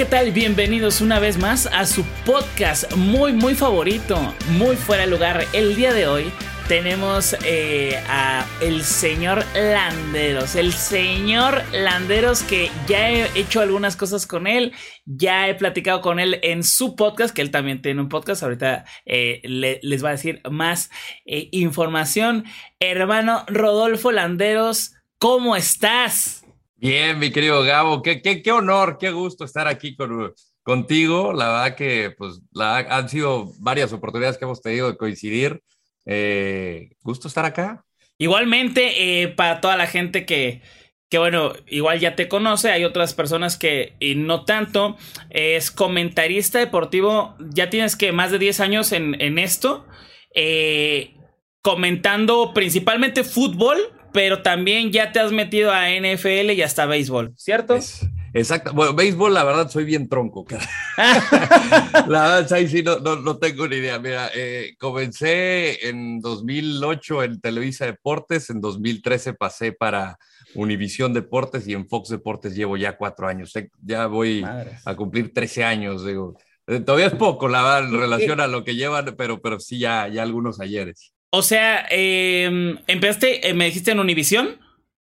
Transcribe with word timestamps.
¿Qué 0.00 0.06
tal? 0.06 0.32
Bienvenidos 0.32 1.02
una 1.02 1.18
vez 1.18 1.36
más 1.36 1.66
a 1.66 1.84
su 1.84 2.04
podcast 2.24 2.90
muy, 2.96 3.34
muy 3.34 3.54
favorito, 3.54 4.34
muy 4.52 4.74
fuera 4.76 5.04
de 5.04 5.10
lugar. 5.10 5.44
El 5.52 5.76
día 5.76 5.92
de 5.92 6.06
hoy 6.06 6.32
tenemos 6.68 7.36
eh, 7.44 8.02
a 8.08 8.46
el 8.62 8.82
señor 8.82 9.44
Landeros, 9.54 10.54
el 10.54 10.72
señor 10.72 11.62
Landeros 11.74 12.42
que 12.42 12.70
ya 12.88 13.10
he 13.10 13.38
hecho 13.38 13.60
algunas 13.60 13.94
cosas 13.94 14.26
con 14.26 14.46
él, 14.46 14.72
ya 15.04 15.50
he 15.50 15.54
platicado 15.54 16.00
con 16.00 16.18
él 16.18 16.40
en 16.42 16.64
su 16.64 16.96
podcast, 16.96 17.34
que 17.34 17.42
él 17.42 17.50
también 17.50 17.82
tiene 17.82 18.00
un 18.00 18.08
podcast, 18.08 18.42
ahorita 18.42 18.86
eh, 19.04 19.42
le- 19.44 19.80
les 19.82 20.02
va 20.02 20.08
a 20.08 20.12
decir 20.12 20.40
más 20.50 20.88
eh, 21.26 21.50
información. 21.52 22.46
Hermano 22.78 23.44
Rodolfo 23.48 24.12
Landeros, 24.12 24.94
¿cómo 25.18 25.56
estás? 25.56 26.39
Bien, 26.80 27.18
mi 27.18 27.30
querido 27.30 27.62
Gabo, 27.62 28.00
qué, 28.00 28.22
qué, 28.22 28.40
qué 28.40 28.52
honor, 28.52 28.96
qué 28.98 29.10
gusto 29.10 29.44
estar 29.44 29.68
aquí 29.68 29.94
con, 29.94 30.32
contigo. 30.62 31.34
La 31.34 31.48
verdad 31.48 31.76
que 31.76 32.14
pues 32.16 32.40
la, 32.52 32.78
han 32.78 33.06
sido 33.10 33.52
varias 33.58 33.92
oportunidades 33.92 34.38
que 34.38 34.46
hemos 34.46 34.62
tenido 34.62 34.90
de 34.90 34.96
coincidir. 34.96 35.62
Eh, 36.06 36.88
gusto 37.02 37.28
estar 37.28 37.44
acá. 37.44 37.84
Igualmente, 38.16 39.22
eh, 39.22 39.28
para 39.28 39.60
toda 39.60 39.76
la 39.76 39.86
gente 39.86 40.24
que, 40.24 40.62
que, 41.10 41.18
bueno, 41.18 41.52
igual 41.66 42.00
ya 42.00 42.16
te 42.16 42.28
conoce, 42.28 42.70
hay 42.70 42.84
otras 42.84 43.12
personas 43.12 43.58
que 43.58 43.92
y 44.00 44.14
no 44.14 44.46
tanto, 44.46 44.96
es 45.28 45.70
comentarista 45.70 46.60
deportivo, 46.60 47.36
ya 47.40 47.68
tienes 47.68 47.94
que 47.94 48.12
más 48.12 48.30
de 48.30 48.38
10 48.38 48.58
años 48.60 48.92
en, 48.92 49.20
en 49.20 49.38
esto, 49.38 49.86
eh, 50.34 51.14
comentando 51.60 52.54
principalmente 52.54 53.22
fútbol, 53.22 53.78
pero 54.12 54.42
también 54.42 54.92
ya 54.92 55.12
te 55.12 55.20
has 55.20 55.32
metido 55.32 55.70
a 55.72 55.88
NFL 55.90 56.50
y 56.52 56.62
hasta 56.62 56.86
béisbol, 56.86 57.32
¿cierto? 57.36 57.74
Es- 57.74 58.06
exacto. 58.34 58.72
Bueno, 58.72 58.94
béisbol, 58.94 59.34
la 59.34 59.44
verdad, 59.44 59.68
soy 59.70 59.84
bien 59.84 60.08
tronco. 60.08 60.46
la 60.96 62.04
verdad, 62.06 62.52
ahí 62.52 62.68
sí 62.68 62.82
no, 62.82 62.98
no, 62.98 63.16
no 63.16 63.38
tengo 63.38 63.66
ni 63.68 63.76
idea. 63.76 63.98
Mira, 63.98 64.30
eh, 64.34 64.74
comencé 64.78 65.88
en 65.88 66.20
2008 66.20 67.22
en 67.24 67.40
Televisa 67.40 67.86
Deportes, 67.86 68.50
en 68.50 68.60
2013 68.60 69.34
pasé 69.34 69.72
para 69.72 70.18
Univisión 70.54 71.12
Deportes 71.12 71.66
y 71.68 71.74
en 71.74 71.88
Fox 71.88 72.08
Deportes 72.08 72.54
llevo 72.54 72.76
ya 72.76 72.96
cuatro 72.96 73.28
años. 73.28 73.52
Ya 73.82 74.06
voy 74.06 74.42
Madres. 74.42 74.80
a 74.86 74.94
cumplir 74.96 75.32
13 75.32 75.64
años, 75.64 76.04
digo. 76.04 76.36
Eh, 76.66 76.80
Todavía 76.80 77.06
es 77.06 77.14
poco, 77.14 77.48
la 77.48 77.62
verdad, 77.62 77.84
en 77.88 77.98
relación 77.98 78.40
a 78.40 78.46
lo 78.46 78.64
que 78.64 78.74
llevan, 78.74 79.14
pero, 79.16 79.40
pero 79.40 79.58
sí 79.60 79.78
ya, 79.78 80.08
ya 80.08 80.22
algunos 80.22 80.60
ayeres. 80.60 81.12
O 81.30 81.42
sea, 81.42 81.86
eh, 81.90 82.76
empezaste, 82.86 83.48
eh, 83.48 83.54
me 83.54 83.66
dijiste 83.66 83.92
en 83.92 84.00
Univisión, 84.00 84.58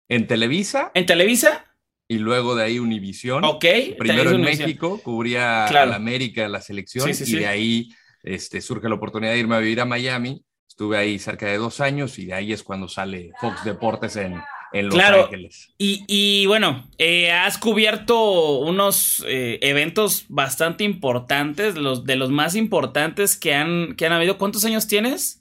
En 0.08 0.28
Televisa 0.28 0.92
en 0.94 1.06
Televisa, 1.06 1.66
y 2.08 2.18
luego 2.18 2.56
de 2.56 2.64
ahí 2.64 2.80
Univisión. 2.80 3.44
ok. 3.44 3.66
Primero 3.98 4.32
en. 4.32 4.42
México, 4.42 5.00
cubría 5.04 5.66
Claro. 5.70 5.84
a 5.88 5.90
la 5.92 5.96
América, 5.96 6.48
la 6.48 6.62
selección, 6.62 7.08
Sí, 7.08 7.14
sí, 7.14 7.24
y 7.24 7.28
sí. 7.28 7.36
de 7.38 7.48
ahí 7.48 7.90
este, 8.24 8.62
surge 8.62 8.90
la 8.90 8.96
oportunidad 8.96 9.34
de 9.34 9.40
irme 9.40 9.56
a 9.56 9.60
vivir 9.60 9.80
a 9.82 9.86
Miami. 9.86 10.44
Estuve 10.68 10.98
ahí 10.98 11.20
cerca 11.20 11.46
de 11.48 11.58
dos 11.58 11.80
años 11.82 12.18
y 12.20 12.26
de 12.26 12.34
ahí 12.34 12.52
es 12.54 12.64
cuando 12.64 12.88
sale 12.88 13.32
Fox 13.42 13.64
Deportes 13.64 14.16
en, 14.16 14.40
en 14.74 14.86
Los 14.88 14.96
Claro. 14.96 15.26
Ángeles. 15.26 15.74
Y, 15.78 16.04
y 16.08 16.46
bueno, 16.48 16.90
eh, 16.98 17.32
has 17.32 17.58
cubierto 17.58 18.60
unos 18.60 19.24
eh, 19.28 19.60
eventos 19.62 20.26
bastante 20.30 20.84
importantes, 20.84 21.76
los 21.76 22.06
de 22.06 22.16
los 22.16 22.30
más 22.32 22.56
importantes 22.56 23.36
que 23.38 23.54
han, 23.54 23.96
que 23.96 24.06
han 24.06 24.14
habido. 24.14 24.38
¿Cuántos 24.38 24.64
años 24.66 24.88
tienes? 24.88 25.39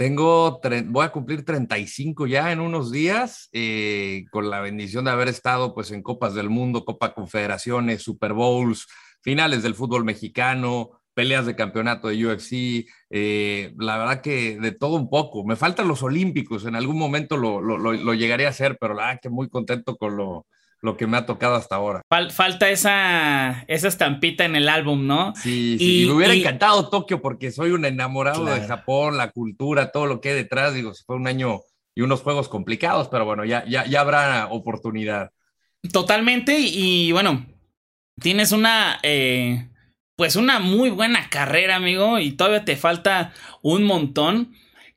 Tengo, 0.00 0.58
voy 0.86 1.04
a 1.04 1.12
cumplir 1.12 1.44
35 1.44 2.26
ya 2.26 2.52
en 2.52 2.60
unos 2.60 2.90
días, 2.90 3.50
eh, 3.52 4.24
con 4.30 4.48
la 4.48 4.60
bendición 4.62 5.04
de 5.04 5.10
haber 5.10 5.28
estado 5.28 5.74
pues 5.74 5.90
en 5.90 6.00
Copas 6.02 6.32
del 6.34 6.48
Mundo, 6.48 6.86
Copa 6.86 7.12
Confederaciones, 7.12 8.02
Super 8.02 8.32
Bowls, 8.32 8.86
finales 9.20 9.62
del 9.62 9.74
fútbol 9.74 10.06
mexicano, 10.06 11.02
peleas 11.12 11.44
de 11.44 11.54
campeonato 11.54 12.08
de 12.08 12.26
UFC, 12.26 12.86
eh, 13.10 13.74
la 13.76 13.98
verdad 13.98 14.22
que 14.22 14.58
de 14.58 14.72
todo 14.72 14.96
un 14.96 15.10
poco. 15.10 15.44
Me 15.44 15.54
faltan 15.56 15.86
los 15.86 16.02
Olímpicos, 16.02 16.64
en 16.64 16.76
algún 16.76 16.96
momento 16.96 17.36
lo- 17.36 17.60
lo- 17.60 17.76
lo 17.76 18.14
llegaré 18.14 18.46
a 18.46 18.50
hacer, 18.50 18.78
pero 18.80 18.94
la 18.94 19.04
verdad 19.08 19.20
que 19.20 19.28
muy 19.28 19.50
contento 19.50 19.98
con 19.98 20.16
lo, 20.16 20.46
lo 20.82 20.96
que 20.96 21.06
me 21.06 21.16
ha 21.16 21.26
tocado 21.26 21.54
hasta 21.56 21.76
ahora. 21.76 22.02
Fal- 22.10 22.30
falta 22.30 22.70
esa, 22.70 23.64
esa 23.68 23.88
estampita 23.88 24.44
en 24.44 24.56
el 24.56 24.68
álbum, 24.68 25.06
¿no? 25.06 25.34
Sí, 25.36 25.76
sí, 25.78 25.84
Y- 25.84 26.02
y 26.04 26.06
me 26.06 26.12
hubiera 26.14 26.34
y- 26.34 26.40
encantado 26.40 26.88
Tokio 26.88 27.20
porque 27.20 27.50
soy 27.50 27.70
un 27.72 27.84
enamorado 27.84 28.44
de. 28.46 28.60
Japón, 28.66 29.16
la 29.16 29.30
cultura, 29.30 29.92
todo 29.92 30.06
lo 30.06 30.20
que 30.20 30.30
hay 30.30 30.34
detrás. 30.36 30.72
Digo, 30.74 30.92
fue 31.06 31.16
un 31.16 31.26
año 31.26 31.60
y 31.94 32.02
unos 32.02 32.22
juegos 32.22 32.48
complicados, 32.48 33.08
pero 33.08 33.24
bueno, 33.24 33.44
ya, 33.44 33.64
ya, 33.66 33.84
ya 33.86 34.00
habrá 34.00 34.46
oportunidad. 34.50 35.30
Totalmente. 35.92 36.58
Y, 36.58 37.08
y 37.08 37.12
bueno, 37.12 37.46
tienes 38.20 38.52
una, 38.52 38.98
eh, 39.02 39.68
pues 40.16 40.36
una 40.36 40.58
muy 40.60 40.90
buena 40.90 41.28
carrera, 41.30 41.76
amigo, 41.76 42.18
y 42.18 42.32
todavía 42.32 42.64
te 42.64 42.76
falta 42.76 43.32
un 43.62 43.84
montón. 43.84 44.54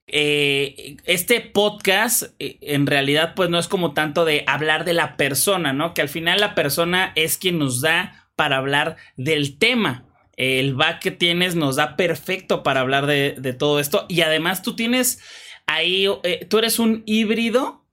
Eh, 0.08 0.98
este 1.06 1.40
podcast 1.40 2.24
eh, 2.40 2.58
en 2.62 2.88
realidad 2.88 3.34
pues 3.36 3.50
no 3.50 3.58
es 3.58 3.68
como 3.68 3.94
tanto 3.94 4.26
de 4.26 4.44
hablar 4.48 4.84
de 4.86 4.94
la 4.94 5.16
persona, 5.16 5.74
¿no? 5.74 5.94
Que 5.94 6.02
al 6.02 6.10
final 6.10 6.40
la 6.42 6.56
persona 6.56 7.14
es 7.16 7.38
quien 7.38 7.58
nos 7.58 7.82
da 7.82 8.30
para 8.36 8.58
hablar 8.58 8.98
del 9.16 9.58
tema. 9.58 10.06
El 10.36 10.76
back 10.76 11.00
que 11.00 11.12
tienes 11.12 11.56
nos 11.56 11.78
da 11.78 11.96
perfecto 11.96 12.64
para 12.64 12.82
hablar 12.82 13.06
de, 13.06 13.56
todo 13.58 13.80
esto. 13.80 14.06
Y 14.10 14.22
además 14.22 14.62
tú 14.62 14.76
tienes 14.76 15.20
ahí, 15.68 16.08
eh, 16.24 16.46
tú 16.50 16.58
eres 16.58 16.80
un 16.80 17.04
híbrido 17.06 17.86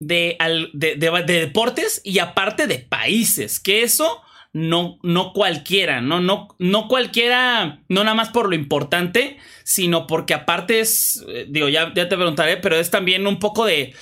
de- 0.00 0.38
de 0.74 1.22
deportes 1.24 2.00
y 2.04 2.20
aparte 2.20 2.68
de 2.68 2.78
países, 2.78 3.58
que 3.58 3.82
eso 3.82 4.22
no, 4.58 4.98
no 5.02 5.32
cualquiera, 5.32 6.00
¿no? 6.00 6.20
No, 6.20 6.48
no 6.58 6.88
cualquiera, 6.88 7.82
no 7.88 8.02
nada 8.04 8.14
más 8.14 8.30
por 8.30 8.48
lo 8.48 8.54
importante, 8.56 9.38
sino 9.64 10.06
porque 10.06 10.34
aparte 10.34 10.80
es, 10.80 11.24
eh, 11.28 11.46
digo, 11.48 11.68
ya, 11.68 11.92
ya 11.94 12.08
te 12.08 12.16
preguntaré, 12.16 12.56
pero 12.56 12.76
es 12.76 12.90
también 12.90 13.26
un 13.26 13.38
poco 13.38 13.64
de, 13.66 13.94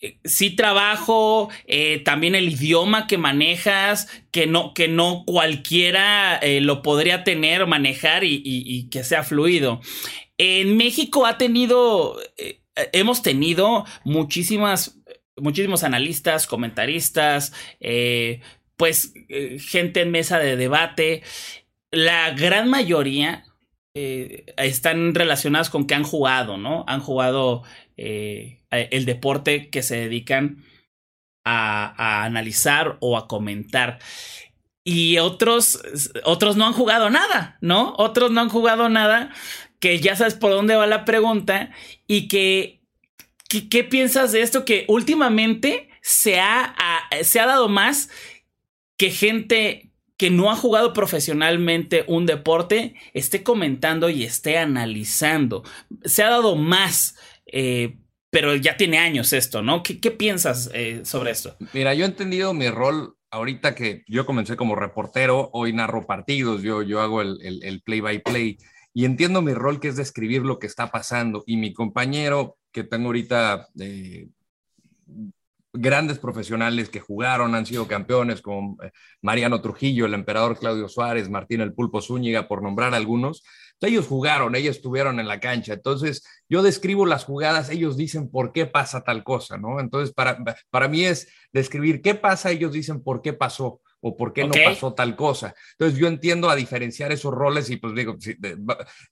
eh, 0.00 0.18
sí 0.24 0.50
trabajo, 0.56 1.50
eh, 1.66 2.00
también 2.04 2.34
el 2.34 2.48
idioma 2.50 3.06
que 3.06 3.18
manejas, 3.18 4.08
que 4.30 4.46
no, 4.46 4.74
que 4.74 4.88
no 4.88 5.24
cualquiera 5.26 6.40
lo 6.60 6.82
podría 6.82 7.24
tener, 7.24 7.66
manejar 7.66 8.24
y, 8.24 8.34
y- 8.36 8.64
y 8.66 8.88
que 8.90 9.04
sea 9.04 9.22
fluido. 9.24 9.80
En 10.38 10.76
México 10.76 11.26
ha 11.26 11.38
tenido, 11.38 12.16
hemos 12.92 13.22
tenido 13.22 13.84
muchísimas, 14.04 14.98
muchísimos 15.36 15.84
analistas, 15.84 16.46
comentaristas, 16.46 17.52
eh, 17.80 18.40
pues 18.82 19.14
eh, 19.28 19.60
gente 19.60 20.00
en 20.00 20.10
mesa 20.10 20.40
de 20.40 20.56
debate. 20.56 21.22
La 21.92 22.32
gran 22.32 22.68
mayoría 22.68 23.44
eh, 23.94 24.44
están 24.56 25.14
relacionadas 25.14 25.70
con 25.70 25.86
que 25.86 25.94
han 25.94 26.02
jugado, 26.02 26.56
¿no? 26.58 26.84
Han 26.88 26.98
jugado 26.98 27.62
eh, 27.96 28.64
el 28.72 29.04
deporte 29.04 29.70
que 29.70 29.84
se 29.84 29.94
dedican 29.94 30.64
a, 31.44 32.24
analizar 32.24 32.96
o 32.98 33.16
a 33.16 33.28
comentar. 33.28 34.00
Y 34.82 35.18
otros, 35.18 35.80
otros 36.24 36.56
no 36.56 36.66
han 36.66 36.72
jugado 36.72 37.08
nada, 37.08 37.58
¿no? 37.60 37.94
Otros 37.98 38.32
no 38.32 38.40
han 38.40 38.48
jugado 38.48 38.88
nada, 38.88 39.30
que 39.78 40.00
ya 40.00 40.16
sabes 40.16 40.34
por 40.34 40.50
dónde 40.50 40.74
va 40.74 40.88
la 40.88 41.04
pregunta 41.04 41.70
y 42.08 42.26
que, 42.26 42.82
¿qué 43.48 43.84
piensas 43.84 44.32
de 44.32 44.42
esto? 44.42 44.64
Que 44.64 44.86
últimamente 44.88 45.88
se 46.02 46.40
ha, 46.40 46.74
se 47.22 47.38
ha 47.38 47.46
dado 47.46 47.68
más 47.68 48.10
que 49.02 49.10
gente 49.10 49.90
que 50.16 50.30
no 50.30 50.52
ha 50.52 50.54
jugado 50.54 50.92
profesionalmente 50.92 52.04
un 52.06 52.24
deporte 52.24 52.94
esté 53.14 53.42
comentando 53.42 54.08
y 54.08 54.22
esté 54.22 54.58
analizando. 54.58 55.64
Se 56.04 56.22
ha 56.22 56.30
dado 56.30 56.54
más, 56.54 57.18
eh, 57.46 57.96
pero 58.30 58.54
ya 58.54 58.76
tiene 58.76 58.98
años 58.98 59.32
esto, 59.32 59.60
¿no? 59.60 59.82
¿Qué, 59.82 59.96
piensas 60.12 60.70
eh, 60.72 61.00
sobre 61.04 61.32
esto? 61.32 61.56
Mira, 61.72 61.94
yo 61.94 62.04
he 62.04 62.08
entendido 62.08 62.54
mi 62.54 62.68
rol 62.68 63.16
ahorita 63.32 63.74
que 63.74 64.04
yo 64.06 64.24
comencé 64.24 64.54
como 64.54 64.76
reportero, 64.76 65.50
hoy 65.52 65.72
narro 65.72 66.06
partidos, 66.06 66.62
yo, 66.62 66.82
yo 66.82 67.00
hago 67.00 67.22
el, 67.22 67.38
el, 67.42 67.60
el 67.64 67.82
play-by-play 67.82 68.58
y 68.94 69.04
entiendo 69.04 69.42
mi 69.42 69.52
rol 69.52 69.80
que 69.80 69.88
es 69.88 69.96
describir 69.96 70.42
lo 70.42 70.60
que 70.60 70.68
está 70.68 70.92
pasando 70.92 71.42
y 71.44 71.56
mi 71.56 71.72
compañero 71.72 72.56
que 72.70 72.84
tengo 72.84 73.06
ahorita 73.06 73.66
eh, 73.80 74.28
grandes 75.72 76.18
profesionales 76.18 76.88
que 76.88 77.00
jugaron, 77.00 77.54
han 77.54 77.66
sido 77.66 77.88
campeones, 77.88 78.42
como 78.42 78.82
eh, 78.82 78.92
Mariano 79.20 79.60
Trujillo, 79.60 80.06
el 80.06 80.14
emperador 80.14 80.58
Claudio 80.58 80.88
Suárez, 80.88 81.28
Martín 81.28 81.60
el 81.60 81.74
Pulpo 81.74 82.00
Zúñiga, 82.00 82.48
por 82.48 82.62
nombrar 82.62 82.94
algunos. 82.94 83.42
Ellos 83.80 84.06
jugaron, 84.06 84.54
ellos 84.54 84.76
estuvieron 84.76 85.18
en 85.18 85.26
la 85.26 85.40
cancha. 85.40 85.74
Entonces, 85.74 86.24
yo 86.48 86.62
describo 86.62 87.04
las 87.04 87.24
jugadas, 87.24 87.68
ellos 87.70 87.96
dicen 87.96 88.30
por 88.30 88.52
qué 88.52 88.66
pasa 88.66 89.02
tal 89.02 89.24
cosa, 89.24 89.58
¿no? 89.58 89.80
Entonces, 89.80 90.14
para, 90.14 90.38
para 90.70 90.88
mí 90.88 91.04
es 91.04 91.28
describir 91.52 92.00
qué 92.00 92.14
pasa, 92.14 92.50
ellos 92.50 92.72
dicen 92.72 93.02
por 93.02 93.22
qué 93.22 93.32
pasó 93.32 93.81
o 94.04 94.16
por 94.16 94.32
qué 94.32 94.44
no 94.44 94.52
pasó 94.64 94.94
tal 94.94 95.14
cosa. 95.14 95.54
Entonces 95.72 95.98
yo 95.98 96.08
entiendo 96.08 96.50
a 96.50 96.56
diferenciar 96.56 97.12
esos 97.12 97.32
roles 97.32 97.70
y 97.70 97.76
pues 97.76 97.94
digo, 97.94 98.16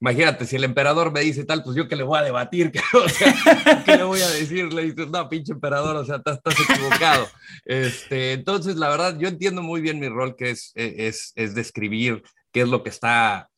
imagínate, 0.01 0.45
si 0.45 0.57
el 0.57 0.65
emperador 0.65 1.13
me 1.13 1.21
dice 1.21 1.45
tal, 1.45 1.63
pues 1.63 1.77
yo 1.77 1.87
que 1.87 1.95
le 1.95 2.03
voy 2.03 2.19
a 2.19 2.23
debatir, 2.23 2.73
o 2.93 3.09
sea, 3.09 3.83
¿qué 3.85 3.97
le 3.97 4.03
voy 4.03 4.21
a 4.21 4.29
decir? 4.29 4.73
Le 4.73 4.83
dices, 4.83 5.09
no, 5.09 5.29
pinche 5.29 5.53
emperador, 5.53 5.97
o 5.97 6.05
sea, 6.05 6.17
estás, 6.17 6.41
equivocado. 6.69 7.27
Este, 7.65 8.33
entonces, 8.33 8.77
la 8.77 8.89
verdad, 8.89 9.17
yo 9.19 9.29
entiendo 9.29 9.63
muy 9.63 9.81
bien 9.81 10.01
mi 10.01 10.09
rol, 10.09 10.35
que 10.35 10.51
es, 10.51 10.73
es, 10.75 11.33
es 11.37 11.55
describir 11.55 12.23
qué 12.53 12.63
es 12.63 12.69
lo 12.69 12.83
que 12.83 12.89
está 12.89 13.49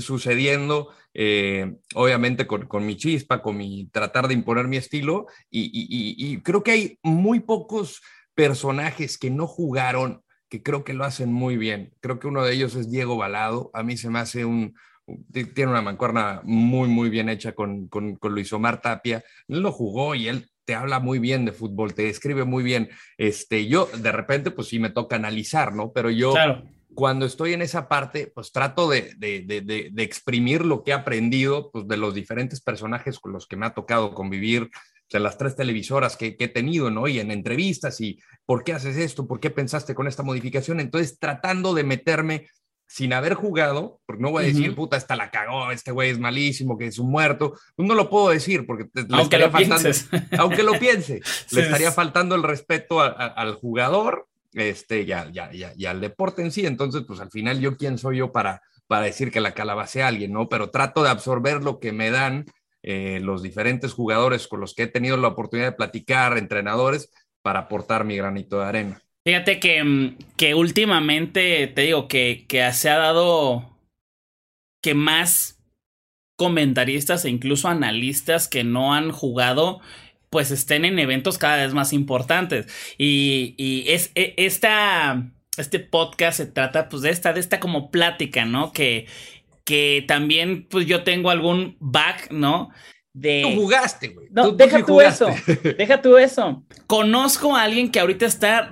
sucediendo, 0.00 0.90
eh, 1.14 1.74
obviamente 1.94 2.46
con, 2.46 2.66
con, 2.66 2.84
mi 2.84 2.96
chispa, 2.96 3.40
con 3.40 3.56
mi 3.56 3.86
tratar 3.86 4.28
de 4.28 4.34
imponer 4.34 4.68
mi 4.68 4.76
estilo, 4.76 5.26
y, 5.50 5.70
y, 5.72 6.32
y 6.32 6.40
creo 6.42 6.62
que 6.62 6.70
hay 6.72 6.98
muy 7.02 7.40
pocos 7.40 8.02
personajes 8.34 9.16
que 9.16 9.30
no 9.30 9.46
jugaron 9.46 10.22
que 10.52 10.62
creo 10.62 10.84
que 10.84 10.92
lo 10.92 11.04
hacen 11.04 11.32
muy 11.32 11.56
bien. 11.56 11.94
Creo 12.00 12.18
que 12.18 12.26
uno 12.26 12.44
de 12.44 12.52
ellos 12.52 12.74
es 12.74 12.90
Diego 12.90 13.16
Balado. 13.16 13.70
A 13.72 13.82
mí 13.82 13.96
se 13.96 14.10
me 14.10 14.18
hace 14.18 14.44
un, 14.44 14.74
tiene 15.32 15.70
una 15.70 15.80
mancuerna 15.80 16.42
muy, 16.44 16.90
muy 16.90 17.08
bien 17.08 17.30
hecha 17.30 17.52
con, 17.52 17.88
con, 17.88 18.18
Luis 18.24 18.52
Omar 18.52 18.82
Tapia. 18.82 19.24
Él 19.48 19.60
lo 19.60 19.72
jugó 19.72 20.14
y 20.14 20.28
él 20.28 20.50
te 20.66 20.74
habla 20.74 21.00
muy 21.00 21.20
bien 21.20 21.46
de 21.46 21.52
fútbol, 21.52 21.94
te 21.94 22.10
escribe 22.10 22.44
muy 22.44 22.62
bien. 22.62 22.90
Este, 23.16 23.66
yo 23.66 23.88
de 23.96 24.12
repente, 24.12 24.50
pues 24.50 24.68
sí 24.68 24.78
me 24.78 24.90
toca 24.90 25.16
analizar, 25.16 25.74
¿no? 25.74 25.90
Pero 25.90 26.10
yo 26.10 26.34
cuando 26.92 27.24
estoy 27.24 27.54
en 27.54 27.62
esa 27.62 27.88
parte, 27.88 28.30
pues 28.34 28.52
trato 28.52 28.90
de, 28.90 29.14
de, 29.16 29.40
de, 29.46 29.88
de, 29.90 30.02
exprimir 30.02 30.66
lo 30.66 30.84
que 30.84 30.90
he 30.90 30.94
aprendido, 30.94 31.70
pues 31.72 31.88
de 31.88 31.96
los 31.96 32.12
diferentes 32.12 32.60
personajes 32.60 33.18
con 33.18 33.32
los 33.32 33.46
que 33.46 33.56
me 33.56 33.64
ha 33.64 33.72
tocado 33.72 34.12
convivir, 34.12 34.68
en 35.18 35.24
las 35.24 35.38
tres 35.38 35.56
televisoras 35.56 36.16
que, 36.16 36.36
he 36.38 36.48
tenido, 36.48 36.90
¿no? 36.90 37.08
Y 37.08 37.20
en 37.20 37.30
entrevistas 37.30 38.00
y 38.00 38.18
¿por 38.46 38.64
qué 38.64 38.72
haces 38.72 38.96
esto? 38.96 39.26
¿Por 39.26 39.40
qué 39.40 39.50
pensaste 39.50 39.94
con 39.94 40.06
esta 40.06 40.22
modificación? 40.22 40.80
Entonces, 40.80 41.18
tratando 41.18 41.74
de 41.74 41.84
meterme 41.84 42.48
sin 42.86 43.14
haber 43.14 43.34
jugado, 43.34 44.00
porque 44.04 44.22
no 44.22 44.30
voy 44.30 44.44
a 44.44 44.46
decir, 44.48 44.74
puta, 44.74 44.98
esta 44.98 45.16
la 45.16 45.30
cagó, 45.30 45.70
este 45.70 45.92
güey 45.92 46.10
es 46.10 46.18
malísimo, 46.18 46.76
que 46.76 46.88
es 46.88 46.98
un 46.98 47.10
muerto, 47.10 47.54
pues 47.74 47.88
no 47.88 47.94
lo 47.94 48.10
puedo 48.10 48.28
decir 48.28 48.66
porque 48.66 48.84
le 48.92 49.22
estaría 49.22 49.50
faltando, 49.50 49.88
aunque 50.38 50.62
lo 50.62 50.78
piense, 50.78 51.22
le 51.52 51.62
estaría 51.62 51.90
faltando 51.90 52.34
el 52.34 52.42
respeto 52.42 53.00
al 53.00 53.54
jugador, 53.54 54.26
este, 54.52 55.06
ya, 55.06 55.30
ya, 55.32 55.50
ya, 55.52 55.72
y 55.74 55.86
al 55.86 56.02
deporte 56.02 56.42
en 56.42 56.52
sí, 56.52 56.66
entonces, 56.66 57.04
pues 57.06 57.20
al 57.20 57.30
final 57.30 57.60
yo 57.60 57.78
quién 57.78 57.96
soy 57.96 58.18
yo 58.18 58.30
para, 58.30 58.60
para 58.86 59.06
decir 59.06 59.30
que 59.30 59.40
la 59.40 59.54
calabacé 59.54 60.02
a 60.02 60.08
alguien, 60.08 60.32
¿no? 60.32 60.50
Pero 60.50 60.68
trato 60.68 61.02
de 61.02 61.08
absorber 61.08 61.62
lo 61.62 61.80
que 61.80 61.92
me 61.92 62.10
dan 62.10 62.44
eh, 62.82 63.20
los 63.22 63.42
diferentes 63.42 63.92
jugadores 63.92 64.48
con 64.48 64.60
los 64.60 64.74
que 64.74 64.84
he 64.84 64.86
tenido 64.86 65.16
la 65.16 65.28
oportunidad 65.28 65.68
de 65.68 65.76
platicar, 65.76 66.36
entrenadores, 66.38 67.12
para 67.42 67.60
aportar 67.60 68.04
mi 68.04 68.16
granito 68.16 68.58
de 68.58 68.64
arena. 68.64 69.02
Fíjate 69.24 69.60
que, 69.60 69.82
mm, 69.82 70.16
que 70.36 70.54
últimamente, 70.54 71.68
te 71.68 71.82
digo, 71.82 72.08
que, 72.08 72.44
que 72.48 72.72
se 72.72 72.88
ha 72.88 72.98
dado 72.98 73.78
que 74.82 74.94
más 74.94 75.60
comentaristas 76.36 77.24
e 77.24 77.30
incluso 77.30 77.68
analistas 77.68 78.48
que 78.48 78.64
no 78.64 78.94
han 78.94 79.12
jugado 79.12 79.80
pues 80.32 80.50
estén 80.50 80.86
en 80.86 80.98
eventos 80.98 81.36
cada 81.36 81.58
vez 81.58 81.74
más 81.74 81.92
importantes. 81.92 82.66
Y, 82.96 83.54
y 83.58 83.90
es, 83.92 84.10
e, 84.14 84.32
esta, 84.38 85.30
este 85.58 85.78
podcast 85.78 86.38
se 86.38 86.46
trata 86.46 86.88
pues 86.88 87.02
de 87.02 87.10
esta, 87.10 87.34
de 87.34 87.40
esta 87.40 87.60
como 87.60 87.90
plática, 87.90 88.46
¿no? 88.46 88.72
Que, 88.72 89.06
que 89.72 90.04
también 90.06 90.66
pues 90.68 90.84
yo 90.84 91.02
tengo 91.02 91.30
algún 91.30 91.78
back, 91.80 92.30
¿no? 92.30 92.68
De... 93.14 93.40
Tú 93.40 93.62
jugaste, 93.62 94.08
güey. 94.08 94.28
No, 94.30 94.50
deja 94.50 94.84
tú, 94.84 95.00
eso. 95.00 95.28
Deja 95.78 96.02
tú 96.02 96.18
eso. 96.18 96.62
Conozco 96.86 97.56
a 97.56 97.62
alguien 97.62 97.90
que 97.90 97.98
ahorita 97.98 98.26
está 98.26 98.68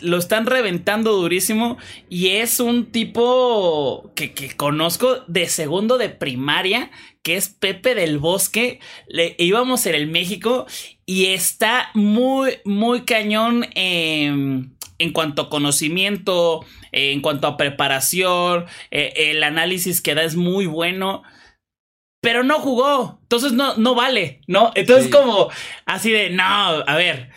lo 0.00 0.18
están 0.18 0.46
reventando 0.46 1.12
durísimo 1.12 1.78
y 2.08 2.30
es 2.30 2.58
un 2.58 2.86
tipo 2.86 4.10
que, 4.16 4.32
que, 4.32 4.56
conozco 4.56 5.22
de 5.28 5.46
segundo 5.46 5.96
de 5.96 6.08
primaria, 6.08 6.90
que 7.22 7.36
es 7.36 7.48
Pepe 7.48 7.94
del 7.94 8.18
Bosque. 8.18 8.80
Le 9.06 9.36
íbamos 9.38 9.86
en 9.86 9.94
el 9.94 10.08
México 10.08 10.66
y 11.06 11.26
está 11.26 11.90
muy, 11.94 12.58
muy 12.64 13.02
cañón 13.02 13.64
en 15.02 15.12
cuanto 15.12 15.42
a 15.42 15.50
conocimiento, 15.50 16.64
en 16.92 17.20
cuanto 17.20 17.48
a 17.48 17.56
preparación, 17.56 18.66
eh, 18.90 19.12
el 19.16 19.42
análisis 19.42 20.00
que 20.00 20.14
da 20.14 20.22
es 20.22 20.36
muy 20.36 20.66
bueno. 20.66 21.22
Pero 22.20 22.44
no 22.44 22.60
jugó, 22.60 23.18
entonces 23.22 23.52
no, 23.52 23.76
no 23.76 23.96
vale, 23.96 24.42
¿no? 24.46 24.70
Entonces 24.76 25.10
como 25.10 25.50
así 25.86 26.12
de, 26.12 26.30
no, 26.30 26.44
a 26.44 26.94
ver, 26.94 27.30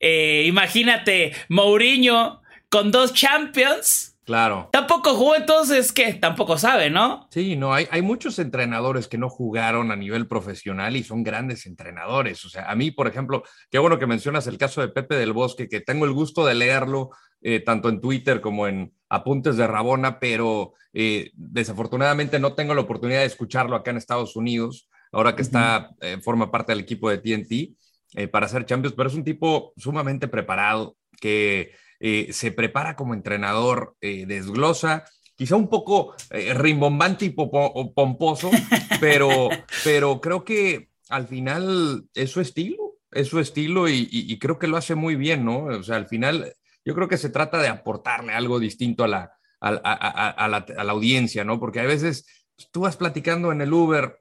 eh, 0.00 0.44
imagínate, 0.46 1.32
Mourinho 1.48 2.42
con 2.68 2.90
dos 2.90 3.14
Champions, 3.14 4.07
Claro. 4.28 4.68
Tampoco 4.72 5.14
jugó, 5.14 5.36
entonces, 5.36 5.90
¿qué? 5.90 6.12
Tampoco 6.12 6.58
sabe, 6.58 6.90
¿no? 6.90 7.26
Sí, 7.30 7.56
no, 7.56 7.72
hay, 7.72 7.88
hay 7.90 8.02
muchos 8.02 8.38
entrenadores 8.38 9.08
que 9.08 9.16
no 9.16 9.30
jugaron 9.30 9.90
a 9.90 9.96
nivel 9.96 10.28
profesional 10.28 10.96
y 10.96 11.02
son 11.02 11.22
grandes 11.22 11.64
entrenadores. 11.64 12.44
O 12.44 12.50
sea, 12.50 12.70
a 12.70 12.74
mí, 12.74 12.90
por 12.90 13.06
ejemplo, 13.08 13.42
qué 13.70 13.78
bueno 13.78 13.98
que 13.98 14.06
mencionas 14.06 14.46
el 14.46 14.58
caso 14.58 14.82
de 14.82 14.88
Pepe 14.88 15.14
del 15.14 15.32
Bosque, 15.32 15.66
que 15.66 15.80
tengo 15.80 16.04
el 16.04 16.12
gusto 16.12 16.44
de 16.44 16.56
leerlo 16.56 17.08
eh, 17.40 17.60
tanto 17.60 17.88
en 17.88 18.02
Twitter 18.02 18.42
como 18.42 18.68
en 18.68 18.92
Apuntes 19.08 19.56
de 19.56 19.66
Rabona, 19.66 20.20
pero 20.20 20.74
eh, 20.92 21.30
desafortunadamente 21.32 22.38
no 22.38 22.52
tengo 22.52 22.74
la 22.74 22.82
oportunidad 22.82 23.20
de 23.20 23.26
escucharlo 23.28 23.76
acá 23.76 23.92
en 23.92 23.96
Estados 23.96 24.36
Unidos, 24.36 24.90
ahora 25.10 25.34
que 25.36 25.40
está, 25.40 25.92
eh, 26.02 26.18
forma 26.22 26.50
parte 26.50 26.72
del 26.72 26.80
equipo 26.80 27.08
de 27.08 27.16
TNT 27.16 28.30
para 28.30 28.44
hacer 28.44 28.66
Champions, 28.66 28.94
pero 28.94 29.08
es 29.08 29.14
un 29.14 29.24
tipo 29.24 29.72
sumamente 29.78 30.28
preparado 30.28 30.96
que 31.18 31.72
eh, 32.00 32.28
se 32.32 32.52
prepara 32.52 32.94
como 32.94 33.14
entrenador, 33.14 33.96
eh, 34.00 34.24
desglosa, 34.26 35.04
quizá 35.34 35.56
un 35.56 35.68
poco 35.68 36.14
eh, 36.30 36.54
rimbombante 36.54 37.24
y 37.24 37.30
pomposo, 37.30 38.50
pero, 39.00 39.48
pero 39.84 40.20
creo 40.20 40.44
que 40.44 40.90
al 41.08 41.26
final 41.26 42.04
es 42.14 42.30
su 42.30 42.40
estilo, 42.40 42.98
es 43.10 43.28
su 43.28 43.40
estilo 43.40 43.88
y, 43.88 44.38
creo 44.38 44.58
que 44.58 44.68
lo 44.68 44.76
hace 44.76 44.94
muy 44.94 45.16
bien, 45.16 45.44
¿no? 45.44 45.64
O 45.64 45.82
sea, 45.82 45.96
al 45.96 46.06
final 46.06 46.52
yo 46.84 46.94
creo 46.94 47.08
que 47.08 47.16
se 47.16 47.30
trata 47.30 47.60
de 47.60 47.68
aportarle 47.68 48.32
algo 48.32 48.60
distinto 48.60 49.04
a 49.04 49.08
la, 49.08 49.32
a, 49.60 49.72
la, 49.72 50.56
a 50.76 50.84
la 50.84 50.92
audiencia, 50.92 51.44
¿no? 51.44 51.58
Porque 51.58 51.80
a 51.80 51.84
veces 51.84 52.26
tú 52.70 52.82
vas 52.82 52.96
platicando 52.96 53.50
en 53.50 53.60
el 53.60 53.72
Uber 53.72 54.20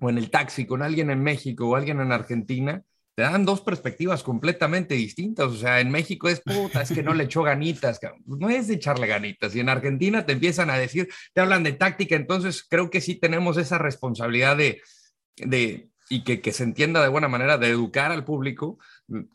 o 0.00 0.10
en 0.10 0.18
el 0.18 0.30
taxi 0.30 0.66
con 0.66 0.82
alguien 0.82 1.10
en 1.10 1.22
México 1.22 1.68
o 1.68 1.76
alguien 1.76 2.00
en 2.00 2.12
Argentina 2.12 2.84
te 3.14 3.22
dan 3.22 3.44
dos 3.44 3.60
perspectivas 3.60 4.22
completamente 4.22 4.94
distintas. 4.94 5.46
O 5.46 5.56
sea, 5.56 5.80
en 5.80 5.90
México 5.90 6.28
es 6.28 6.40
puta, 6.40 6.82
es 6.82 6.92
que 6.92 7.02
no 7.02 7.14
le 7.14 7.24
echó 7.24 7.42
ganitas. 7.42 8.00
No 8.26 8.50
es 8.50 8.68
de 8.68 8.74
echarle 8.74 9.06
ganitas. 9.06 9.54
Y 9.54 9.60
en 9.60 9.68
Argentina 9.68 10.26
te 10.26 10.32
empiezan 10.32 10.70
a 10.70 10.78
decir, 10.78 11.08
te 11.32 11.40
hablan 11.40 11.62
de 11.62 11.72
táctica. 11.72 12.16
Entonces 12.16 12.66
creo 12.68 12.90
que 12.90 13.00
sí 13.00 13.14
tenemos 13.14 13.56
esa 13.56 13.78
responsabilidad 13.78 14.56
de, 14.56 14.80
de 15.36 15.88
y 16.08 16.24
que, 16.24 16.40
que 16.40 16.52
se 16.52 16.64
entienda 16.64 17.02
de 17.02 17.08
buena 17.08 17.28
manera, 17.28 17.56
de 17.56 17.68
educar 17.68 18.12
al 18.12 18.24
público 18.24 18.78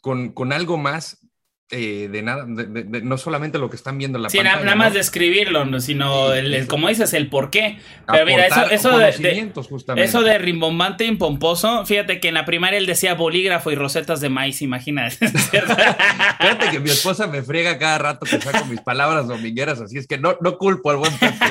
con, 0.01 0.33
con 0.33 0.53
algo 0.53 0.77
más 0.77 1.25
eh, 1.71 2.09
de 2.11 2.23
nada, 2.23 2.45
no 2.47 3.17
solamente 3.19 3.59
lo 3.59 3.69
que 3.69 3.75
están 3.75 3.99
viendo 3.99 4.17
en 4.17 4.23
la 4.23 4.31
sí, 4.31 4.39
nada, 4.39 4.73
más 4.73 4.91
de 4.95 4.99
escribirlo, 5.01 5.79
sino, 5.79 6.33
el, 6.33 6.65
como 6.65 6.89
dices, 6.89 7.13
el 7.13 7.29
por 7.29 7.51
qué. 7.51 7.77
Pero 8.11 8.25
mira, 8.25 8.47
eso, 8.47 8.69
eso 8.71 8.97
de, 8.97 9.51
eso 9.97 10.23
de 10.23 10.37
rimbombante 10.39 11.05
y 11.05 11.15
pomposo, 11.15 11.85
fíjate 11.85 12.19
que 12.19 12.29
en 12.29 12.33
la 12.33 12.45
primaria 12.45 12.79
él 12.79 12.87
decía 12.87 13.13
bolígrafo 13.13 13.71
y 13.71 13.75
rosetas 13.75 14.19
de 14.19 14.29
maíz, 14.29 14.63
imagínate. 14.63 15.27
fíjate 15.27 16.71
que 16.71 16.79
mi 16.79 16.89
esposa 16.89 17.27
me 17.27 17.43
friega 17.43 17.77
cada 17.77 17.99
rato 17.99 18.25
que 18.25 18.41
saco 18.41 18.65
mis 18.65 18.81
palabras 18.81 19.27
domingueras, 19.27 19.79
así 19.79 19.99
es 19.99 20.07
que 20.07 20.17
no, 20.17 20.37
no 20.41 20.57
culpo 20.57 20.89
al 20.89 20.97
buen 20.97 21.15
Pepe. 21.19 21.45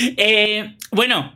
eh, 0.18 0.76
bueno, 0.90 1.32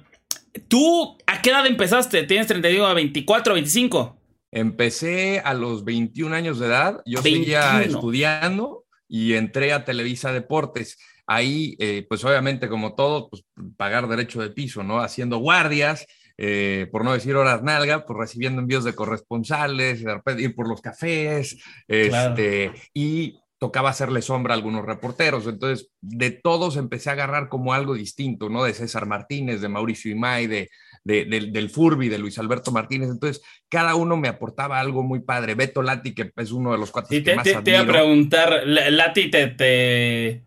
¿tú 0.69 1.17
a 1.27 1.41
qué 1.41 1.49
edad 1.49 1.65
empezaste? 1.65 2.25
¿Tienes 2.25 2.49
32 2.49 2.87
a 2.87 2.93
24, 2.93 3.55
25? 3.55 4.18
Empecé 4.51 5.41
a 5.41 5.53
los 5.55 5.85
21 5.85 6.35
años 6.35 6.59
de 6.59 6.67
edad, 6.67 7.03
yo 7.05 7.21
seguía 7.23 7.83
estudiando 7.83 8.85
y 9.07 9.35
entré 9.35 9.73
a 9.73 9.85
Televisa 9.85 10.33
Deportes. 10.33 10.99
Ahí, 11.27 11.77
eh, 11.79 12.07
pues 12.09 12.25
obviamente, 12.25 12.69
como 12.69 12.95
todo, 12.95 13.29
pues 13.29 13.45
pagar 13.77 14.09
derecho 14.09 14.41
de 14.41 14.51
piso, 14.51 14.83
¿no? 14.83 15.01
Haciendo 15.01 15.39
guardias, 15.39 16.07
eh, 16.39 16.89
por 16.91 17.05
no 17.05 17.13
decir 17.13 17.37
horas 17.37 17.63
nalga, 17.63 18.07
pues 18.07 18.19
recibiendo 18.19 18.63
envíos 18.63 18.85
de 18.85 18.95
corresponsales, 18.95 20.03
ir 20.39 20.55
por 20.55 20.69
los 20.69 20.81
cafés, 20.81 21.59
este, 21.87 22.73
y 22.95 23.39
tocaba 23.59 23.91
hacerle 23.91 24.23
sombra 24.23 24.55
a 24.55 24.57
algunos 24.57 24.87
reporteros. 24.87 25.47
Entonces, 25.47 25.91
de 26.01 26.31
todos 26.31 26.77
empecé 26.77 27.11
a 27.11 27.15
agarrar 27.15 27.49
como 27.49 27.75
algo 27.75 27.95
distinto, 27.95 28.49
¿no? 28.49 28.65
De 28.65 28.73
César 28.73 29.05
Martínez, 29.05 29.61
de 29.61 29.69
Mauricio 29.69 30.11
Imay, 30.11 30.47
de, 30.47 30.71
del 31.09 31.71
Furby, 31.71 32.09
de 32.09 32.19
Luis 32.19 32.39
Alberto 32.39 32.71
Martínez. 32.71 33.09
Entonces, 33.09 33.43
cada 33.69 33.95
uno 33.95 34.17
me 34.17 34.29
aportaba 34.29 34.79
algo 34.79 35.03
muy 35.03 35.21
padre. 35.21 35.55
Beto 35.55 35.83
Lati, 35.83 36.15
que 36.15 36.33
es 36.37 36.53
uno 36.53 36.73
de 36.73 36.79
los 36.79 36.91
cuatro 36.91 37.09
que 37.23 37.35
más 37.35 37.45
te, 37.45 37.55
te 37.63 37.71
iba 37.71 37.81
a 37.81 37.87
preguntar, 37.87 38.63
Lati 38.67 39.31
te, 39.31 40.45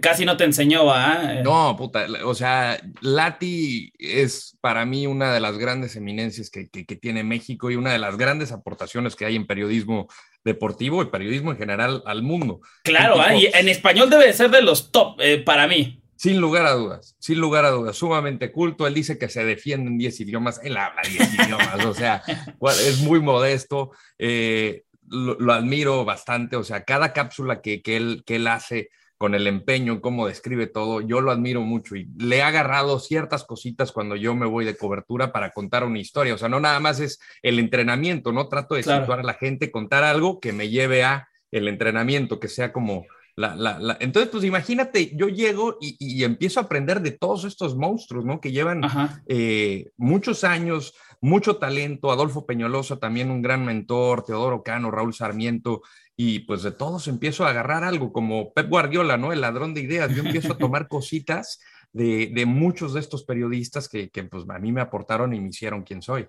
Casi 0.00 0.24
no 0.24 0.38
te 0.38 0.44
enseñó, 0.44 0.90
¿ah? 0.90 1.42
No, 1.44 1.76
puta, 1.76 2.06
o 2.24 2.34
sea, 2.34 2.80
Lati 3.02 3.92
es 3.98 4.56
para 4.62 4.86
mí 4.86 5.06
una 5.06 5.34
de 5.34 5.40
las 5.40 5.58
grandes 5.58 5.94
eminencias 5.94 6.48
que, 6.48 6.66
tiene 6.96 7.22
México 7.22 7.70
y 7.70 7.76
una 7.76 7.92
de 7.92 7.98
las 7.98 8.16
grandes 8.16 8.50
aportaciones 8.50 9.14
que 9.14 9.26
hay 9.26 9.36
en 9.36 9.46
periodismo 9.46 10.08
deportivo 10.42 11.02
y 11.02 11.06
periodismo 11.06 11.52
en 11.52 11.58
general 11.58 12.02
al 12.06 12.22
mundo. 12.22 12.60
Claro, 12.82 13.20
¿ah? 13.20 13.36
y 13.36 13.46
en 13.46 13.68
español 13.68 14.08
debe 14.08 14.32
ser 14.32 14.50
de 14.50 14.62
los 14.62 14.90
top 14.90 15.20
eh, 15.20 15.38
para 15.38 15.66
mí. 15.66 16.02
Sin 16.16 16.40
lugar 16.40 16.66
a 16.66 16.72
dudas, 16.72 17.16
sin 17.18 17.40
lugar 17.40 17.64
a 17.64 17.70
dudas, 17.70 17.96
sumamente 17.96 18.52
culto. 18.52 18.86
Él 18.86 18.94
dice 18.94 19.18
que 19.18 19.28
se 19.28 19.44
defiende 19.44 19.90
en 19.90 19.98
10 19.98 20.20
idiomas, 20.20 20.60
él 20.62 20.76
habla 20.76 21.02
10 21.02 21.34
idiomas, 21.34 21.84
o 21.84 21.94
sea, 21.94 22.22
es 22.86 23.00
muy 23.00 23.20
modesto, 23.20 23.90
eh, 24.18 24.84
lo, 25.08 25.52
admiro 25.52 26.04
bastante, 26.04 26.56
o 26.56 26.64
sea, 26.64 26.84
cada 26.84 27.12
cápsula 27.12 27.60
que, 27.60 27.82
que, 27.82 27.96
él, 27.96 28.22
que 28.24 28.36
él 28.36 28.46
hace 28.46 28.90
con 29.16 29.34
el 29.34 29.46
empeño, 29.46 30.00
cómo 30.00 30.26
describe 30.26 30.66
todo, 30.66 31.00
yo 31.00 31.20
lo 31.20 31.30
admiro 31.30 31.62
mucho 31.62 31.96
y 31.96 32.08
le 32.18 32.38
he 32.38 32.42
agarrado 32.42 32.98
ciertas 32.98 33.44
cositas 33.44 33.92
cuando 33.92 34.16
yo 34.16 34.34
me 34.34 34.46
voy 34.46 34.64
de 34.64 34.76
cobertura 34.76 35.32
para 35.32 35.50
contar 35.50 35.84
una 35.84 35.98
historia, 35.98 36.34
o 36.34 36.38
sea, 36.38 36.48
no 36.48 36.60
nada 36.60 36.80
más 36.80 37.00
es 37.00 37.20
el 37.42 37.58
entrenamiento, 37.58 38.32
no 38.32 38.48
trato 38.48 38.74
de 38.74 38.82
situar 38.82 39.20
a 39.20 39.24
la 39.24 39.34
gente, 39.34 39.70
contar 39.70 40.04
algo 40.04 40.40
que 40.40 40.52
me 40.52 40.68
lleve 40.68 41.04
a 41.04 41.28
el 41.52 41.68
entrenamiento, 41.68 42.40
que 42.40 42.48
sea 42.48 42.72
como 42.72 43.06
la, 43.36 43.56
la, 43.56 43.96
Entonces, 44.00 44.30
pues 44.30 44.44
imagínate, 44.44 45.12
yo 45.16 45.28
llego 45.28 45.76
y, 45.80 46.22
empiezo 46.22 46.60
a 46.60 46.64
aprender 46.64 47.00
de 47.00 47.10
todos 47.10 47.44
estos 47.44 47.76
monstruos, 47.76 48.24
¿no? 48.24 48.40
Que 48.40 48.52
llevan 48.52 48.82
eh, 49.26 49.90
muchos 49.96 50.44
años, 50.44 50.94
mucho 51.20 51.56
talento, 51.56 52.12
Adolfo 52.12 52.46
Peñolosa 52.46 52.98
también 52.98 53.30
un 53.30 53.42
gran 53.42 53.64
mentor, 53.64 54.24
Teodoro 54.24 54.62
Cano, 54.62 54.90
Raúl 54.90 55.14
Sarmiento, 55.14 55.82
y 56.16 56.40
pues 56.40 56.62
de 56.62 56.70
todos 56.70 57.08
empiezo 57.08 57.44
a 57.44 57.50
agarrar 57.50 57.82
algo 57.82 58.12
como 58.12 58.52
Pep 58.52 58.68
Guardiola, 58.68 59.16
¿no? 59.16 59.32
El 59.32 59.40
ladrón 59.40 59.74
de 59.74 59.80
ideas, 59.80 60.14
yo 60.14 60.22
empiezo 60.22 60.52
a 60.52 60.58
tomar 60.58 60.86
cositas 60.88 61.60
de, 61.92 62.30
de 62.32 62.46
muchos 62.46 62.94
de 62.94 63.00
estos 63.00 63.24
periodistas 63.24 63.88
que, 63.88 64.10
que, 64.10 64.22
pues 64.24 64.44
a 64.48 64.58
mí 64.58 64.70
me 64.70 64.80
aportaron 64.80 65.34
y 65.34 65.40
me 65.40 65.48
hicieron 65.48 65.82
quien 65.82 66.02
soy. 66.02 66.26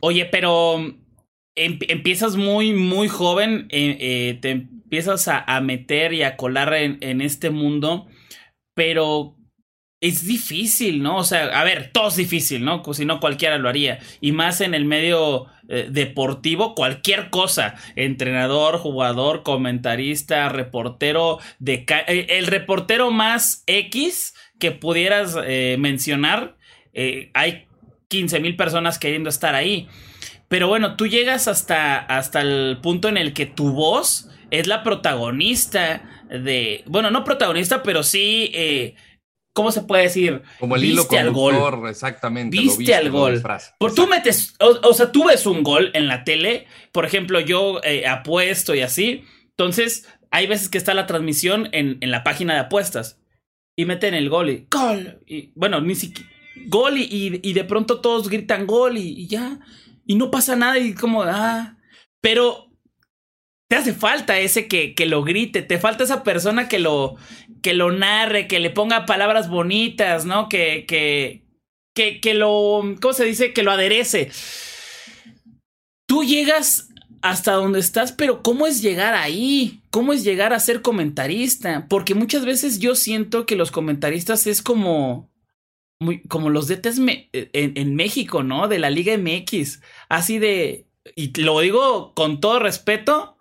Oye, 0.00 0.26
pero 0.26 0.78
empiezas 1.56 2.36
muy, 2.36 2.74
muy 2.74 3.08
joven, 3.08 3.66
eh, 3.70 3.96
eh, 3.98 4.38
te 4.40 4.50
empiezas 4.50 5.26
a, 5.28 5.60
meter 5.60 6.12
y 6.12 6.22
a 6.22 6.36
colar 6.36 6.74
en, 6.74 7.20
este 7.20 7.50
mundo, 7.50 8.06
pero 8.74 9.36
es 10.00 10.26
difícil, 10.26 11.02
¿no? 11.02 11.16
O 11.16 11.24
sea, 11.24 11.46
a 11.46 11.64
ver, 11.64 11.90
todo 11.92 12.08
es 12.08 12.16
difícil, 12.16 12.64
¿no? 12.64 12.82
Si 12.92 13.04
no 13.04 13.18
cualquiera 13.18 13.58
lo 13.58 13.68
haría. 13.68 13.98
Y 14.20 14.32
más 14.32 14.60
en 14.60 14.74
el 14.74 14.84
medio 14.84 15.46
eh, 15.68 15.88
deportivo, 15.90 16.74
cualquier 16.74 17.30
cosa. 17.30 17.74
Entrenador, 17.96 18.78
jugador, 18.78 19.42
comentarista, 19.42 20.50
reportero 20.50 21.38
de... 21.58 21.86
Eh, 22.06 22.26
el 22.30 22.46
reportero 22.46 23.10
más 23.10 23.64
X 23.66 24.34
que 24.60 24.72
pudieras 24.72 25.36
mencionar, 25.78 26.56
hay 27.34 27.66
15 28.08 28.40
mil 28.40 28.56
personas 28.56 28.98
queriendo 28.98 29.28
estar 29.28 29.54
ahí. 29.54 29.88
Pero 30.48 30.68
bueno, 30.68 30.96
tú 30.96 31.06
llegas 31.06 31.48
hasta, 31.48 31.98
hasta 31.98 32.40
el 32.40 32.78
punto 32.82 33.08
en 33.08 33.16
el 33.16 33.32
que 33.32 33.46
tu 33.46 33.72
voz 33.72 34.28
es 34.50 34.66
la 34.66 34.82
protagonista 34.82 36.24
de. 36.28 36.84
Bueno, 36.86 37.10
no 37.10 37.24
protagonista, 37.24 37.82
pero 37.82 38.02
sí. 38.02 38.50
Eh, 38.54 38.94
¿Cómo 39.52 39.72
se 39.72 39.82
puede 39.82 40.02
decir? 40.02 40.42
Como 40.60 40.76
el 40.76 40.84
hilo 40.84 41.06
al 41.10 41.30
gol. 41.32 41.88
Exactamente. 41.88 42.56
Viste, 42.56 42.94
al 42.94 43.10
gol. 43.10 43.42
Por 43.78 43.94
tú 43.94 44.06
metes. 44.06 44.54
O, 44.60 44.92
sea, 44.92 45.10
tú 45.10 45.24
ves 45.24 45.46
un 45.46 45.62
gol 45.62 45.90
en 45.94 46.08
la 46.08 46.24
tele. 46.24 46.66
Por 46.92 47.06
ejemplo, 47.06 47.40
yo 47.40 47.80
eh, 47.82 48.06
apuesto 48.06 48.74
y 48.74 48.82
así. 48.82 49.24
Entonces, 49.48 50.06
hay 50.30 50.46
veces 50.46 50.68
que 50.68 50.76
está 50.76 50.92
la 50.92 51.06
transmisión 51.06 51.70
en, 51.72 51.96
en 52.02 52.10
la 52.10 52.22
página 52.22 52.52
de 52.52 52.60
apuestas. 52.60 53.18
Y 53.74 53.86
meten 53.86 54.12
el 54.12 54.28
gol 54.28 54.50
y. 54.50 54.66
¡Gol! 54.70 55.20
Y, 55.26 55.52
bueno, 55.54 55.80
ni 55.80 55.94
siquiera. 55.94 56.30
Gol 56.66 56.98
y, 56.98 57.40
y, 57.42 57.52
de 57.54 57.64
pronto 57.64 58.00
todos 58.00 58.28
gritan 58.28 58.66
gol 58.66 58.98
y, 58.98 59.08
y 59.08 59.26
ya. 59.26 59.58
Y 60.06 60.14
no 60.14 60.30
pasa 60.30 60.56
nada 60.56 60.78
y 60.78 60.94
como. 60.94 61.22
Ah. 61.22 61.76
Pero 62.20 62.66
te 63.68 63.76
hace 63.76 63.92
falta 63.92 64.38
ese 64.38 64.68
que, 64.68 64.94
que, 64.94 65.06
lo 65.06 65.24
grite, 65.24 65.62
te 65.62 65.78
falta 65.78 66.04
esa 66.04 66.22
persona 66.22 66.68
que 66.68 66.78
lo, 66.78 67.16
que 67.62 67.74
lo 67.74 67.90
narre, 67.90 68.46
que 68.46 68.60
le 68.60 68.70
ponga 68.70 69.06
palabras 69.06 69.48
bonitas, 69.48 70.24
¿no? 70.24 70.48
Que, 70.48 70.84
que, 70.86 71.44
que, 71.94 72.20
que 72.20 72.34
lo, 72.34 72.82
¿cómo 73.00 73.12
se 73.12 73.24
dice? 73.24 73.52
Que 73.52 73.64
lo 73.64 73.72
aderece. 73.72 74.30
Tú 76.06 76.22
llegas 76.22 76.90
hasta 77.22 77.52
donde 77.52 77.80
estás, 77.80 78.12
pero 78.12 78.42
¿cómo 78.42 78.68
es 78.68 78.82
llegar 78.82 79.14
ahí? 79.14 79.80
¿Cómo 79.90 80.12
es 80.12 80.22
llegar 80.22 80.52
a 80.52 80.60
ser 80.60 80.80
comentarista? 80.80 81.86
Porque 81.88 82.14
muchas 82.14 82.44
veces 82.44 82.78
yo 82.78 82.94
siento 82.94 83.46
que 83.46 83.56
los 83.56 83.72
comentaristas 83.72 84.46
es 84.46 84.62
como, 84.62 85.28
muy, 85.98 86.22
como 86.22 86.50
los 86.50 86.68
DTs 86.68 86.98
en, 86.98 87.28
en 87.52 87.96
México, 87.96 88.44
¿no? 88.44 88.68
De 88.68 88.78
la 88.78 88.90
Liga 88.90 89.16
MX. 89.18 89.80
Así 90.08 90.38
de, 90.38 90.86
y 91.14 91.38
lo 91.40 91.60
digo 91.60 92.14
con 92.14 92.40
todo 92.40 92.58
respeto, 92.58 93.36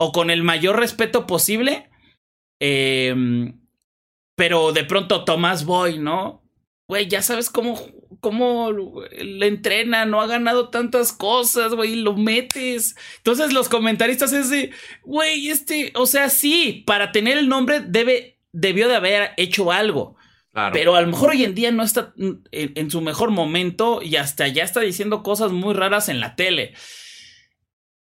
o 0.00 0.12
con 0.12 0.30
el 0.30 0.42
mayor 0.42 0.78
respeto 0.78 1.26
posible. 1.26 1.90
Em, 2.58 3.60
pero 4.34 4.72
de 4.72 4.84
pronto 4.84 5.24
Tomás 5.24 5.66
Boy, 5.66 5.98
¿no? 5.98 6.42
Güey, 6.88 7.06
ya 7.06 7.20
sabes 7.20 7.50
cómo, 7.50 7.78
cómo 8.20 8.72
le 8.72 9.46
entrena, 9.46 10.06
no 10.06 10.22
ha 10.22 10.26
ganado 10.26 10.70
tantas 10.70 11.12
cosas, 11.12 11.74
güey, 11.74 11.96
lo 11.96 12.16
metes. 12.16 12.96
Entonces 13.18 13.52
los 13.52 13.68
comentaristas 13.68 14.32
es 14.32 14.48
de, 14.48 14.70
güey, 15.04 15.50
este, 15.50 15.92
o 15.94 16.06
sea, 16.06 16.30
sí, 16.30 16.82
para 16.86 17.12
tener 17.12 17.36
el 17.36 17.48
nombre 17.48 17.80
debe, 17.80 18.38
debió 18.52 18.88
de 18.88 18.96
haber 18.96 19.32
hecho 19.36 19.70
algo. 19.70 20.16
Pero 20.72 20.94
a 20.94 21.00
lo 21.00 21.06
mejor 21.06 21.30
hoy 21.30 21.44
en 21.44 21.54
día 21.54 21.70
no 21.70 21.82
está 21.82 22.12
en, 22.16 22.42
en, 22.52 22.90
su 22.90 23.00
mejor 23.00 23.30
momento 23.30 24.02
y 24.02 24.16
hasta 24.16 24.48
ya 24.48 24.64
está 24.64 24.80
diciendo 24.80 25.22
cosas 25.22 25.52
muy 25.52 25.74
raras 25.74 26.08
en 26.08 26.20
la 26.20 26.36
tele 26.36 26.74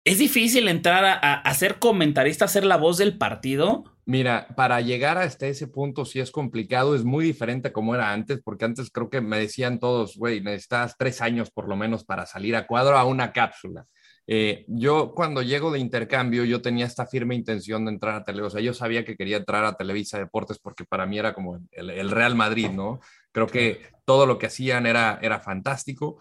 es 0.05 0.19
difícil 0.19 0.67
entrar 0.67 1.19
a, 1.24 1.53
ser 1.55 1.79
comentarista, 1.79 2.45
a 2.45 2.47
ser 2.47 2.63
la 2.63 2.77
voz 2.77 2.97
del 2.97 3.17
partido. 3.17 3.85
Mira, 4.05 4.47
para 4.55 4.79
llegar 4.79 5.17
hasta 5.17 5.47
ese 5.47 5.67
punto 5.67 6.05
sí 6.05 6.19
es 6.19 6.29
complicado, 6.29 6.95
es 6.95 7.03
muy 7.03 7.25
diferente 7.25 7.71
como 7.74 7.95
era 7.95 8.13
antes, 8.13 8.39
porque 8.43 8.65
antes 8.65 8.91
creo 8.91 9.09
que 9.09 9.19
me 9.19 9.39
decían 9.39 9.79
todos, 9.79 10.15
güey, 10.15 10.41
necesitas 10.41 10.95
tres 10.95 11.21
años 11.21 11.50
por 11.50 11.67
lo 11.67 11.75
menos 11.75 12.05
para 12.05 12.27
salir 12.27 12.55
a 12.55 12.67
cuadro 12.67 13.00
a 13.00 13.03
una 13.03 13.33
cápsula. 13.33 13.88
Eh, 14.27 14.65
yo 14.67 15.13
cuando 15.13 15.41
llego 15.41 15.72
de 15.72 15.79
intercambio, 15.79 16.46
yo 16.46 16.62
tenía 16.62 16.86
esta 16.86 17.05
firme 17.05 17.36
intención 17.36 17.86
de 17.86 17.91
entrar 17.91 18.15
a 18.15 18.24
Televisa, 18.24 18.48
o 18.48 18.50
sea, 18.50 18.62
yo 18.62 18.74
sabía 18.74 19.05
que 19.05 19.15
quería 19.15 19.38
entrar 19.38 19.65
a 19.65 19.75
Televisa 19.75 20.17
Deportes 20.17 20.60
porque 20.60 20.84
para 20.84 21.05
mí 21.05 21.20
era 21.20 21.34
como 21.34 21.60
el, 21.72 21.89
el 21.91 22.10
Real 22.10 22.36
Madrid, 22.36 22.70
¿no? 22.72 23.00
Creo 23.32 23.48
que 23.48 23.82
todo 24.05 24.25
lo 24.25 24.38
que 24.38 24.48
hacían 24.48 24.86
era, 24.88 25.20
era 25.22 25.39
fantástico 25.39 26.17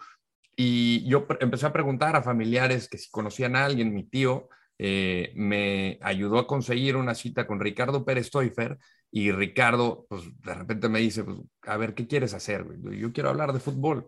y 0.55 1.07
yo 1.09 1.25
empecé 1.39 1.65
a 1.65 1.73
preguntar 1.73 2.15
a 2.15 2.23
familiares 2.23 2.87
que 2.87 2.97
si 2.97 3.09
conocían 3.09 3.55
a 3.55 3.65
alguien, 3.65 3.93
mi 3.93 4.03
tío 4.03 4.49
eh, 4.77 5.31
me 5.35 5.99
ayudó 6.01 6.39
a 6.39 6.47
conseguir 6.47 6.95
una 6.95 7.15
cita 7.15 7.47
con 7.47 7.59
Ricardo 7.59 8.05
Pérez 8.05 8.29
Toifer 8.29 8.77
y 9.11 9.31
Ricardo, 9.31 10.05
pues 10.09 10.23
de 10.41 10.53
repente 10.53 10.89
me 10.89 10.99
dice, 10.99 11.23
pues, 11.23 11.37
a 11.63 11.77
ver, 11.77 11.93
¿qué 11.93 12.07
quieres 12.07 12.33
hacer? 12.33 12.65
Yo 12.97 13.11
quiero 13.13 13.29
hablar 13.29 13.53
de 13.53 13.59
fútbol. 13.59 14.07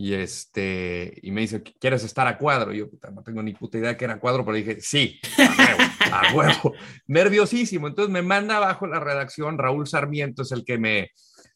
Y, 0.00 0.14
este, 0.14 1.12
y 1.22 1.32
me 1.32 1.40
dice, 1.40 1.60
¿quieres 1.60 2.04
estar 2.04 2.28
a 2.28 2.38
cuadro? 2.38 2.72
yo 2.72 2.86
no 3.12 3.24
tengo 3.24 3.42
ni 3.42 3.52
puta 3.52 3.78
idea 3.78 3.96
que 3.96 4.04
era 4.04 4.20
cuadro, 4.20 4.44
pero 4.44 4.56
dije, 4.56 4.80
sí, 4.80 5.18
a 5.36 5.56
huevo, 5.58 5.82
a 6.12 6.34
huevo. 6.34 6.74
Nerviosísimo. 7.08 7.88
Entonces 7.88 8.12
me 8.12 8.22
manda 8.22 8.58
abajo 8.58 8.86
la 8.86 9.00
redacción, 9.00 9.58
Raúl 9.58 9.88
Sarmiento 9.88 10.42
es 10.42 10.52
el 10.52 10.64
que 10.64 10.78
me, 10.78 11.10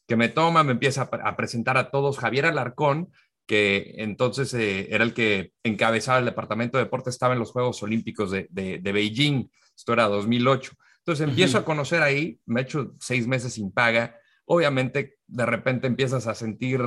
que 0.05 0.17
me 0.17 0.27
toma, 0.27 0.65
me 0.65 0.73
empieza 0.73 1.09
a, 1.09 1.29
a 1.29 1.37
presentar 1.37 1.77
a 1.77 1.89
todos, 1.89 2.19
Javier 2.19 2.47
Alarcón, 2.47 3.13
que 3.45 3.93
entonces 3.99 4.53
eh, 4.55 4.87
era 4.91 5.05
el 5.05 5.13
que 5.13 5.53
encabezaba 5.63 6.19
el 6.19 6.25
departamento 6.25 6.77
de 6.77 6.83
deporte, 6.83 7.11
estaba 7.11 7.31
en 7.31 7.39
los 7.39 7.51
Juegos 7.51 7.81
Olímpicos 7.81 8.29
de, 8.29 8.49
de, 8.51 8.91
Beijing, 8.91 9.49
esto 9.73 9.93
era 9.93 10.09
2008. 10.09 10.73
Entonces 10.97 11.29
empiezo 11.29 11.57
a 11.57 11.63
conocer 11.63 12.01
ahí, 12.01 12.41
me 12.45 12.59
he 12.59 12.63
hecho 12.63 12.93
seis 12.99 13.25
meses 13.25 13.53
sin 13.53 13.71
paga, 13.71 14.17
obviamente 14.43 15.15
de 15.27 15.45
repente 15.45 15.87
empiezas 15.87 16.27
a 16.27 16.35
sentir 16.35 16.81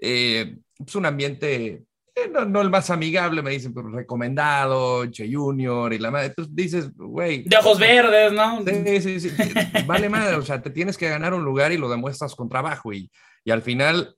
eh, 0.00 0.58
pues 0.78 0.94
un 0.94 1.06
ambiente 1.06 1.84
eh, 2.14 2.28
no, 2.28 2.60
el 2.60 2.70
más 2.70 2.90
amigable, 2.90 3.42
me 3.42 3.50
dicen, 3.50 3.72
pero 3.72 3.90
recomendado, 3.90 5.06
Che 5.06 5.32
Junior 5.32 5.92
y 5.92 5.98
la 5.98 6.10
madre. 6.10 6.26
Entonces 6.28 6.54
dices, 6.54 6.96
güey. 6.96 7.44
De 7.44 7.56
ojos 7.56 7.78
verdes, 7.78 8.32
¿no? 8.32 8.64
Sí, 8.64 9.00
sí, 9.00 9.20
sí. 9.20 9.30
vale 9.86 10.08
madre, 10.08 10.36
o 10.36 10.42
sea, 10.42 10.60
te 10.60 10.70
tienes 10.70 10.96
que 10.96 11.08
ganar 11.08 11.32
un 11.32 11.44
lugar 11.44 11.70
y 11.70 11.76
lo 11.76 11.88
demuestras 11.88 12.34
con 12.34 12.48
trabajo. 12.48 12.92
Y, 12.92 13.10
y 13.44 13.50
al 13.50 13.62
final 13.62 14.16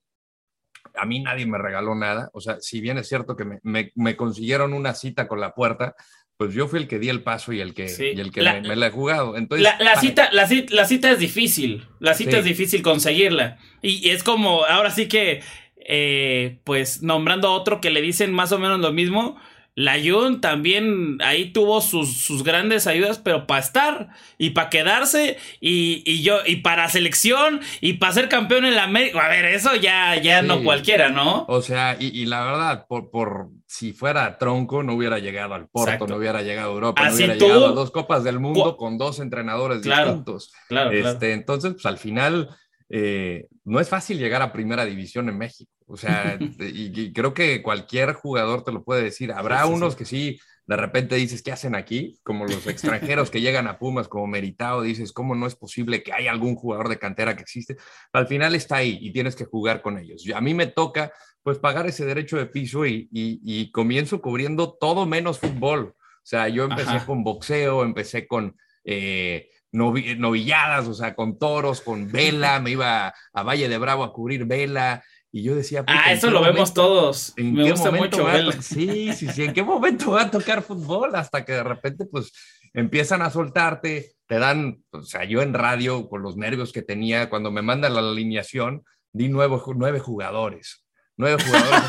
a 0.94 1.06
mí 1.06 1.20
nadie 1.20 1.46
me 1.46 1.58
regaló 1.58 1.94
nada. 1.94 2.30
O 2.32 2.40
sea, 2.40 2.60
si 2.60 2.80
bien 2.80 2.98
es 2.98 3.08
cierto 3.08 3.36
que 3.36 3.44
me, 3.62 4.16
consiguieron 4.16 4.72
una 4.72 4.94
cita 4.94 5.28
con 5.28 5.40
la 5.40 5.54
puerta, 5.54 5.94
pues 6.36 6.54
yo 6.54 6.68
fui 6.68 6.78
el 6.78 6.88
que 6.88 6.98
di 6.98 7.10
el 7.10 7.22
paso 7.22 7.52
y 7.52 7.60
el 7.60 7.74
que, 7.74 7.84
el 7.84 8.30
que 8.32 8.40
me, 8.40 8.76
la 8.76 8.86
he 8.86 8.90
jugado. 8.90 9.36
Entonces, 9.36 9.68
la, 9.78 9.96
cita, 9.96 10.30
la, 10.32 10.46
cita 10.86 11.10
es 11.10 11.18
difícil. 11.18 11.86
La 11.98 12.14
cita 12.14 12.38
es 12.38 12.44
difícil 12.44 12.82
conseguirla. 12.82 13.58
Y, 13.82 14.08
es 14.10 14.22
como, 14.22 14.64
ahora 14.64 14.90
sí 14.90 15.06
que 15.06 15.42
eh, 15.86 16.60
pues 16.64 17.02
nombrando 17.02 17.48
a 17.48 17.52
otro 17.52 17.80
que 17.80 17.90
le 17.90 18.00
dicen 18.00 18.32
más 18.32 18.52
o 18.52 18.58
menos 18.58 18.80
lo 18.80 18.92
mismo, 18.92 19.36
la 19.80 19.96
Jun 19.98 20.40
también 20.40 21.18
ahí 21.22 21.52
tuvo 21.52 21.80
sus, 21.80 22.18
sus 22.18 22.42
grandes 22.42 22.86
ayudas, 22.86 23.18
pero 23.18 23.46
para 23.46 23.60
estar 23.60 24.08
y 24.36 24.50
para 24.50 24.68
quedarse 24.68 25.38
y, 25.60 26.22
yo 26.22 26.38
y 26.44 26.56
para 26.56 26.88
selección 26.88 27.60
y 27.80 27.94
para 27.94 28.12
ser 28.12 28.28
campeón 28.28 28.64
en 28.64 28.74
la 28.74 28.84
América. 28.84 29.24
A 29.24 29.28
ver, 29.28 29.46
eso 29.46 29.74
ya, 29.76 30.16
ya 30.16 30.42
no 30.42 30.62
cualquiera, 30.64 31.08
¿no? 31.08 31.46
O 31.48 31.62
sea, 31.62 31.96
y, 31.98 32.26
la 32.26 32.44
verdad, 32.44 32.86
por, 32.88 33.10
por 33.10 33.48
si 33.66 33.92
fuera 33.92 34.38
tronco, 34.38 34.82
no 34.82 34.94
hubiera 34.94 35.18
llegado 35.18 35.54
al 35.54 35.68
Porto, 35.68 36.06
no 36.06 36.16
hubiera 36.16 36.42
llegado 36.42 36.70
a 36.70 36.74
Europa, 36.74 37.08
no 37.08 37.14
hubiera 37.14 37.34
llegado 37.34 37.68
a 37.68 37.72
dos 37.72 37.90
Copas 37.90 38.24
del 38.24 38.40
Mundo 38.40 38.76
con 38.76 38.98
dos 38.98 39.20
entrenadores 39.20 39.82
distintos. 39.82 40.52
Claro, 40.68 40.90
este, 40.90 41.32
Entonces, 41.32 41.72
pues 41.72 41.86
al 41.86 41.96
final 41.96 42.50
eh, 42.92 43.46
no 43.64 43.78
es 43.78 43.88
fácil 43.88 44.18
llegar 44.18 44.42
a 44.42 44.52
primera 44.52 44.84
división 44.84 45.28
en 45.28 45.38
México. 45.38 45.70
O 45.86 45.96
sea, 45.96 46.36
y, 46.60 47.12
creo 47.12 47.32
que 47.32 47.62
cualquier 47.62 48.12
jugador 48.14 48.64
te 48.64 48.72
lo 48.72 48.82
puede 48.82 49.02
decir. 49.02 49.32
Habrá 49.32 49.66
unos 49.66 49.94
que 49.94 50.04
sí, 50.04 50.40
de 50.66 50.76
repente 50.76 51.14
dices, 51.14 51.42
¿qué 51.42 51.52
hacen 51.52 51.76
aquí? 51.76 52.18
Como 52.24 52.46
los 52.46 52.66
extranjeros 52.66 53.30
que 53.30 53.40
llegan 53.40 53.68
a 53.68 53.78
Pumas 53.78 54.08
como 54.08 54.26
meritado, 54.26 54.82
dices, 54.82 55.12
¿cómo 55.12 55.36
no 55.36 55.46
es 55.46 55.54
posible 55.54 56.02
que 56.02 56.12
haya 56.12 56.32
algún 56.32 56.56
jugador 56.56 56.88
de 56.88 56.98
cantera 56.98 57.36
que 57.36 57.42
existe? 57.42 57.76
al 58.12 58.26
final 58.26 58.54
está 58.56 58.76
ahí 58.76 58.98
y 59.00 59.12
tienes 59.12 59.36
que 59.36 59.44
jugar 59.44 59.82
con 59.82 59.96
ellos. 59.96 60.24
a 60.34 60.40
mí 60.40 60.52
me 60.52 60.66
toca 60.66 61.12
pues 61.42 61.58
pagar 61.58 61.86
ese 61.86 62.04
derecho 62.04 62.36
de 62.36 62.46
piso 62.46 62.84
y, 62.84 63.70
comienzo 63.72 64.20
cubriendo 64.20 64.76
todo 64.78 65.06
menos 65.06 65.38
fútbol. 65.38 65.94
O 65.96 66.26
sea, 66.30 66.48
yo 66.48 66.64
empecé 66.64 67.04
con 67.06 67.24
boxeo, 67.24 67.82
empecé 67.82 68.26
con... 68.26 68.56
Eh, 68.84 69.48
novilladas, 69.72 70.88
o 70.88 70.94
sea, 70.94 71.14
con 71.14 71.38
toros, 71.38 71.80
con 71.80 72.10
vela, 72.10 72.60
me 72.60 72.70
iba 72.70 73.14
a 73.32 73.42
Valle 73.42 73.68
de 73.68 73.78
Bravo 73.78 74.04
a 74.04 74.12
cubrir 74.12 74.44
vela. 74.44 75.02
Y 75.32 75.44
yo 75.44 75.54
decía, 75.54 75.84
ah, 75.86 76.12
eso 76.12 76.28
lo 76.28 76.42
vemos 76.42 76.74
todos. 76.74 77.34
me 77.36 77.70
gusta 77.70 77.92
mucho 77.92 78.24
vela. 78.24 78.50
Sí, 78.60 79.12
sí, 79.12 79.28
sí. 79.28 79.44
¿En 79.44 79.52
qué 79.52 79.62
momento 79.62 80.12
va 80.12 80.22
a 80.22 80.30
tocar 80.30 80.60
fútbol? 80.60 81.14
Hasta 81.14 81.44
que 81.44 81.52
de 81.52 81.62
repente, 81.62 82.04
pues, 82.04 82.32
empiezan 82.74 83.22
a 83.22 83.30
soltarte, 83.30 84.12
te 84.26 84.38
dan, 84.40 84.82
o 84.90 85.02
sea, 85.02 85.24
yo 85.24 85.42
en 85.42 85.54
radio, 85.54 86.08
con 86.08 86.22
los 86.22 86.36
nervios 86.36 86.72
que 86.72 86.82
tenía, 86.82 87.30
cuando 87.30 87.52
me 87.52 87.62
mandan 87.62 87.94
la 87.94 88.00
alineación, 88.00 88.82
di 89.12 89.28
nueve, 89.28 89.56
nueve 89.76 90.00
jugadores. 90.00 90.84
Nueve 91.16 91.40
jugadores. 91.44 91.80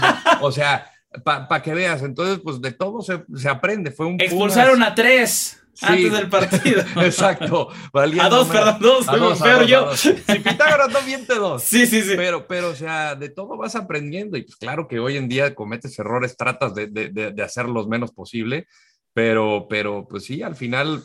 o 0.42 0.52
sea, 0.52 0.92
para 1.24 1.64
que 1.64 1.74
veas, 1.74 2.04
entonces, 2.04 2.40
pues 2.44 2.62
de 2.62 2.74
todo 2.74 3.02
se, 3.02 3.24
se 3.36 3.50
aprende. 3.50 3.90
Fue 3.90 4.06
un 4.06 4.22
Expulsaron 4.22 4.84
a 4.84 4.94
tres 4.94 5.61
antes 5.82 6.12
del 6.12 6.30
partido. 6.30 6.82
Exacto. 7.04 7.70
A 7.94 8.30
dos, 8.30 8.48
perdón, 8.48 8.78
dos. 8.82 9.08
A 9.08 9.18
dos, 9.18 9.42
a 9.42 9.64
yo. 9.64 9.96
Si 9.96 10.14
Pitágoras 10.14 10.90
no 10.90 11.02
miente 11.04 11.36
dos. 11.36 11.64
Sí, 11.64 11.86
sí, 11.86 12.02
sí. 12.02 12.14
Pero, 12.16 12.48
pero, 12.48 12.70
o 12.70 12.76
sea, 12.76 13.16
de 13.16 13.30
todo 13.30 13.58
vas 13.58 13.76
aprendiendo. 13.76 14.38
Y 14.38 14.44
pues 14.44 14.56
claro 14.56 14.88
que 14.88 15.00
hoy 15.00 15.18
en 15.18 15.30
día 15.30 15.56
cometes 15.56 15.98
errores, 16.00 16.38
tratas 16.38 16.76
de, 16.76 16.88
de, 16.88 17.10
de, 17.10 17.44
hacer 17.44 17.68
los 17.68 17.88
menos 17.88 18.12
posible. 18.12 18.68
Pero, 19.14 19.68
pero, 19.70 20.08
pues 20.08 20.26
sí, 20.26 20.42
al 20.42 20.56
final, 20.56 21.04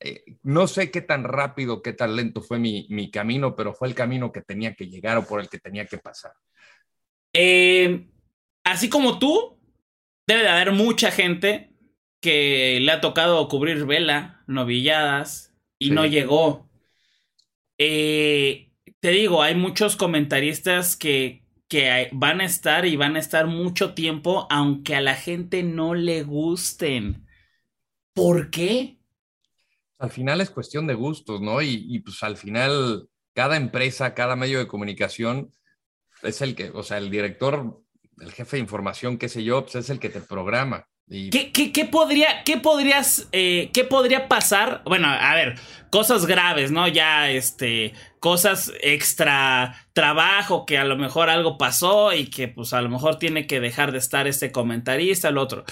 eh, 0.00 0.24
no 0.42 0.66
sé 0.66 0.90
qué 0.90 1.00
tan 1.00 1.24
rápido, 1.24 1.82
qué 1.82 1.92
tan 1.92 2.16
lento 2.16 2.40
fue 2.40 2.58
mi, 2.58 2.86
mi, 2.90 3.10
camino, 3.10 3.54
pero 3.56 3.74
fue 3.74 3.88
el 3.88 3.94
camino 3.94 4.32
que 4.32 4.42
tenía 4.42 4.74
que 4.74 4.86
llegar 4.86 5.18
o 5.18 5.26
por 5.26 5.40
el 5.40 5.48
que 5.48 5.58
tenía 5.58 5.86
que 5.86 5.98
pasar. 5.98 6.32
Eh, 7.32 8.08
así 8.64 8.88
como 8.88 9.18
tú, 9.18 9.58
debe 10.26 10.42
de 10.42 10.48
haber 10.48 10.72
mucha 10.72 11.10
gente 11.10 11.71
que 12.22 12.78
le 12.80 12.92
ha 12.92 13.00
tocado 13.00 13.48
cubrir 13.48 13.84
vela, 13.84 14.44
novilladas, 14.46 15.52
y 15.78 15.90
no 15.90 16.06
llegó. 16.06 16.70
Eh, 17.78 18.70
te 19.00 19.10
digo, 19.10 19.42
hay 19.42 19.56
muchos 19.56 19.96
comentaristas 19.96 20.96
que, 20.96 21.44
que 21.68 22.08
van 22.12 22.40
a 22.40 22.44
estar 22.44 22.86
y 22.86 22.96
van 22.96 23.16
a 23.16 23.18
estar 23.18 23.48
mucho 23.48 23.92
tiempo, 23.92 24.46
aunque 24.50 24.94
a 24.94 25.00
la 25.00 25.16
gente 25.16 25.64
no 25.64 25.94
le 25.94 26.22
gusten. 26.22 27.26
¿Por 28.14 28.50
qué? 28.50 28.98
Al 29.98 30.10
final 30.10 30.40
es 30.40 30.50
cuestión 30.50 30.86
de 30.86 30.94
gustos, 30.94 31.40
¿no? 31.40 31.60
Y, 31.60 31.86
y 31.88 31.98
pues 31.98 32.22
al 32.22 32.36
final 32.36 33.08
cada 33.34 33.56
empresa, 33.56 34.14
cada 34.14 34.36
medio 34.36 34.60
de 34.60 34.68
comunicación 34.68 35.50
es 36.22 36.40
el 36.40 36.54
que, 36.54 36.70
o 36.70 36.84
sea, 36.84 36.98
el 36.98 37.10
director, 37.10 37.82
el 38.20 38.30
jefe 38.30 38.58
de 38.58 38.62
información, 38.62 39.18
qué 39.18 39.28
sé 39.28 39.42
yo, 39.42 39.62
pues 39.62 39.74
es 39.74 39.90
el 39.90 39.98
que 39.98 40.08
te 40.08 40.20
programa. 40.20 40.86
¿Qué, 41.08 41.88
podría, 41.90 42.42
qué 42.44 42.56
podrías, 42.56 43.28
eh, 43.32 43.70
qué 43.74 43.84
podría 43.84 44.28
pasar? 44.28 44.82
Bueno, 44.86 45.08
a 45.08 45.34
ver, 45.34 45.56
cosas 45.90 46.24
graves, 46.24 46.70
¿no? 46.70 46.88
Ya, 46.88 47.30
este, 47.30 47.92
cosas 48.18 48.72
extra 48.80 49.76
trabajo, 49.92 50.64
que 50.64 50.78
a 50.78 50.84
lo 50.84 50.96
mejor 50.96 51.28
algo 51.28 51.58
pasó 51.58 52.14
y 52.14 52.30
que, 52.30 52.48
pues, 52.48 52.72
a 52.72 52.80
lo 52.80 52.88
mejor 52.88 53.18
tiene 53.18 53.46
que 53.46 53.60
dejar 53.60 53.92
de 53.92 53.98
estar 53.98 54.26
este 54.26 54.52
comentarista, 54.52 55.28
el 55.28 55.36
otro. 55.36 55.64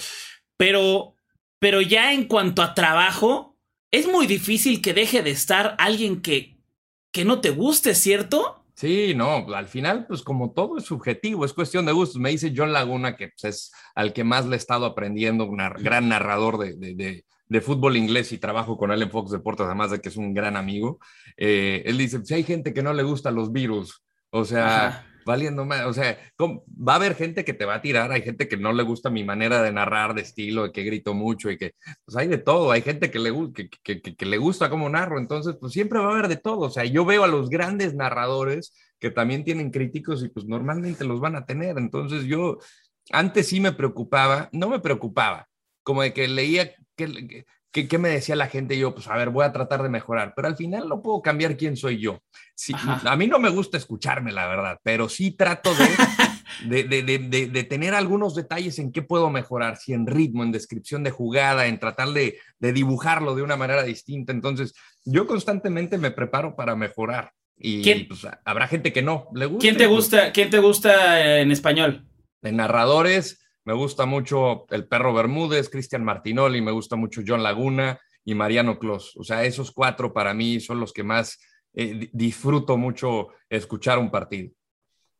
Pero, 0.57 1.15
pero 1.59 1.81
ya 1.81 2.13
en 2.13 2.25
cuanto 2.25 2.61
a 2.61 2.75
trabajo, 2.75 3.57
es 3.89 4.07
muy 4.07 4.27
difícil 4.27 4.81
que 4.81 4.93
deje 4.93 5.23
de 5.23 5.31
estar 5.31 5.75
alguien 5.79 6.21
que, 6.21 6.57
que 7.11 7.25
no 7.25 7.41
te 7.41 7.49
guste, 7.49 7.95
¿cierto? 7.95 8.60
Sí, 8.81 9.13
no, 9.15 9.45
al 9.53 9.67
final, 9.67 10.07
pues 10.07 10.23
como 10.23 10.53
todo 10.53 10.79
es 10.79 10.85
subjetivo, 10.85 11.45
es 11.45 11.53
cuestión 11.53 11.85
de 11.85 11.91
gustos. 11.91 12.19
Me 12.19 12.31
dice 12.31 12.51
John 12.55 12.73
Laguna, 12.73 13.15
que 13.15 13.27
pues, 13.27 13.43
es 13.43 13.71
al 13.93 14.11
que 14.11 14.23
más 14.23 14.47
le 14.47 14.55
he 14.55 14.57
estado 14.57 14.87
aprendiendo, 14.87 15.45
un 15.45 15.57
gran 15.57 16.09
narrador 16.09 16.57
de, 16.57 17.23
de, 17.47 17.61
fútbol 17.61 17.95
inglés 17.95 18.31
y 18.31 18.39
trabajo 18.39 18.79
con 18.79 18.91
él 18.91 19.03
en 19.03 19.11
Fox 19.11 19.29
Deportes, 19.29 19.67
además 19.67 19.91
de 19.91 19.99
que 19.99 20.09
es 20.09 20.17
un 20.17 20.33
gran 20.33 20.57
amigo. 20.57 20.99
Eh, 21.37 21.83
él 21.85 21.99
dice, 21.99 22.25
si 22.25 22.33
hay 22.33 22.43
gente 22.43 22.73
que 22.73 22.81
no 22.81 22.91
le 22.91 23.03
gusta 23.03 23.29
los 23.29 23.51
virus, 23.51 24.03
o 24.31 24.45
sea, 24.45 25.05
valiendo 25.25 25.65
más. 25.65 25.85
O 25.85 25.93
sea, 25.93 26.17
va 26.39 26.93
a 26.93 26.95
haber 26.95 27.15
gente 27.15 27.43
que 27.45 27.53
te 27.53 27.65
va 27.65 27.75
a 27.75 27.81
tirar, 27.81 28.11
hay 28.11 28.21
gente 28.21 28.47
que 28.47 28.57
no 28.57 28.73
le 28.73 28.83
gusta 28.83 29.09
mi 29.09 29.23
manera 29.23 29.61
de 29.61 29.71
narrar, 29.71 30.13
de 30.13 30.21
estilo, 30.21 30.63
de 30.63 30.71
que 30.71 30.83
grito 30.83 31.13
mucho 31.13 31.49
y 31.51 31.57
que, 31.57 31.73
pues 32.05 32.17
hay 32.17 32.27
de 32.27 32.37
todo, 32.37 32.71
hay 32.71 32.81
gente 32.81 33.11
que 33.11 33.19
le, 33.19 33.33
que, 33.83 34.01
que, 34.01 34.25
le 34.25 34.37
gusta 34.37 34.69
cómo 34.69 34.89
narro, 34.89 35.19
entonces, 35.19 35.55
pues 35.59 35.73
siempre 35.73 35.99
va 35.99 36.07
a 36.07 36.11
haber 36.11 36.27
de 36.27 36.37
todo. 36.37 36.61
O 36.61 36.69
sea, 36.69 36.85
yo 36.85 37.05
veo 37.05 37.23
a 37.23 37.27
los 37.27 37.49
grandes 37.49 37.93
narradores 37.93 38.73
que 38.99 39.11
también 39.11 39.43
tienen 39.43 39.71
críticos 39.71 40.23
y 40.23 40.29
pues 40.29 40.45
normalmente 40.45 41.03
los 41.03 41.19
van 41.19 41.35
a 41.35 41.45
tener. 41.45 41.77
Entonces 41.77 42.25
yo 42.25 42.59
antes 43.11 43.47
sí 43.47 43.59
me 43.59 43.73
preocupaba, 43.73 44.49
no 44.51 44.69
me 44.69 44.79
preocupaba, 44.79 45.47
como 45.83 46.03
de 46.03 46.13
que 46.13 46.27
leía 46.27 46.73
que, 46.95 47.45
¿Qué, 47.71 47.97
me 47.97 48.09
decía 48.09 48.35
la 48.35 48.47
gente? 48.47 48.77
Yo, 48.77 48.93
pues 48.93 49.07
a 49.07 49.15
ver, 49.15 49.29
voy 49.29 49.45
a 49.45 49.53
tratar 49.53 49.81
de 49.81 49.87
mejorar, 49.87 50.33
pero 50.35 50.49
al 50.49 50.57
final 50.57 50.89
no 50.89 51.01
puedo 51.01 51.21
cambiar 51.21 51.55
quién 51.55 51.77
soy 51.77 51.99
yo. 51.99 52.19
Sí, 52.53 52.73
a 52.75 53.15
mí 53.15 53.27
no 53.27 53.39
me 53.39 53.49
gusta 53.49 53.77
escucharme, 53.77 54.33
la 54.33 54.45
verdad, 54.47 54.77
pero 54.83 55.07
sí 55.07 55.31
trato 55.31 55.71
de, 56.67 56.83
de, 56.83 57.01
de, 57.01 57.47
de, 57.47 57.63
tener 57.63 57.93
algunos 57.93 58.35
detalles 58.35 58.77
en 58.79 58.91
qué 58.91 59.01
puedo 59.01 59.29
mejorar, 59.29 59.77
si 59.77 59.93
en 59.93 60.05
ritmo, 60.05 60.43
en 60.43 60.51
descripción 60.51 61.03
de 61.03 61.11
jugada, 61.11 61.67
en 61.67 61.79
tratar 61.79 62.09
de, 62.09 62.37
dibujarlo 62.59 63.35
de 63.35 63.41
una 63.41 63.55
manera 63.55 63.83
distinta. 63.83 64.33
Entonces, 64.33 64.73
yo 65.05 65.25
constantemente 65.25 65.97
me 65.97 66.11
preparo 66.11 66.57
para 66.57 66.75
mejorar. 66.75 67.31
Y 67.57 68.03
pues, 68.05 68.27
habrá 68.43 68.67
gente 68.67 68.91
que 68.91 69.01
no 69.01 69.29
le 69.33 69.45
gusta. 69.45 69.61
¿Quién 69.61 69.77
te 69.77 69.85
gusta, 69.85 70.31
¿quién 70.33 70.49
te 70.49 70.59
gusta 70.59 71.39
en 71.39 71.51
español? 71.51 72.05
De 72.41 72.51
narradores, 72.51 73.40
me 73.65 73.73
gusta 73.73 74.05
mucho 74.05 74.65
el 74.69 74.87
perro 74.87 75.13
Bermúdez, 75.13 75.69
Cristian 75.69 76.03
Martinoli, 76.03 76.61
me 76.61 76.71
gusta 76.71 76.95
mucho 76.95 77.21
John 77.25 77.43
Laguna 77.43 77.99
y 78.25 78.35
Mariano 78.35 78.79
Clos. 78.79 79.15
O 79.17 79.23
sea, 79.23 79.43
esos 79.43 79.71
cuatro 79.71 80.13
para 80.13 80.33
mí 80.33 80.59
son 80.59 80.79
los 80.79 80.93
que 80.93 81.03
más 81.03 81.39
eh, 81.73 82.09
disfruto 82.11 82.77
mucho 82.77 83.29
escuchar 83.49 83.99
un 83.99 84.11
partido. 84.11 84.51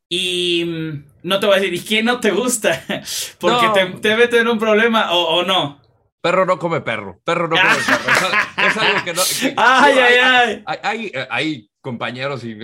Y 0.09 0.65
mm, 0.65 1.05
no 1.23 1.39
te 1.39 1.45
voy 1.45 1.55
a 1.55 1.59
decir, 1.59 1.73
¿y 1.73 1.79
quién 1.79 2.05
no 2.05 2.19
te 2.19 2.31
gusta? 2.31 2.83
Porque 3.39 3.67
te, 3.73 3.85
te 3.99 4.15
mete 4.15 4.39
en 4.39 4.47
un 4.47 4.59
problema 4.59 5.11
o, 5.13 5.43
no. 5.43 5.79
Perro 6.21 6.45
no 6.45 6.59
come 6.59 6.81
perro. 6.81 7.19
Perro 7.23 7.47
no 7.47 7.55
come 7.55 7.75
perro. 7.95 8.67
Es, 8.67 8.77
algo 8.77 9.03
que 9.03 9.13
no. 9.13 9.21
ay, 9.57 9.93
ay, 9.97 10.15
ay. 10.21 10.63
Hay, 10.65 10.79
hay, 10.83 11.11
hay, 11.29 11.70
compañeros 11.81 12.43
y 12.43 12.55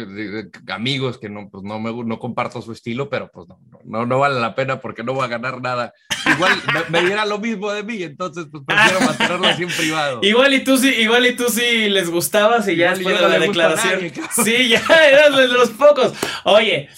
amigos 0.67 1.17
que 1.17 1.29
no, 1.29 1.49
pues 1.49 1.63
no, 1.63 1.79
me, 1.79 1.91
no 1.91 2.19
comparto 2.19 2.61
su 2.61 2.71
estilo, 2.71 3.09
pero 3.09 3.29
pues 3.33 3.47
no, 3.47 3.59
no, 3.83 4.05
no 4.05 4.19
vale 4.19 4.39
la 4.39 4.55
pena 4.55 4.79
porque 4.79 5.03
no 5.03 5.13
voy 5.13 5.25
a 5.25 5.29
ganar 5.29 5.61
nada. 5.61 5.93
Igual 6.25 6.53
me, 6.89 7.01
diera 7.01 7.25
lo 7.25 7.39
mismo 7.39 7.71
de 7.71 7.83
mí, 7.83 8.03
entonces 8.03 8.45
pues 8.51 8.63
prefiero 8.65 9.01
mantenerlo 9.05 9.47
así 9.47 9.63
en 9.63 9.69
privado. 9.69 10.19
Igual 10.21 10.53
y 10.53 10.63
tú 10.63 10.77
sí, 10.77 10.89
igual 10.89 11.25
y 11.25 11.35
tú 11.35 11.49
sí 11.49 11.89
les 11.89 12.09
gustabas 12.09 12.67
y 12.67 12.75
ya 12.75 12.91
después 12.91 13.19
de 13.19 13.27
la 13.27 13.39
declaración. 13.39 14.11
sí, 14.43 14.69
ya 14.69 14.81
eras 15.09 15.35
de 15.35 15.47
los 15.47 15.71
pocos. 15.71 16.13
Oye, 16.45 16.89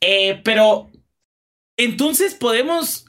eh, 0.00 0.40
pero 0.44 0.90
entonces 1.76 2.34
podemos... 2.34 3.06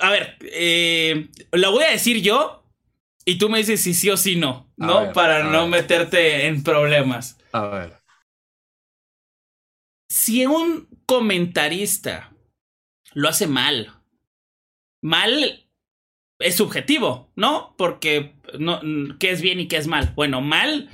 a 0.00 0.10
ver, 0.10 0.38
eh, 0.40 1.28
la 1.52 1.68
voy 1.68 1.84
a 1.84 1.90
decir 1.90 2.22
yo 2.22 2.62
y 3.24 3.36
tú 3.36 3.48
me 3.48 3.58
dices 3.58 3.80
si 3.82 3.94
sí 3.94 4.10
o 4.10 4.16
si 4.16 4.36
no, 4.36 4.70
¿no? 4.76 5.12
Para 5.12 5.44
no 5.44 5.68
meterte 5.68 6.46
en 6.46 6.62
problemas. 6.62 7.38
A 7.52 7.68
ver. 7.68 7.98
Si 10.08 10.46
un 10.46 10.88
comentarista 11.06 12.34
lo 13.14 13.28
hace 13.28 13.46
mal, 13.46 13.92
mal 15.02 15.68
es 16.38 16.56
subjetivo, 16.56 17.30
¿no? 17.36 17.74
Porque 17.76 18.34
no, 18.58 18.80
¿qué 19.18 19.30
es 19.30 19.42
bien 19.42 19.60
y 19.60 19.68
qué 19.68 19.76
es 19.76 19.86
mal? 19.86 20.12
Bueno, 20.14 20.40
mal, 20.40 20.90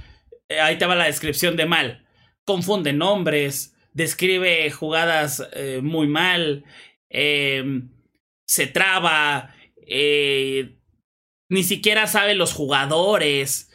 eh, 0.49 0.61
ahí 0.61 0.79
te 0.79 0.87
va 0.87 0.95
la 0.95 1.07
descripción 1.07 1.57
de 1.57 1.67
mal. 1.67 2.07
Confunde 2.45 2.93
nombres, 2.93 3.77
describe 3.93 4.71
jugadas 4.71 5.47
eh, 5.53 5.81
muy 5.83 6.07
mal, 6.07 6.65
eh, 7.11 7.83
se 8.47 8.67
traba, 8.67 9.55
ni 11.51 11.63
siquiera 11.63 12.07
sabe 12.07 12.35
los 12.35 12.53
jugadores. 12.53 13.68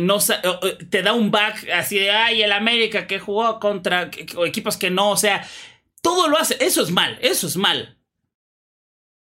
No 0.00 0.18
te 0.90 1.02
da 1.02 1.12
un 1.12 1.30
back 1.30 1.68
así 1.70 1.98
de 1.98 2.10
ay 2.10 2.42
el 2.42 2.52
América 2.52 3.06
que 3.06 3.18
jugó 3.18 3.58
contra 3.58 4.10
equipos 4.46 4.76
que 4.76 4.90
no, 4.90 5.10
o 5.10 5.16
sea, 5.16 5.46
todo 6.02 6.28
lo 6.28 6.38
hace, 6.38 6.56
eso 6.60 6.82
es 6.82 6.90
mal, 6.90 7.18
eso 7.22 7.46
es 7.46 7.56
mal. 7.56 7.98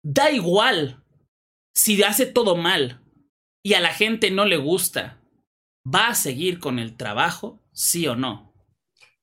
Da 0.04 0.32
igual 0.32 1.04
si 1.74 2.02
hace 2.04 2.26
todo 2.26 2.56
mal 2.56 3.02
y 3.64 3.74
a 3.74 3.80
la 3.80 3.94
gente 3.94 4.32
no 4.32 4.46
le 4.46 4.58
gusta. 4.58 5.22
¿Va 5.86 6.10
a 6.10 6.16
seguir 6.16 6.60
con 6.60 6.78
el 6.78 6.96
trabajo, 6.98 7.62
sí 7.72 8.08
o 8.08 8.16
no? 8.16 8.54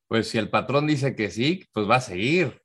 Pues 0.08 0.28
si 0.28 0.38
el 0.38 0.48
patrón 0.48 0.86
dice 0.86 1.14
que 1.14 1.30
sí, 1.30 1.64
pues 1.72 1.88
va 1.88 1.96
a 1.96 2.00
seguir. 2.00 2.62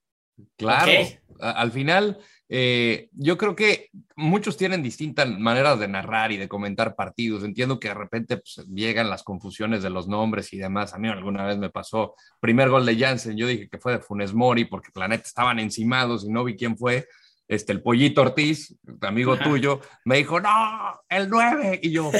Claro. 0.57 0.91
Al 1.39 1.71
final, 1.71 2.19
eh, 2.53 3.07
yo 3.13 3.37
creo 3.37 3.55
que 3.55 3.91
muchos 4.17 4.57
tienen 4.57 4.83
distintas 4.83 5.25
maneras 5.39 5.79
de 5.79 5.87
narrar 5.87 6.33
y 6.33 6.37
de 6.37 6.49
comentar 6.49 6.97
partidos. 6.97 7.45
Entiendo 7.45 7.79
que 7.79 7.87
de 7.87 7.93
repente 7.93 8.35
pues, 8.35 8.67
llegan 8.67 9.09
las 9.09 9.23
confusiones 9.23 9.81
de 9.83 9.89
los 9.89 10.09
nombres 10.09 10.51
y 10.51 10.57
demás. 10.57 10.93
A 10.93 10.97
mí 10.97 11.07
alguna 11.07 11.45
vez 11.45 11.57
me 11.57 11.69
pasó, 11.69 12.13
primer 12.41 12.67
gol 12.67 12.85
de 12.85 12.97
Jansen, 12.97 13.37
yo 13.37 13.47
dije 13.47 13.69
que 13.69 13.77
fue 13.77 13.93
de 13.93 13.99
Funes 13.99 14.33
Mori 14.33 14.65
porque 14.65 14.91
Planeta 14.91 15.23
estaban 15.23 15.59
encimados 15.59 16.25
y 16.25 16.29
no 16.29 16.43
vi 16.43 16.57
quién 16.57 16.77
fue. 16.77 17.07
Este, 17.47 17.71
el 17.71 17.81
pollito 17.81 18.21
Ortiz, 18.21 18.75
amigo 18.99 19.37
tuyo, 19.37 19.79
me 20.03 20.17
dijo, 20.17 20.41
no, 20.41 21.01
el 21.07 21.29
9. 21.29 21.79
Y 21.83 21.91
yo, 21.91 22.11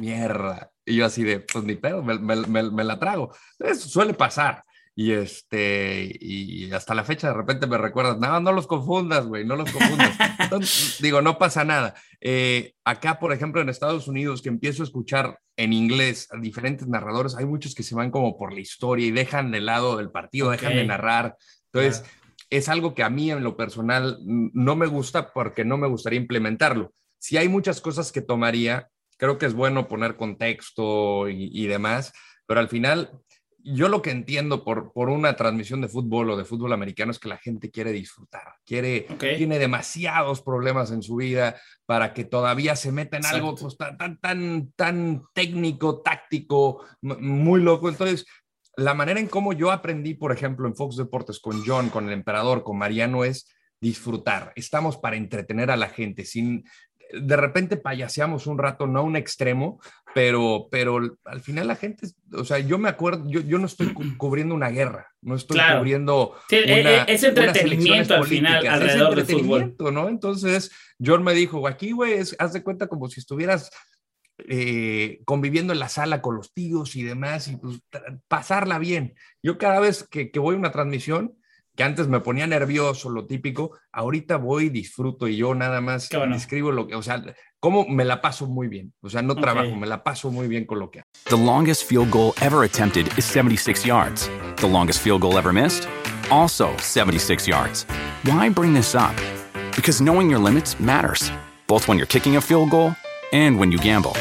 mierda. 0.00 0.70
Y 0.86 0.96
yo 0.96 1.04
así 1.04 1.24
de, 1.24 1.40
pues 1.40 1.62
ni 1.62 1.74
pedo, 1.74 2.02
me, 2.02 2.16
me 2.16 2.84
la 2.84 2.98
trago. 2.98 3.36
Eso 3.58 3.86
suele 3.86 4.14
pasar. 4.14 4.64
Y 4.96 5.10
este, 5.10 6.08
y 6.20 6.70
hasta 6.72 6.94
la 6.94 7.02
fecha 7.02 7.26
de 7.28 7.34
repente 7.34 7.66
me 7.66 7.78
recuerdas, 7.78 8.18
no, 8.18 8.38
no 8.38 8.52
los 8.52 8.68
confundas, 8.68 9.26
güey, 9.26 9.44
no 9.44 9.56
los 9.56 9.70
confundas. 9.72 10.16
digo, 11.00 11.20
no 11.20 11.36
pasa 11.36 11.64
nada. 11.64 11.94
Eh, 12.20 12.74
acá, 12.84 13.18
por 13.18 13.32
ejemplo, 13.32 13.60
en 13.60 13.68
Estados 13.68 14.06
Unidos, 14.06 14.40
que 14.40 14.50
empiezo 14.50 14.82
a 14.82 14.86
escuchar 14.86 15.40
en 15.56 15.72
inglés 15.72 16.28
a 16.30 16.38
diferentes 16.38 16.86
narradores, 16.86 17.34
hay 17.34 17.44
muchos 17.44 17.74
que 17.74 17.82
se 17.82 17.96
van 17.96 18.12
como 18.12 18.38
por 18.38 18.52
la 18.52 18.60
historia 18.60 19.06
y 19.06 19.10
dejan 19.10 19.50
de 19.50 19.60
lado 19.60 19.96
del 19.96 20.12
partido, 20.12 20.50
dejan 20.50 20.76
de 20.76 20.86
narrar. 20.86 21.36
Entonces, 21.72 22.04
es 22.48 22.68
algo 22.68 22.94
que 22.94 23.02
a 23.02 23.10
mí 23.10 23.32
en 23.32 23.42
lo 23.42 23.56
personal 23.56 24.18
no 24.22 24.76
me 24.76 24.86
gusta 24.86 25.32
porque 25.32 25.64
no 25.64 25.76
me 25.76 25.88
gustaría 25.88 26.20
implementarlo. 26.20 26.92
Si 27.18 27.36
hay 27.36 27.48
muchas 27.48 27.80
cosas 27.80 28.12
que 28.12 28.20
tomaría, 28.20 28.88
creo 29.16 29.38
que 29.38 29.46
es 29.46 29.54
bueno 29.54 29.88
poner 29.88 30.16
contexto 30.16 31.28
y, 31.28 31.50
y 31.52 31.66
demás, 31.66 32.12
pero 32.46 32.60
al 32.60 32.68
final 32.68 33.10
yo 33.64 33.88
lo 33.88 34.02
que 34.02 34.10
entiendo 34.10 34.62
por, 34.62 34.92
por 34.92 35.08
una 35.08 35.36
transmisión 35.36 35.80
de 35.80 35.88
fútbol 35.88 36.30
o 36.30 36.36
de 36.36 36.44
fútbol 36.44 36.74
americano 36.74 37.10
es 37.10 37.18
que 37.18 37.28
la 37.28 37.38
gente 37.38 37.70
quiere 37.70 37.92
disfrutar, 37.92 38.56
quiere, 38.66 39.06
tiene 39.18 39.58
demasiados 39.58 40.42
problemas 40.42 40.90
en 40.90 41.02
su 41.02 41.16
vida 41.16 41.56
para 41.86 42.12
que 42.12 42.24
todavía 42.24 42.76
se 42.76 42.92
meta 42.92 43.16
en 43.16 43.24
algo 43.24 43.54
pues, 43.54 43.76
tan, 43.78 43.96
tan, 43.96 44.18
tan, 44.18 44.72
tan 44.76 45.22
técnico, 45.32 46.02
táctico, 46.02 46.84
muy 47.00 47.62
loco. 47.62 47.88
Entonces, 47.88 48.26
la 48.76 48.92
manera 48.92 49.18
en 49.18 49.28
cómo 49.28 49.54
yo 49.54 49.70
aprendí, 49.72 50.12
por 50.12 50.32
ejemplo, 50.32 50.68
en 50.68 50.76
Fox 50.76 50.96
Deportes 50.96 51.40
con 51.40 51.64
John, 51.64 51.88
con 51.88 52.06
el 52.06 52.12
emperador, 52.12 52.64
con 52.64 52.76
Mariano, 52.76 53.24
es 53.24 53.48
disfrutar. 53.80 54.52
Estamos 54.56 54.98
para 54.98 55.16
entretener 55.16 55.70
a 55.70 55.76
la 55.76 55.88
gente, 55.88 56.24
sin, 56.26 56.64
de 57.20 57.36
repente 57.36 57.76
payaseamos 57.76 58.46
un 58.46 58.58
rato, 58.58 58.86
no 58.86 59.00
a 59.00 59.02
un 59.02 59.16
extremo, 59.16 59.80
pero, 60.14 60.68
pero 60.70 61.18
al 61.24 61.40
final 61.40 61.68
la 61.68 61.76
gente, 61.76 62.08
o 62.32 62.44
sea, 62.44 62.58
yo 62.58 62.78
me 62.78 62.88
acuerdo, 62.88 63.24
yo, 63.28 63.40
yo 63.40 63.58
no 63.58 63.66
estoy 63.66 63.92
cubriendo 64.16 64.54
una 64.54 64.70
guerra, 64.70 65.10
no 65.22 65.34
estoy 65.34 65.60
cubriendo 65.76 66.36
sí, 66.48 66.56
e, 66.56 66.80
e, 66.80 67.04
es 67.08 67.24
entretenimiento 67.24 68.14
al 68.14 68.24
final 68.24 68.66
alrededor 68.66 69.16
del 69.16 69.26
fútbol, 69.26 69.76
¿no? 69.92 70.08
Entonces, 70.08 70.70
John 71.04 71.22
me 71.24 71.34
dijo, 71.34 71.66
aquí, 71.66 71.92
güey, 71.92 72.18
haz 72.38 72.52
de 72.52 72.62
cuenta 72.62 72.86
como 72.86 73.08
si 73.08 73.20
estuvieras 73.20 73.70
eh, 74.38 75.20
conviviendo 75.24 75.72
en 75.72 75.78
la 75.78 75.88
sala 75.88 76.20
con 76.20 76.36
los 76.36 76.52
tíos 76.52 76.96
y 76.96 77.02
demás, 77.02 77.48
y 77.48 77.56
pues 77.56 77.80
pasarla 78.28 78.78
bien. 78.78 79.14
Yo 79.42 79.58
cada 79.58 79.80
vez 79.80 80.06
que, 80.08 80.30
que 80.30 80.38
voy 80.40 80.56
a 80.56 80.58
una 80.58 80.72
transmisión, 80.72 81.36
que 81.76 81.82
antes 81.82 82.06
me 82.08 82.20
ponía 82.20 82.46
nervioso, 82.46 83.10
lo 83.10 83.26
típico, 83.26 83.72
ahorita 83.92 84.36
voy, 84.36 84.68
disfruto 84.68 85.26
y 85.26 85.36
yo 85.36 85.54
nada 85.54 85.80
más 85.80 86.08
escribo 86.34 86.70
lo 86.70 86.86
que, 86.86 86.94
o 86.94 87.02
sea, 87.02 87.22
cómo 87.58 87.84
me 87.88 88.04
la 88.04 88.20
paso 88.20 88.46
muy 88.46 88.68
bien. 88.68 88.92
O 89.00 89.08
sea, 89.08 89.22
no 89.22 89.34
trabajo, 89.34 89.74
me 89.74 89.86
la 89.86 90.04
paso 90.04 90.30
muy 90.30 90.46
bien 90.46 90.66
con 90.66 90.78
lo 90.78 90.90
que 90.90 91.00
hago. 91.00 91.08
The 91.24 91.36
longest 91.36 91.84
field 91.84 92.10
goal 92.10 92.32
ever 92.40 92.64
attempted 92.64 93.08
is 93.18 93.24
76 93.24 93.84
yards. 93.84 94.30
The 94.56 94.68
longest 94.68 95.00
field 95.00 95.22
goal 95.22 95.36
ever 95.36 95.52
missed? 95.52 95.88
Also 96.30 96.76
76 96.78 97.48
yards. 97.48 97.86
Why 98.24 98.48
bring 98.48 98.72
this 98.72 98.94
up? 98.94 99.14
Because 99.74 100.00
knowing 100.00 100.30
your 100.30 100.38
limits 100.38 100.78
matters, 100.78 101.30
both 101.66 101.88
when 101.88 101.98
you're 101.98 102.06
kicking 102.06 102.36
a 102.36 102.40
field 102.40 102.70
goal 102.70 102.94
and 103.32 103.58
when 103.58 103.72
you 103.72 103.78
gamble. 103.78 104.12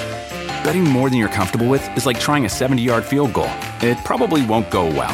Betting 0.63 0.83
more 0.85 1.09
than 1.09 1.19
you're 1.19 1.29
comfortable 1.29 1.67
with 1.67 1.85
is 1.95 2.05
like 2.05 2.19
trying 2.19 2.45
a 2.45 2.49
70 2.49 2.81
yard 2.81 3.03
field 3.03 3.33
goal. 3.33 3.51
It 3.81 3.97
probably 4.03 4.43
won't 4.45 4.71
go 4.71 4.85
well. 4.85 5.13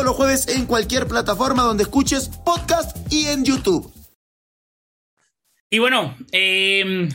todos 0.00 0.06
los 0.06 0.16
jueves 0.16 0.48
en 0.48 0.64
cualquier 0.64 1.06
plataforma 1.06 1.62
donde 1.62 1.82
escuches 1.82 2.30
podcast 2.42 2.96
y 3.12 3.26
en 3.26 3.44
YouTube. 3.44 3.92
Y 5.68 5.78
bueno, 5.78 6.16
em, 6.32 7.10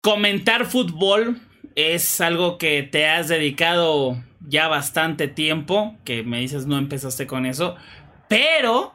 comentar 0.00 0.66
fútbol 0.66 1.40
es 1.74 2.20
algo 2.20 2.56
que 2.56 2.84
te 2.84 3.08
has 3.08 3.26
dedicado 3.26 4.22
ya 4.46 4.68
bastante 4.68 5.26
tiempo, 5.26 5.96
que 6.04 6.22
me 6.22 6.38
dices 6.38 6.66
no 6.66 6.78
empezaste 6.78 7.26
con 7.26 7.46
eso, 7.46 7.74
pero 8.28 8.94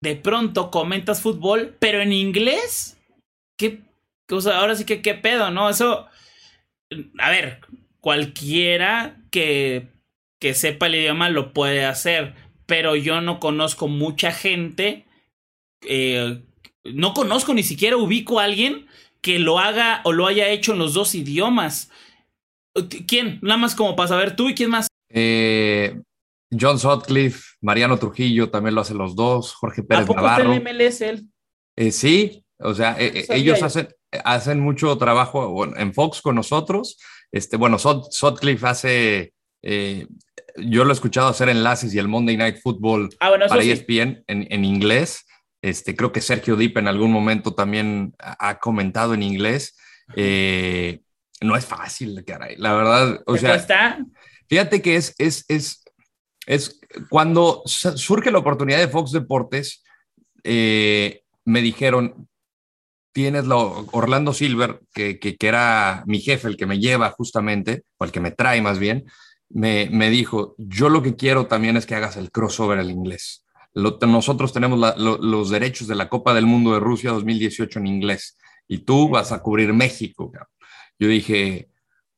de 0.00 0.16
pronto 0.16 0.70
comentas 0.70 1.20
fútbol, 1.20 1.76
pero 1.78 2.00
en 2.00 2.14
inglés. 2.14 2.96
¿Qué 3.58 3.82
cosa? 4.26 4.58
Ahora 4.58 4.74
sí 4.74 4.86
que 4.86 5.02
qué 5.02 5.12
pedo, 5.12 5.50
¿no? 5.50 5.68
Eso, 5.68 6.06
a 7.18 7.28
ver, 7.28 7.60
cualquiera 8.00 9.18
que 9.30 9.95
que 10.38 10.54
sepa 10.54 10.86
el 10.86 10.96
idioma 10.96 11.30
lo 11.30 11.52
puede 11.52 11.84
hacer, 11.84 12.34
pero 12.66 12.96
yo 12.96 13.20
no 13.20 13.40
conozco 13.40 13.88
mucha 13.88 14.32
gente, 14.32 15.06
eh, 15.82 16.42
no 16.84 17.14
conozco 17.14 17.54
ni 17.54 17.62
siquiera 17.62 17.96
ubico 17.96 18.38
a 18.38 18.44
alguien 18.44 18.86
que 19.20 19.38
lo 19.38 19.58
haga 19.58 20.02
o 20.04 20.12
lo 20.12 20.26
haya 20.26 20.48
hecho 20.48 20.72
en 20.72 20.78
los 20.78 20.94
dos 20.94 21.14
idiomas. 21.14 21.90
¿Quién? 23.06 23.38
Nada 23.42 23.56
más 23.56 23.74
como 23.74 23.96
para 23.96 24.08
saber 24.08 24.36
tú 24.36 24.48
y 24.48 24.54
quién 24.54 24.70
más. 24.70 24.88
Eh, 25.08 26.00
John 26.58 26.78
Sutcliffe, 26.78 27.42
Mariano 27.60 27.98
Trujillo 27.98 28.50
también 28.50 28.74
lo 28.74 28.82
hacen 28.82 28.98
los 28.98 29.16
dos, 29.16 29.54
Jorge 29.54 29.82
Pérez 29.82 30.04
¿A 30.04 30.06
poco 30.06 30.20
Navarro. 30.20 30.52
Está 30.52 30.70
en 30.70 30.76
MLS 30.76 31.00
él? 31.00 31.28
Eh, 31.76 31.90
sí, 31.90 32.44
o 32.58 32.74
sea, 32.74 32.96
ellos 32.98 33.62
hacen, 33.62 33.88
hacen 34.24 34.60
mucho 34.60 34.96
trabajo 34.98 35.66
en 35.76 35.94
Fox 35.94 36.20
con 36.20 36.34
nosotros. 36.34 36.98
Este, 37.32 37.56
bueno, 37.56 37.78
Sutcliffe 37.78 38.66
hace 38.66 39.34
yo 40.58 40.84
lo 40.84 40.90
he 40.90 40.92
escuchado 40.92 41.28
hacer 41.28 41.48
enlaces 41.48 41.94
y 41.94 41.98
el 41.98 42.08
Monday 42.08 42.36
Night 42.36 42.58
Football 42.62 43.10
ah, 43.20 43.32
para 43.48 43.62
ESPN 43.62 44.24
en, 44.26 44.46
en, 44.50 44.64
inglés. 44.64 45.26
Este, 45.62 45.96
creo 45.96 46.12
que 46.12 46.20
Sergio 46.20 46.56
Dip 46.56 46.76
en 46.78 46.88
algún 46.88 47.10
momento 47.10 47.54
también 47.54 48.14
ha 48.18 48.58
comentado 48.58 49.14
en 49.14 49.22
inglés. 49.22 49.76
Eh, 50.14 51.00
no 51.40 51.56
es 51.56 51.66
fácil, 51.66 52.24
caray. 52.24 52.56
La 52.56 52.74
verdad, 52.74 53.22
o 53.26 53.36
sea, 53.36 53.56
está? 53.56 53.98
fíjate 54.48 54.80
que 54.80 54.96
es, 54.96 55.14
es, 55.18 55.44
es, 55.48 55.84
es 56.46 56.80
cuando 57.08 57.62
surge 57.66 58.30
la 58.30 58.38
oportunidad 58.38 58.78
de 58.78 58.88
Fox 58.88 59.12
Deportes, 59.12 59.82
eh, 60.44 61.22
me 61.44 61.60
dijeron, 61.60 62.28
tienes 63.12 63.46
la 63.46 63.56
Orlando 63.56 64.32
Silver, 64.32 64.80
que, 64.92 65.18
que, 65.18 65.36
que, 65.36 65.48
era 65.48 66.04
mi 66.06 66.20
jefe, 66.20 66.48
el 66.48 66.56
que 66.56 66.66
me 66.66 66.78
lleva 66.78 67.10
justamente, 67.10 67.82
o 67.98 68.04
el 68.04 68.12
que 68.12 68.20
me 68.20 68.30
trae 68.30 68.62
más 68.62 68.78
bien, 68.78 69.04
me, 69.48 70.10
dijo, 70.10 70.54
yo 70.58 70.88
lo 70.88 71.02
que 71.02 71.16
quiero 71.16 71.46
también 71.46 71.76
es 71.76 71.86
que 71.86 71.94
hagas 71.94 72.16
el 72.16 72.30
crossover 72.30 72.78
al 72.78 72.90
inglés. 72.90 73.44
nosotros 73.74 74.52
tenemos 74.52 74.94
los 74.98 75.50
derechos 75.50 75.86
de 75.88 75.94
la 75.94 76.08
Copa 76.08 76.34
del 76.34 76.46
Mundo 76.46 76.72
de 76.72 76.80
Rusia 76.80 77.12
2018 77.12 77.78
en 77.78 77.86
inglés 77.86 78.36
y 78.68 78.78
tú 78.78 79.08
vas 79.08 79.32
a 79.32 79.42
cubrir 79.42 79.72
México. 79.72 80.32
Yo 80.98 81.08
dije, 81.08 81.68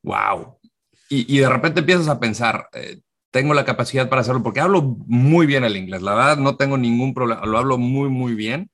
wow. 0.03 0.57
Y, 1.09 1.39
de 1.39 1.49
repente 1.49 1.79
empiezas 1.79 2.07
a 2.07 2.19
pensar, 2.19 2.69
eh, 2.73 3.01
tengo 3.31 3.53
la 3.53 3.65
capacidad 3.65 4.09
para 4.09 4.21
hacerlo 4.21 4.43
porque 4.43 4.59
hablo 4.59 4.97
muy 5.07 5.45
bien 5.45 5.63
el 5.63 5.75
inglés. 5.75 6.01
La 6.01 6.13
verdad, 6.13 6.37
no 6.37 6.55
tengo 6.55 6.77
ningún 6.77 7.13
problema, 7.13 7.45
lo 7.45 7.57
hablo 7.57 7.77
muy, 7.77 8.09
muy 8.09 8.35
bien, 8.35 8.69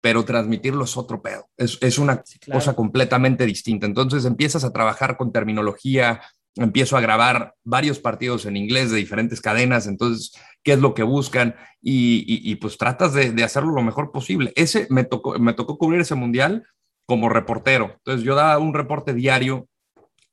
pero 0.00 0.24
transmitirlo 0.24 0.84
es 0.84 0.96
otro 0.96 1.22
pedo. 1.22 1.48
Es, 1.56 1.78
es 1.80 1.98
una 1.98 2.22
cosa 2.52 2.74
completamente 2.74 3.46
distinta. 3.46 3.86
Entonces 3.86 4.24
empiezas 4.24 4.64
a 4.64 4.72
trabajar 4.72 5.16
con 5.16 5.32
terminología, 5.32 6.20
empiezo 6.58 6.96
a 6.96 7.00
grabar 7.00 7.54
varios 7.64 7.98
partidos 7.98 8.46
en 8.46 8.56
inglés 8.56 8.90
de 8.90 8.96
diferentes 8.96 9.40
cadenas, 9.40 9.86
entonces, 9.86 10.32
¿qué 10.62 10.72
es 10.72 10.78
lo 10.78 10.94
que 10.94 11.02
buscan? 11.02 11.54
Y, 11.80 12.54
pues 12.56 12.76
tratas 12.76 13.14
de, 13.14 13.44
hacerlo 13.44 13.72
lo 13.72 13.82
mejor 13.82 14.10
posible. 14.10 14.52
Ese 14.56 14.86
me 14.90 15.04
tocó, 15.04 15.38
me 15.38 15.54
tocó 15.54 15.78
cubrir 15.78 16.00
ese 16.00 16.14
mundial 16.14 16.66
como 17.06 17.28
reportero. 17.28 17.94
Entonces 17.98 18.24
yo 18.24 18.34
daba 18.34 18.58
un 18.58 18.74
reporte 18.74 19.14
diario 19.14 19.68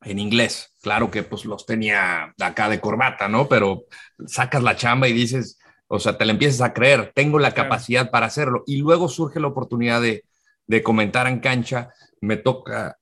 en 0.02 0.20
inglés. 0.20 0.74
Claro 0.82 1.12
que 1.12 1.24
pues 1.24 1.46
los 1.46 1.66
tenía 1.66 2.34
acá 2.40 2.70
de 2.70 2.80
corbata, 2.82 3.28
¿no? 3.28 3.48
Pero 3.48 3.84
sacas 4.26 4.64
la 4.64 4.76
chamba 4.76 5.08
y 5.08 5.14
dices, 5.14 5.60
o 5.88 6.00
sea, 6.00 6.18
te 6.18 6.26
la 6.26 6.32
empiezas 6.32 6.62
a 6.62 6.74
creer, 6.74 7.12
tengo 7.16 7.40
la 7.40 7.54
capacidad 7.54 8.10
para 8.10 8.26
hacerlo. 8.26 8.64
Y 8.66 8.78
luego 8.78 9.08
surge 9.08 9.40
la 9.40 9.48
oportunidad 9.48 10.02
de, 10.02 10.24
de 10.68 10.84
comentar 10.84 11.28
en 11.28 11.40
cancha. 11.40 11.92
Me 12.20 12.38
toca 12.38 12.98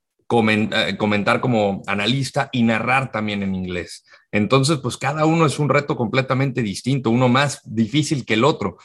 comentar 0.98 1.42
como 1.42 1.82
analista 1.88 2.50
y 2.52 2.64
narrar 2.64 3.12
también 3.12 3.44
en 3.44 3.56
inglés. 3.56 4.06
Entonces, 4.32 4.80
pues 4.82 4.98
cada 4.98 5.26
uno 5.26 5.46
es 5.46 5.60
un 5.60 5.70
reto 5.70 5.96
completamente 5.96 6.64
distinto, 6.64 7.12
uno 7.12 7.30
más 7.30 7.62
difícil 7.66 8.26
que 8.26 8.34
el 8.34 8.44
otro. 8.44 8.78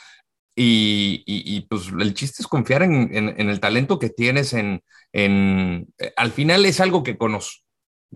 Y, 0.61 1.61
pues 1.71 1.89
el 1.99 2.15
chiste 2.15 2.43
es 2.43 2.49
confiar 2.49 2.83
en, 2.83 3.15
el 3.15 3.61
talento 3.61 3.99
que 3.99 4.11
tienes 4.11 4.53
en, 4.53 4.83
eh, 5.13 5.85
al 6.17 6.33
final 6.33 6.67
es 6.67 6.81
algo 6.81 7.03
que 7.03 7.17
conozco. 7.17 7.65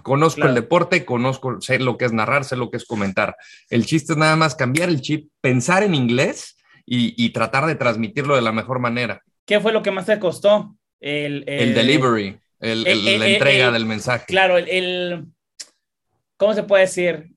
Conozco 0.02 0.46
el 0.46 0.54
deporte, 0.54 1.04
conozco, 1.04 1.60
sé 1.60 1.78
lo 1.78 1.98
que 1.98 2.06
es 2.06 2.12
narrar, 2.12 2.44
sé 2.44 2.56
lo 2.56 2.70
que 2.70 2.78
es 2.78 2.84
comentar. 2.84 3.36
El 3.70 3.86
chiste 3.86 4.14
es 4.14 4.18
nada 4.18 4.36
más 4.36 4.54
cambiar 4.54 4.88
el 4.88 5.02
chip, 5.02 5.30
pensar 5.40 5.82
en 5.82 5.94
inglés 5.94 6.56
y, 6.84 7.30
tratar 7.30 7.66
de 7.66 7.76
transmitirlo 7.76 8.34
de 8.34 8.42
la 8.42 8.52
mejor 8.52 8.78
manera. 8.78 9.22
¿Qué 9.46 9.60
fue 9.60 9.72
lo 9.72 9.82
que 9.82 9.90
más 9.90 10.06
te 10.06 10.18
costó? 10.18 10.76
el, 11.00 11.44
el 11.48 11.74
delivery 11.74 12.41
la 12.62 13.26
entrega 13.26 13.70
del 13.70 13.86
mensaje. 13.86 14.24
Claro, 14.26 14.56
el, 14.56 15.26
¿cómo 16.36 16.54
se 16.54 16.62
puede 16.62 16.84
decir? 16.84 17.32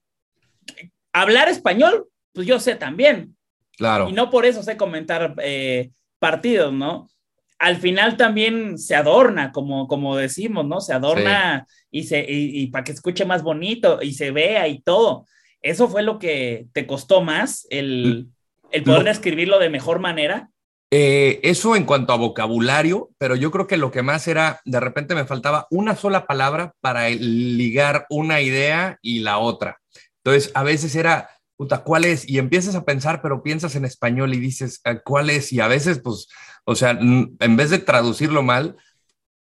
Hablar 1.12 1.50
español, 1.50 2.08
pues 2.34 2.46
yo 2.46 2.60
sé 2.60 2.76
también. 2.76 3.36
Claro. 3.78 4.08
Y 4.10 4.14
no 4.14 4.30
por 4.30 4.46
eso 4.46 4.64
sé 4.64 4.78
comentar 4.78 5.36
eh, 5.42 5.92
partidos, 6.20 6.72
¿no? 6.72 7.10
Al 7.58 7.78
final 7.78 8.18
también 8.18 8.78
se 8.78 8.96
adorna, 8.96 9.52
como, 9.52 9.88
como 9.88 10.16
decimos, 10.16 10.66
¿no? 10.66 10.82
Se 10.82 10.94
adorna 10.94 11.66
y, 11.90 12.04
se, 12.04 12.26
y, 12.28 12.68
para 12.68 12.84
que 12.84 12.92
escuche 12.92 13.26
más 13.26 13.44
bonito 13.44 14.00
y 14.02 14.14
se 14.14 14.32
vea 14.32 14.68
y 14.68 14.82
todo. 14.82 15.26
¿Eso 15.62 15.88
fue 15.88 16.04
lo 16.04 16.20
que 16.20 16.68
te 16.74 16.86
costó 16.86 17.22
más, 17.22 17.66
el, 17.70 18.28
el 18.72 18.84
poder 18.84 19.08
escribirlo 19.08 19.58
de 19.58 19.70
mejor 19.70 20.00
manera? 20.00 20.50
Eh, 20.92 21.40
eso 21.44 21.76
en 21.76 21.86
cuanto 21.86 22.14
a 22.14 22.18
vocabulario, 22.18 23.10
pero 23.18 23.36
yo 23.36 23.52
creo 23.52 23.68
que 23.68 23.78
lo 23.78 23.92
que 23.92 24.04
más 24.04 24.28
era, 24.28 24.62
de 24.66 24.80
repente 24.80 25.16
me 25.16 25.26
faltaba 25.26 25.68
una 25.72 25.96
sola 25.96 26.28
palabra 26.28 26.74
para 26.80 27.10
ligar 27.10 28.06
una 28.10 28.42
idea 28.42 28.98
y 29.02 29.20
la 29.20 29.40
otra. 29.40 29.80
Entonces, 30.24 30.52
a 30.54 30.64
veces 30.64 30.96
era, 30.96 31.30
puta, 31.58 31.84
¿cuál 31.84 32.06
es? 32.06 32.28
Y 32.30 32.38
empiezas 32.38 32.76
a 32.76 32.86
pensar, 32.86 33.22
pero 33.22 33.44
piensas 33.44 33.76
en 33.76 33.86
español 33.86 34.34
y 34.34 34.40
dices, 34.40 34.80
ah, 34.86 35.00
¿cuál 35.04 35.30
es? 35.30 35.52
Y 35.52 35.60
a 35.60 35.68
veces, 35.68 36.00
pues, 36.00 36.28
o 36.66 36.76
sea, 36.76 36.92
en 36.92 37.58
vez 37.58 37.72
de 37.72 37.80
traducirlo 37.80 38.44
mal, 38.44 38.78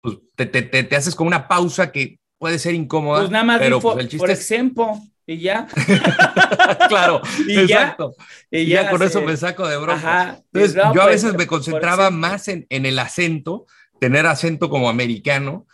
pues 0.01 0.17
te, 0.35 0.45
te, 0.45 0.61
te, 0.61 0.95
haces 0.95 1.15
con 1.15 1.27
una 1.27 1.47
pausa 1.47 1.91
que 1.91 2.19
puede 2.37 2.59
ser 2.59 2.75
incómoda. 2.75 3.21
Pues 3.21 3.31
nada 3.31 3.43
más, 3.43 3.59
pero, 3.59 3.79
pues, 3.79 3.97
el 3.97 4.09
chiste 4.09 4.27
por 4.27 4.31
ejemplo 4.31 5.01
y 5.27 5.39
ya. 5.39 5.67
claro, 6.87 7.21
y 7.47 7.59
exacto. 7.59 8.15
Ya, 8.51 8.59
y 8.59 8.65
ya, 8.67 8.89
con 8.89 9.01
eso 9.01 9.21
me 9.21 9.35
saco 9.37 9.67
de 9.67 9.77
broma. 9.77 10.39
Entonces, 10.53 10.81
yo 10.93 11.01
a 11.01 11.07
veces 11.07 11.33
me 11.33 11.47
concentraba 11.47 12.11
más 12.11 12.47
en, 12.47 12.65
en, 12.69 12.85
el 12.85 12.99
acento, 12.99 13.65
tener 13.99 14.25
acento 14.25 14.69
como 14.69 14.89
americano, 14.89 15.67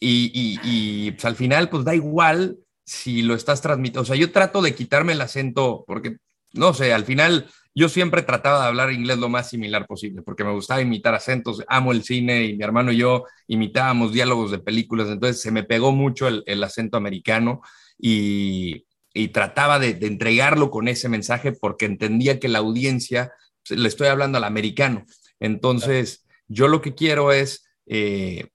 y, 0.00 0.30
y, 0.34 0.60
y 0.62 1.10
pues, 1.12 1.24
al 1.24 1.36
final, 1.36 1.68
pues 1.68 1.84
da 1.84 1.94
igual 1.94 2.58
si 2.84 3.22
lo 3.22 3.34
estás 3.34 3.62
transmitiendo. 3.62 4.02
O 4.02 4.04
sea, 4.04 4.16
yo 4.16 4.30
trato 4.32 4.60
de 4.60 4.74
quitarme 4.74 5.12
el 5.12 5.20
acento, 5.20 5.84
porque, 5.86 6.16
no 6.52 6.74
sé, 6.74 6.92
al 6.92 7.04
final 7.04 7.46
yo 7.74 7.88
siempre 7.90 8.22
trataba 8.22 8.62
de 8.62 8.68
hablar 8.68 8.90
inglés 8.90 9.18
lo 9.18 9.28
más 9.28 9.50
similar 9.50 9.86
posible, 9.86 10.22
porque 10.22 10.44
me 10.44 10.52
gustaba 10.52 10.80
imitar 10.80 11.14
acentos, 11.14 11.62
amo 11.68 11.92
el 11.92 12.02
cine 12.02 12.44
y 12.44 12.56
mi 12.56 12.64
hermano 12.64 12.90
y 12.90 12.96
yo 12.96 13.24
imitábamos 13.48 14.12
diálogos 14.12 14.50
de 14.50 14.58
películas, 14.58 15.08
entonces 15.08 15.42
se 15.42 15.50
me 15.50 15.62
pegó 15.62 15.92
mucho 15.92 16.26
el, 16.26 16.42
el 16.46 16.64
acento 16.64 16.96
americano 16.96 17.60
y, 17.98 18.85
y 19.16 19.28
trataba 19.28 19.78
de, 19.78 19.96
entregarlo 20.02 20.70
con 20.70 20.88
ese 20.88 21.08
mensaje 21.08 21.52
porque 21.52 21.86
entendía 21.86 22.38
que 22.38 22.48
la 22.48 22.58
audiencia, 22.58 23.32
pues, 23.66 23.80
le 23.80 23.88
estoy 23.88 24.08
hablando 24.08 24.38
al 24.38 24.44
americano. 24.44 25.06
Entonces, 25.40 26.26
yo 26.48 26.68
lo 26.68 26.82
que 26.82 26.94
quiero 26.94 27.32
es, 27.32 27.66
eh, 27.86 28.48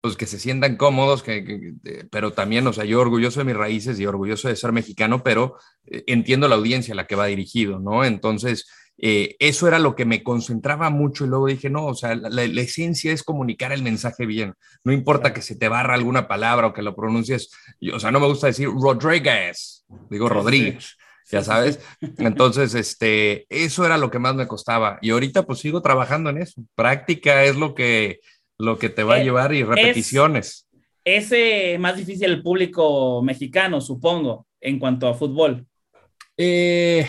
pues 0.00 0.16
que 0.16 0.26
se 0.26 0.38
sientan 0.38 0.76
cómodos, 0.76 1.22
que, 1.22 1.74
pero 2.10 2.32
también, 2.32 2.66
o 2.66 2.72
sea, 2.72 2.84
yo 2.84 3.00
orgulloso 3.00 3.40
de 3.40 3.44
mis 3.44 3.56
raíces 3.56 4.00
y 4.00 4.06
orgulloso 4.06 4.48
de 4.48 4.56
ser 4.56 4.72
mexicano, 4.72 5.22
pero 5.22 5.56
eh, 5.84 6.04
entiendo 6.06 6.48
la 6.48 6.54
audiencia 6.54 6.94
a 6.94 6.96
la 6.96 7.06
que 7.06 7.16
va 7.16 7.26
dirigido, 7.26 7.78
¿no? 7.78 8.04
Entonces, 8.04 8.66
eh, 9.00 9.36
eso 9.38 9.68
era 9.68 9.78
lo 9.78 9.94
que 9.94 10.04
me 10.04 10.24
concentraba 10.24 10.90
mucho 10.90 11.24
y 11.24 11.28
luego 11.28 11.46
dije, 11.46 11.70
no, 11.70 11.86
o 11.86 11.94
sea, 11.94 12.16
la, 12.16 12.42
esencia 12.42 13.12
es 13.12 13.22
comunicar 13.22 13.72
el 13.72 13.82
mensaje 13.82 14.26
bien. 14.26 14.54
No 14.82 14.92
importa 14.92 15.32
que 15.32 15.40
se 15.40 15.54
te 15.54 15.68
barra 15.68 15.94
alguna 15.94 16.26
palabra 16.26 16.66
o 16.66 16.72
que 16.72 16.82
lo 16.82 16.96
pronuncies, 16.96 17.50
o 17.92 18.00
sea, 18.00 18.10
no 18.10 18.18
me 18.18 18.26
gusta 18.26 18.48
decir 18.48 18.68
Rodríguez, 18.68 19.84
digo 20.10 20.28
Rodríguez. 20.28 20.96
Ya 21.30 21.44
sabes, 21.44 21.78
entonces, 22.18 22.74
este, 22.74 23.46
eso 23.50 23.84
era 23.86 23.98
lo 23.98 24.10
que 24.10 24.18
más 24.18 24.34
me 24.34 24.48
costaba. 24.48 24.98
Y 25.00 25.10
ahorita 25.10 25.44
pues 25.44 25.60
sigo 25.60 25.82
trabajando 25.82 26.30
en 26.30 26.38
eso. 26.38 26.62
Práctica 26.74 27.44
es 27.44 27.54
lo 27.54 27.74
que, 27.74 28.20
lo 28.58 28.78
que 28.78 28.88
te 28.88 29.04
va 29.04 29.16
a 29.16 29.20
eh, 29.20 29.24
llevar 29.24 29.54
y 29.54 29.62
repeticiones. 29.62 30.66
Es, 31.04 31.30
es 31.30 31.78
más 31.78 31.96
difícil 31.96 32.30
el 32.30 32.42
público 32.42 33.22
mexicano, 33.22 33.80
supongo, 33.80 34.46
en 34.60 34.78
cuanto 34.78 35.06
a 35.06 35.14
fútbol. 35.14 35.66
Eh, 36.36 37.06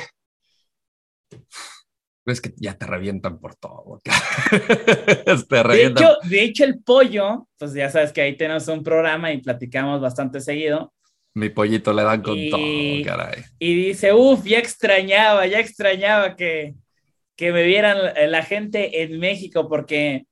es 2.25 2.41
que 2.41 2.53
ya 2.57 2.77
te 2.77 2.85
revientan 2.85 3.39
por 3.39 3.55
todo. 3.55 3.99
de, 5.71 5.85
hecho, 5.85 6.17
de 6.23 6.43
hecho, 6.43 6.63
el 6.63 6.79
pollo, 6.79 7.47
pues 7.57 7.73
ya 7.73 7.89
sabes 7.89 8.11
que 8.11 8.21
ahí 8.21 8.37
tenemos 8.37 8.67
un 8.67 8.83
programa 8.83 9.31
y 9.31 9.41
platicamos 9.41 10.01
bastante 10.01 10.39
seguido. 10.39 10.93
Mi 11.33 11.49
pollito 11.49 11.93
le 11.93 12.03
dan 12.03 12.21
con 12.21 12.37
todo, 12.49 13.05
caray. 13.05 13.43
Y 13.59 13.75
dice, 13.75 14.13
uff, 14.13 14.43
ya 14.43 14.59
extrañaba, 14.59 15.45
ya 15.47 15.59
extrañaba 15.59 16.35
que, 16.35 16.75
que 17.35 17.51
me 17.51 17.63
vieran 17.63 17.97
la 18.31 18.43
gente 18.43 19.03
en 19.03 19.19
México, 19.19 19.69
porque, 19.69 20.25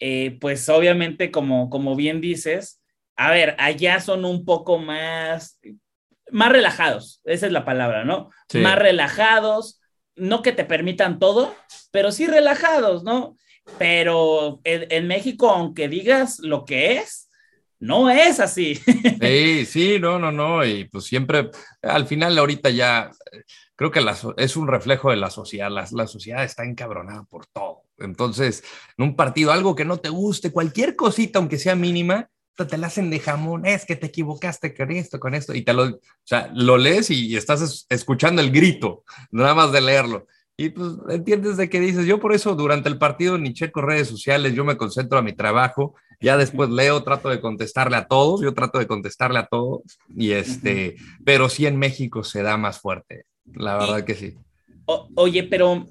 eh, 0.00 0.36
pues 0.40 0.68
obviamente, 0.68 1.30
como, 1.30 1.70
como 1.70 1.94
bien 1.94 2.20
dices, 2.20 2.80
a 3.16 3.30
ver, 3.30 3.54
allá 3.58 4.00
son 4.00 4.24
un 4.24 4.44
poco 4.44 4.78
más, 4.78 5.60
más 6.30 6.52
relajados, 6.52 7.20
esa 7.24 7.46
es 7.46 7.52
la 7.52 7.64
palabra, 7.64 8.04
¿no? 8.04 8.30
Más 8.54 8.78
relajados, 8.78 9.77
no 10.18 10.42
que 10.42 10.52
te 10.52 10.64
permitan 10.64 11.18
todo, 11.18 11.54
pero 11.90 12.12
sí 12.12 12.26
relajados, 12.26 13.04
¿no? 13.04 13.36
Pero 13.78 14.60
en, 14.64 15.06
México, 15.06 15.50
aunque 15.50 15.88
digas 15.88 16.38
lo 16.38 16.64
que 16.64 16.98
es, 16.98 17.28
no 17.78 18.10
es 18.10 18.40
así. 18.40 18.80
Sí, 19.20 19.66
sí, 19.66 19.98
no, 20.00 20.18
no, 20.18 20.32
no. 20.32 20.64
Y 20.64 20.84
pues 20.84 21.04
siempre, 21.04 21.50
al 21.82 22.06
final, 22.06 22.38
ahorita 22.38 22.70
ya 22.70 23.10
creo 23.76 23.90
que 23.90 24.04
es 24.36 24.56
un 24.56 24.68
reflejo 24.68 25.10
de 25.10 25.16
la 25.16 25.30
sociedad. 25.30 25.70
La, 25.70 25.86
la, 25.92 26.06
sociedad 26.06 26.44
está 26.44 26.64
encabronada 26.64 27.24
por 27.24 27.46
todo. 27.46 27.82
Entonces, 27.98 28.64
en 28.96 29.04
un 29.04 29.16
partido, 29.16 29.52
algo 29.52 29.74
que 29.74 29.84
no 29.84 29.98
te 29.98 30.08
guste, 30.08 30.50
cualquier 30.50 30.96
cosita, 30.96 31.38
aunque 31.38 31.58
sea 31.58 31.76
mínima, 31.76 32.30
te 32.66 32.78
la 32.78 32.88
hacen 32.88 33.10
de 33.10 33.20
jamón, 33.20 33.66
es 33.66 33.84
que 33.84 33.96
te 33.96 34.06
equivocaste 34.06 34.74
con 34.74 34.90
esto, 34.90 35.20
con 35.20 35.34
esto, 35.34 35.54
y 35.54 35.62
te 35.62 35.72
lo, 35.72 35.84
o 35.84 36.00
sea, 36.24 36.50
lo 36.54 36.76
lees 36.76 37.10
y, 37.10 37.36
estás 37.36 37.86
escuchando 37.88 38.42
el 38.42 38.50
grito, 38.50 39.04
nada 39.30 39.54
más 39.54 39.72
de 39.72 39.80
leerlo. 39.80 40.26
Y 40.56 40.70
pues 40.70 40.94
entiendes 41.08 41.56
de 41.56 41.70
qué 41.70 41.78
dices. 41.78 42.04
Yo 42.04 42.18
por 42.18 42.34
eso 42.34 42.56
durante 42.56 42.88
el 42.88 42.98
partido 42.98 43.38
ni 43.38 43.54
checo 43.54 43.80
redes 43.80 44.08
sociales, 44.08 44.54
yo 44.54 44.64
me 44.64 44.76
concentro 44.76 45.16
a 45.16 45.22
mi 45.22 45.32
trabajo, 45.32 45.94
ya 46.20 46.36
después 46.36 46.68
leo, 46.68 47.04
trato 47.04 47.28
de 47.28 47.40
contestarle 47.40 47.96
a 47.96 48.08
todos, 48.08 48.40
yo 48.40 48.52
trato 48.54 48.80
de 48.80 48.88
contestarle 48.88 49.38
a 49.38 49.46
todos, 49.46 49.82
y 50.08 50.32
este, 50.32 50.96
pero 51.24 51.48
sí 51.48 51.66
en 51.66 51.76
México 51.76 52.24
se 52.24 52.42
da 52.42 52.56
más 52.56 52.80
fuerte, 52.80 53.24
la 53.44 53.76
verdad 53.78 54.04
que 54.04 54.16
sí. 54.16 54.34
oye, 55.14 55.44
pero, 55.44 55.86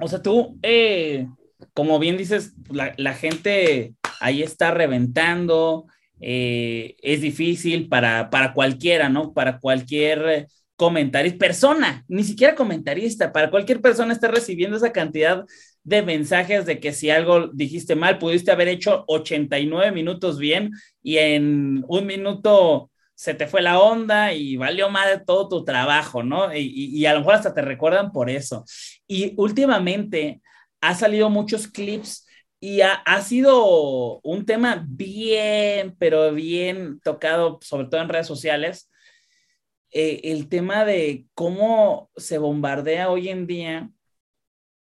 o 0.00 0.08
sea, 0.08 0.22
tú, 0.22 0.58
eh, 0.62 1.26
como 1.74 1.98
bien 1.98 2.16
dices, 2.16 2.54
la, 2.70 2.94
la 2.96 3.12
gente 3.12 3.94
ahí 4.20 4.42
está 4.42 4.70
reventando, 4.70 5.86
eh, 6.20 6.96
es 7.02 7.20
difícil 7.20 7.88
para, 7.88 8.30
para 8.30 8.52
cualquiera, 8.52 9.08
¿no? 9.08 9.32
Para 9.32 9.58
cualquier 9.58 10.46
comentarista, 10.76 11.38
persona, 11.38 12.04
ni 12.08 12.24
siquiera 12.24 12.54
comentarista, 12.54 13.32
para 13.32 13.50
cualquier 13.50 13.80
persona 13.80 14.12
está 14.12 14.28
recibiendo 14.28 14.76
esa 14.76 14.92
cantidad 14.92 15.44
de 15.82 16.02
mensajes 16.02 16.66
de 16.66 16.80
que 16.80 16.92
si 16.92 17.10
algo 17.10 17.48
dijiste 17.48 17.96
mal, 17.96 18.18
pudiste 18.18 18.50
haber 18.50 18.68
hecho 18.68 19.04
89 19.08 19.92
minutos 19.92 20.38
bien 20.38 20.70
y 21.02 21.18
en 21.18 21.84
un 21.88 22.06
minuto 22.06 22.90
se 23.14 23.34
te 23.34 23.46
fue 23.46 23.60
la 23.60 23.78
onda 23.78 24.32
y 24.32 24.56
valió 24.56 24.88
de 24.88 25.20
todo 25.26 25.48
tu 25.48 25.64
trabajo, 25.64 26.22
¿no? 26.22 26.54
Y, 26.56 26.96
y, 26.96 27.04
a 27.04 27.12
lo 27.12 27.18
mejor 27.18 27.34
hasta 27.34 27.52
te 27.52 27.60
recuerdan 27.60 28.12
por 28.12 28.30
eso. 28.30 28.64
Y 29.06 29.34
últimamente 29.36 30.40
ha 30.80 30.94
salido 30.94 31.28
muchos 31.28 31.68
clips 31.68 32.26
y 32.60 32.82
ha, 32.82 32.92
ha, 32.92 33.22
sido 33.22 34.20
un 34.20 34.44
tema 34.44 34.84
bien, 34.86 35.96
pero 35.98 36.32
bien 36.32 37.00
tocado, 37.00 37.58
sobre 37.62 37.86
todo 37.86 38.02
en 38.02 38.10
redes 38.10 38.26
sociales, 38.26 38.90
eh, 39.92 40.20
el 40.24 40.48
tema 40.48 40.84
de 40.84 41.26
cómo 41.34 42.10
se 42.16 42.38
bombardea 42.38 43.10
hoy 43.10 43.28
en 43.28 43.46
día 43.46 43.90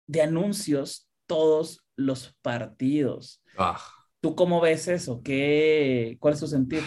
de 0.07 0.23
anuncios 0.23 1.09
todos 1.27 1.85
los 1.97 2.35
partidos. 2.43 3.43
Ah. 3.57 3.81
¿Tú 4.21 4.35
cómo 4.35 4.61
ves 4.61 4.89
eso? 4.89 5.23
¿Qué, 5.23 6.17
¿Cuál 6.19 6.35
es 6.35 6.41
tu 6.41 6.49
sentido? 6.49 6.83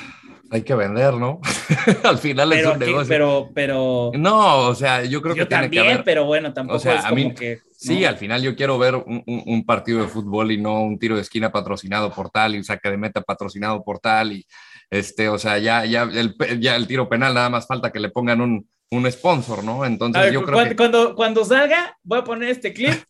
Hay 0.51 0.63
que 0.63 0.75
vender, 0.75 1.13
¿no? 1.13 1.39
Al 2.03 2.17
final 2.17 2.51
es 2.51 2.65
un 2.65 2.77
negocio. 2.77 3.07
Pero, 3.07 3.49
pero. 3.55 4.11
No, 4.13 4.67
o 4.67 4.75
sea, 4.75 5.05
yo 5.05 5.21
creo 5.21 5.33
que 5.33 5.45
tiene 5.45 5.63
también, 5.63 5.83
que 5.83 5.89
haber... 5.91 6.03
pero 6.03 6.25
bueno, 6.25 6.53
tampoco 6.53 6.77
o 6.77 6.79
sea, 6.79 6.95
es 6.95 7.05
a 7.05 7.09
como 7.09 7.15
mí, 7.15 7.33
que. 7.33 7.61
Sí, 7.81 8.05
al 8.05 8.17
final 8.17 8.43
yo 8.43 8.55
quiero 8.55 8.77
ver 8.77 8.95
un, 8.95 9.23
un, 9.25 9.65
partido 9.65 10.03
de 10.03 10.07
fútbol 10.07 10.51
y 10.51 10.61
no 10.61 10.83
un 10.83 10.99
tiro 10.99 11.15
de 11.15 11.23
esquina 11.23 11.51
patrocinado 11.51 12.11
por 12.13 12.29
tal 12.29 12.53
y 12.53 12.59
un 12.59 12.63
saque 12.63 12.91
de 12.91 12.97
meta 12.97 13.21
patrocinado 13.21 13.83
por 13.83 13.97
tal 13.97 14.33
y 14.33 14.45
este, 14.91 15.29
o 15.29 15.39
sea, 15.39 15.57
ya, 15.57 15.83
ya, 15.85 16.03
el, 16.03 16.35
ya 16.59 16.75
el 16.75 16.85
tiro 16.85 17.09
penal 17.09 17.33
nada 17.33 17.49
más 17.49 17.65
falta 17.65 17.91
que 17.91 17.99
le 17.99 18.09
pongan 18.09 18.39
un, 18.39 18.69
un 18.91 19.11
sponsor, 19.11 19.63
¿no? 19.63 19.83
Entonces 19.83 20.31
yo 20.31 20.43
creo 20.43 20.53
cuando, 20.53 20.69
que... 20.69 20.75
Cuando, 20.75 21.15
cuando 21.15 21.43
salga, 21.43 21.97
voy 22.03 22.19
a 22.19 22.23
poner 22.23 22.49
este 22.49 22.71
clip 22.71 23.01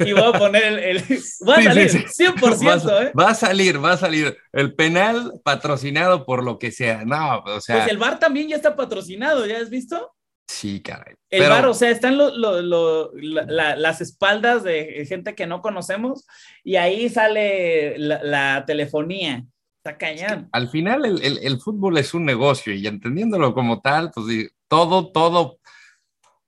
y 0.00 0.12
voy 0.12 0.32
a 0.32 0.38
poner 0.38 0.62
el. 0.64 0.78
el 0.78 0.98
va 1.48 1.56
a 1.56 1.62
salir, 1.62 1.90
100%. 1.90 2.86
Va, 2.86 3.02
¿eh? 3.02 3.12
va 3.18 3.30
a 3.30 3.34
salir, 3.34 3.84
va 3.84 3.92
a 3.92 3.96
salir. 3.96 4.36
El 4.52 4.74
penal 4.74 5.40
patrocinado 5.42 6.24
por 6.24 6.44
lo 6.44 6.58
que 6.58 6.70
sea. 6.70 7.04
No, 7.04 7.40
o 7.40 7.60
sea. 7.60 7.78
Pues 7.78 7.90
el 7.90 7.98
bar 7.98 8.18
también 8.18 8.48
ya 8.48 8.56
está 8.56 8.76
patrocinado, 8.76 9.46
¿ya 9.46 9.58
has 9.58 9.70
visto? 9.70 10.14
Sí, 10.50 10.80
caray. 10.80 11.14
El 11.30 11.48
bar, 11.48 11.64
o 11.66 11.74
sea, 11.74 11.90
están 11.90 12.18
lo, 12.18 12.36
lo, 12.36 12.60
lo, 12.60 13.12
la, 13.14 13.76
las 13.76 14.00
espaldas 14.00 14.64
de 14.64 15.06
gente 15.08 15.36
que 15.36 15.46
no 15.46 15.62
conocemos 15.62 16.26
y 16.64 16.74
ahí 16.74 17.08
sale 17.08 17.96
la, 17.98 18.20
la 18.24 18.64
telefonía. 18.66 19.44
Está 19.76 19.96
cañón. 19.96 20.48
Al 20.50 20.68
final, 20.68 21.04
el, 21.04 21.22
el, 21.22 21.38
el, 21.38 21.60
fútbol 21.60 21.98
es 21.98 22.14
un 22.14 22.24
negocio 22.24 22.74
y 22.74 22.84
entendiéndolo 22.84 23.54
como 23.54 23.80
tal, 23.80 24.10
pues 24.10 24.50
todo, 24.66 25.12
todo 25.12 25.60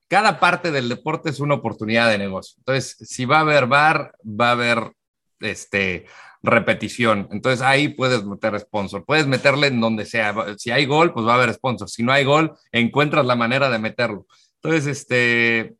cada 0.09 0.41
parte 0.41 0.73
del 0.73 0.89
deporte 0.89 1.31
es 1.31 1.39
una 1.39 1.55
oportunidad 1.55 2.11
de 2.11 2.19
negocio. 2.19 2.57
Entonces, 2.59 2.97
si 3.09 3.25
va 3.25 3.39
a 3.39 3.43
haber 3.43 3.67
bar, 3.67 4.17
va 4.25 4.49
a 4.49 4.53
haber 4.53 4.93
este, 5.39 6.07
repetición. 6.43 7.29
Entonces, 7.31 7.63
ahí 7.63 7.89
puedes 7.89 8.25
meter 8.25 8.59
sponsor. 8.61 9.05
Puedes 9.05 9.27
meterle 9.27 9.69
en 9.69 9.81
donde 9.81 10.05
sea. 10.05 10.35
Si 10.59 10.71
hay 10.71 10.87
gol, 10.87 11.13
pues 11.13 11.27
va 11.27 11.33
a 11.33 11.37
haber 11.37 11.55
sponsor. 11.55 11.89
Si 11.89 12.03
no 12.03 12.13
hay 12.13 12.25
gol, 12.25 12.53
encuentras 12.73 13.25
la 13.27 13.37
manera 13.37 13.71
de 13.71 13.79
meterlo. 13.79 14.27
Entonces, 14.63 14.87
este, 14.87 15.75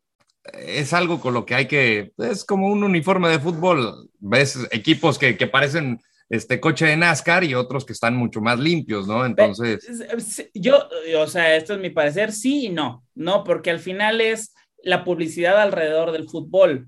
es 0.53 0.93
algo 0.93 1.19
con 1.19 1.33
lo 1.33 1.45
que 1.45 1.55
hay 1.55 1.67
que, 1.67 2.11
es 2.17 2.43
como 2.45 2.67
un 2.67 2.83
uniforme 2.83 3.29
de 3.29 3.39
fútbol. 3.39 4.09
Ves 4.19 4.67
equipos 4.71 5.17
que, 5.17 5.37
que 5.37 5.47
parecen 5.47 5.99
este 6.29 6.59
coche 6.59 6.85
de 6.85 6.97
NASCAR 6.97 7.43
y 7.43 7.53
otros 7.53 7.85
que 7.85 7.93
están 7.93 8.15
mucho 8.15 8.41
más 8.41 8.59
limpios, 8.59 9.07
¿no? 9.07 9.25
Entonces. 9.25 9.87
Yo, 10.53 10.87
o 11.17 11.27
sea, 11.27 11.55
esto 11.55 11.73
es 11.73 11.79
mi 11.79 11.89
parecer, 11.89 12.31
sí 12.31 12.67
y 12.67 12.69
no, 12.69 13.05
¿no? 13.13 13.43
Porque 13.43 13.69
al 13.69 13.79
final 13.79 14.19
es 14.19 14.53
la 14.81 15.03
publicidad 15.03 15.61
alrededor 15.61 16.11
del 16.11 16.27
fútbol 16.27 16.87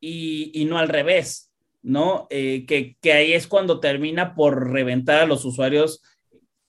y, 0.00 0.50
y 0.54 0.64
no 0.64 0.78
al 0.78 0.88
revés, 0.88 1.47
¿no? 1.88 2.26
Eh, 2.28 2.66
que, 2.66 2.96
que 3.00 3.12
ahí 3.14 3.32
es 3.32 3.46
cuando 3.46 3.80
termina 3.80 4.34
por 4.34 4.70
reventar 4.70 5.20
a 5.22 5.26
los 5.26 5.44
usuarios 5.46 6.02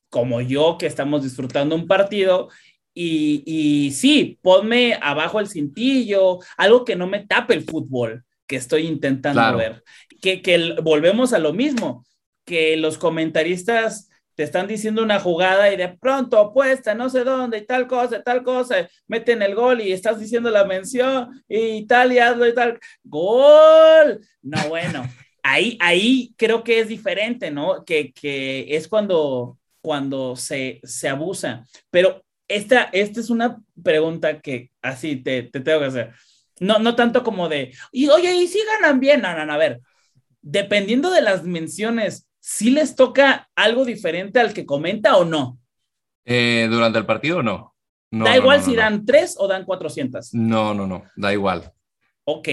como 0.09 0.39
yo, 0.41 0.77
que 0.79 0.87
estamos 0.87 1.23
disfrutando 1.23 1.75
un 1.75 1.87
partido 1.87 2.49
y, 2.93 3.43
y, 3.45 3.91
sí, 3.91 4.39
ponme 4.41 4.97
abajo 5.01 5.39
el 5.39 5.47
cintillo, 5.47 6.39
algo 6.57 6.85
que 6.85 6.95
no 6.95 7.05
me 7.05 7.25
tape 7.25 7.53
el 7.53 7.63
fútbol 7.63 8.23
que 8.47 8.55
estoy 8.55 8.87
intentando 8.87 9.41
Claro. 9.41 9.57
ver. 9.57 9.83
Que, 10.21 10.41
que 10.41 10.75
volvemos 10.81 11.33
a 11.33 11.39
lo 11.39 11.53
mismo, 11.53 12.05
que 12.45 12.77
los 12.77 12.97
comentaristas 12.97 14.08
te 14.39 14.45
están 14.45 14.67
diciendo 14.67 15.03
una 15.03 15.19
jugada 15.19 15.69
y 15.69 15.75
de 15.75 15.89
pronto 15.89 16.39
apuesta, 16.39 16.95
no 16.95 17.09
sé 17.09 17.25
dónde, 17.25 17.57
y 17.57 17.65
tal 17.65 17.87
cosa, 17.87 18.23
tal 18.23 18.41
cosa, 18.41 18.87
meten 19.05 19.41
el 19.41 19.53
gol 19.53 19.81
y 19.81 19.91
estás 19.91 20.17
diciendo 20.17 20.49
la 20.49 20.63
mención 20.63 21.43
y 21.49 21.85
tal 21.87 22.13
y 22.13 22.19
hazlo 22.19 22.47
y 22.47 22.55
tal. 22.55 22.79
¡Gol! 23.03 24.25
No, 24.41 24.69
bueno, 24.69 25.05
ahí, 25.43 25.77
ahí 25.81 26.33
creo 26.37 26.63
que 26.63 26.79
es 26.79 26.87
diferente, 26.87 27.51
¿no? 27.51 27.83
Que, 27.83 28.13
que 28.13 28.65
es 28.77 28.87
cuando, 28.87 29.57
cuando 29.81 30.37
se, 30.37 30.79
se 30.85 31.09
abusa. 31.09 31.65
Pero 31.89 32.23
esta, 32.47 32.83
esta 32.93 33.19
es 33.19 33.29
una 33.29 33.61
pregunta 33.83 34.39
que 34.39 34.71
así 34.81 35.17
te, 35.17 35.43
te 35.43 35.59
tengo 35.59 35.81
que 35.81 35.85
hacer. 35.87 36.13
No, 36.61 36.79
no 36.79 36.95
tanto 36.95 37.25
como 37.25 37.49
de, 37.49 37.75
y 37.91 38.07
oye, 38.07 38.33
¿y 38.35 38.47
si 38.47 38.59
ganan 38.63 39.01
bien? 39.01 39.21
No, 39.21 39.35
no, 39.35 39.45
no, 39.45 39.51
a 39.51 39.57
ver, 39.57 39.81
dependiendo 40.41 41.11
de 41.11 41.23
las 41.23 41.43
menciones, 41.43 42.28
¿sí 42.39 42.71
les 42.71 42.95
toca 42.95 43.49
algo 43.55 43.85
diferente 43.85 44.39
al 44.39 44.53
que 44.53 44.65
comenta 44.65 45.17
o 45.17 45.25
no? 45.25 45.59
Eh, 46.25 46.67
¿Durante 46.69 46.99
el 46.99 47.05
partido 47.05 47.43
no? 47.43 47.75
No, 48.11 48.25
da 48.25 48.35
igual 48.35 48.59
no, 48.59 48.65
si 48.65 48.75
dan 48.75 49.05
tres 49.05 49.35
o 49.37 49.47
dan 49.47 49.65
400. 49.65 50.33
No, 50.33 50.73
no, 50.73 50.87
no, 50.87 51.03
da 51.15 51.31
igual. 51.31 51.71
Ok. 52.23 52.47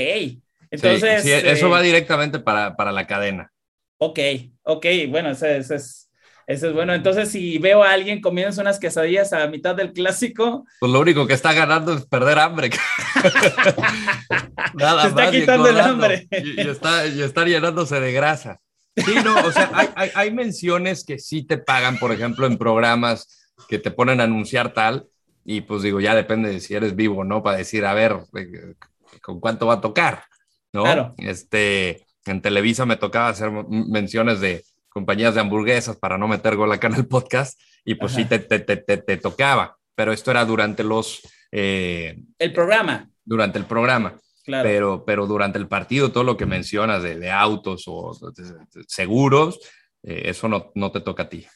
Entonces. 0.71 1.23
sí, 1.23 1.33
eso 1.33 1.67
eh, 1.67 1.71
va 1.71 1.81
directamente 1.81 2.39
para, 2.39 2.77
para 2.77 2.93
la 2.93 3.07
cadena. 3.07 3.53
Ok, 3.99 4.19
ok, 4.63 4.87
bueno, 5.09 5.31
ese, 5.31 5.57
ese 5.57 5.77
es, 5.77 6.11
ese 6.47 6.69
es 6.69 6.73
bueno. 6.75 6.93
Entonces, 6.93 7.31
si 7.31 7.57
veo 7.57 7.83
a 7.83 7.93
alguien 7.93 8.21
comiéndose 8.21 8.61
unas 8.61 8.79
quesadillas 8.79 9.33
a 9.33 9.47
mitad 9.49 9.75
del 9.75 9.93
clásico, 9.93 10.67
Pues 10.79 10.93
lo 10.93 11.01
único 11.01 11.27
que 11.27 11.33
está 11.33 11.55
ganando 11.55 11.95
es 11.95 12.05
perder 12.05 12.39
hambre. 12.39 12.71
Nada 14.75 15.03
Se 15.03 15.09
está 15.09 15.23
más 15.23 15.31
quitando 15.31 15.69
el 15.69 15.81
hambre. 15.81 16.29
Y, 16.31 16.61
y 16.61 16.69
está, 16.69 17.07
y 17.07 17.23
está 17.23 17.45
llenándose 17.45 17.99
de 17.99 18.13
grasa. 18.13 18.61
Sí, 18.97 19.15
no, 19.25 19.39
o 19.47 19.53
sea, 19.53 19.71
hay, 19.75 19.89
hay, 19.95 20.11
hay 20.15 20.33
menciones 20.33 21.05
que 21.05 21.19
sí 21.19 21.43
te 21.43 21.59
pagan, 21.59 21.99
por 21.99 22.13
ejemplo, 22.13 22.47
en 22.47 22.57
programas 22.57 23.53
que 23.69 23.79
te 23.79 23.91
ponen 23.91 24.21
a 24.21 24.25
anunciar 24.25 24.73
tal, 24.73 25.07
y 25.45 25.61
pues 25.61 25.83
digo, 25.83 26.01
ya 26.01 26.15
depende 26.15 26.51
de 26.51 26.61
si 26.61 26.75
eres 26.75 26.97
vivo, 26.97 27.25
¿no? 27.25 27.43
Para 27.43 27.59
decir, 27.59 27.85
a 27.85 27.95
ver, 27.95 28.17
eh, 28.37 28.75
¿con 29.23 29.39
cuánto 29.39 29.67
va 29.67 29.75
a 29.75 29.81
tocar? 29.81 30.25
¿No? 30.73 30.83
Claro. 30.83 31.15
Este, 31.19 32.05
en 32.27 32.43
Televisa 32.43 32.85
me 32.87 32.97
tocaba 32.97 33.29
hacer 33.29 33.51
menciones 33.51 34.41
de 34.41 34.65
compañías 34.89 35.35
de 35.35 35.41
hamburguesas 35.41 35.97
para 35.97 36.19
no 36.19 36.27
meter 36.27 36.57
gol 36.57 36.73
acá 36.73 36.87
en 36.89 36.95
el 36.95 37.07
podcast, 37.07 37.61
y 37.85 37.95
pues 37.95 38.13
Ajá. 38.13 38.23
sí 38.23 38.29
te, 38.29 38.39
te, 38.41 38.59
te, 38.61 38.77
te, 38.79 38.97
te 38.97 39.17
tocaba, 39.19 39.77
pero 39.95 40.13
esto 40.13 40.31
era 40.31 40.45
durante 40.45 40.83
los, 40.83 41.21
eh, 41.53 42.19
el 42.39 42.53
programa, 42.53 43.09
durante 43.25 43.59
el 43.59 43.67
programa. 43.67 44.17
Claro. 44.47 44.67
Pero, 44.67 45.05
pero 45.05 45.27
durante 45.27 45.59
el 45.59 45.69
partido, 45.69 46.11
todo 46.13 46.25
lo 46.25 46.37
que 46.39 46.47
mencionas 46.47 47.03
de, 47.03 47.19
de 47.19 47.31
autos 47.31 47.85
o 47.87 48.17
de- 48.35 48.43
de- 48.45 48.85
seguros, 48.89 49.59
eh, 50.03 50.23
eso 50.27 50.49
no, 50.49 50.73
no 50.75 50.91
te 50.93 51.01
toca 51.01 51.25
a 51.25 51.29
ti. 51.29 51.47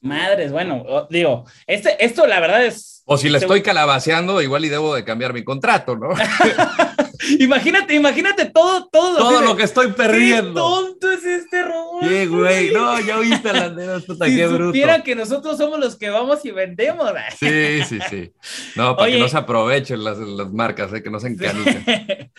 Madres, 0.00 0.52
bueno, 0.52 1.06
digo, 1.10 1.44
este, 1.66 2.02
esto 2.04 2.26
la 2.26 2.38
verdad 2.40 2.64
es. 2.64 3.02
O 3.04 3.18
si 3.18 3.28
le 3.28 3.38
estoy 3.38 3.62
calabaceando, 3.62 4.40
igual 4.40 4.64
y 4.64 4.68
debo 4.68 4.94
de 4.94 5.04
cambiar 5.04 5.32
mi 5.34 5.42
contrato, 5.44 5.96
¿no? 5.96 6.10
Imagínate, 7.40 7.94
imagínate 7.94 8.46
todo, 8.46 8.88
todo. 8.88 9.18
todo 9.18 9.40
de, 9.40 9.46
lo 9.46 9.56
que 9.56 9.64
estoy 9.64 9.88
¡Qué 9.88 9.92
perdiendo. 9.94 10.54
tonto 10.54 11.10
es 11.10 11.24
este 11.24 11.62
Rodolfo! 11.62 12.08
¡Qué 12.08 12.26
güey! 12.26 12.70
No, 12.72 13.00
ya 13.00 13.18
oíste 13.18 13.52
las 13.52 14.04
Si 14.04 14.36
qué 14.36 14.46
bruto. 14.46 14.66
supieran 14.66 15.02
que 15.02 15.14
nosotros 15.14 15.58
somos 15.58 15.78
los 15.80 15.96
que 15.96 16.10
vamos 16.10 16.44
y 16.44 16.50
vendemos. 16.50 17.10
Sí, 17.38 17.80
sí, 17.88 17.98
sí. 18.08 18.32
No, 18.76 18.94
para 18.96 19.06
Oye. 19.06 19.14
que 19.16 19.20
no 19.20 19.28
se 19.28 19.36
aprovechen 19.36 20.04
las, 20.04 20.18
las 20.18 20.52
marcas, 20.52 20.92
eh, 20.92 21.02
que 21.02 21.10
no 21.10 21.18
se 21.20 21.28
encanichen. 21.28 21.84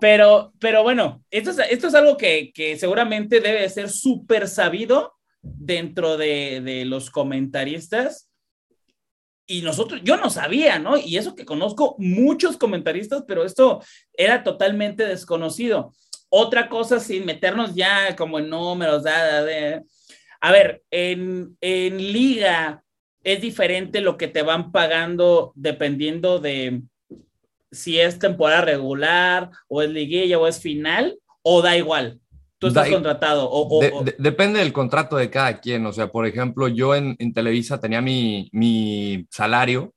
pero, 0.00 0.52
pero 0.58 0.82
bueno, 0.82 1.22
esto 1.30 1.50
es, 1.50 1.58
esto 1.70 1.88
es 1.88 1.94
algo 1.94 2.16
que, 2.16 2.52
que 2.54 2.78
seguramente 2.78 3.40
debe 3.40 3.60
de 3.62 3.68
ser 3.68 3.90
súper 3.90 4.48
sabido 4.48 5.12
dentro 5.42 6.16
de, 6.16 6.60
de 6.64 6.84
los 6.84 7.10
comentaristas. 7.10 8.28
Y 9.46 9.62
nosotros, 9.62 10.00
yo 10.04 10.16
no 10.16 10.30
sabía, 10.30 10.78
¿no? 10.78 10.96
Y 10.96 11.16
eso 11.16 11.34
que 11.34 11.44
conozco 11.44 11.96
muchos 11.98 12.56
comentaristas, 12.56 13.24
pero 13.26 13.44
esto 13.44 13.82
era 14.14 14.44
totalmente 14.44 15.04
desconocido. 15.04 15.92
Otra 16.28 16.68
cosa, 16.68 17.00
sin 17.00 17.26
meternos 17.26 17.74
ya 17.74 18.16
como 18.16 18.38
en 18.38 18.48
números, 18.48 19.02
da, 19.02 19.44
a 20.40 20.52
ver, 20.52 20.82
en, 20.90 21.56
en 21.60 22.12
liga 22.12 22.82
es 23.24 23.40
diferente 23.40 24.00
lo 24.00 24.16
que 24.16 24.28
te 24.28 24.42
van 24.42 24.72
pagando 24.72 25.52
dependiendo 25.54 26.38
de 26.38 26.82
si 27.70 28.00
es 28.00 28.18
temporada 28.18 28.62
regular 28.62 29.50
o 29.68 29.82
es 29.82 29.90
liguilla 29.90 30.38
o 30.38 30.46
es 30.46 30.60
final, 30.60 31.18
o 31.42 31.62
da 31.62 31.76
igual. 31.76 32.21
Tú 32.62 32.68
estás 32.68 32.86
Da 32.86 32.92
contratado. 32.94 33.50
O, 33.50 33.76
o- 33.76 33.80
De- 33.80 33.90
o- 33.92 34.04
de- 34.04 34.14
depende 34.18 34.60
del 34.60 34.72
contrato 34.72 35.16
de 35.16 35.28
cada 35.28 35.60
quien. 35.60 35.84
O 35.84 35.92
sea, 35.92 36.08
por 36.12 36.26
ejemplo, 36.26 36.68
yo 36.68 36.94
en, 36.94 37.16
en 37.18 37.32
Televisa 37.34 37.80
tenía 37.80 38.00
mi, 38.00 38.48
mi 38.52 39.26
salario 39.30 39.92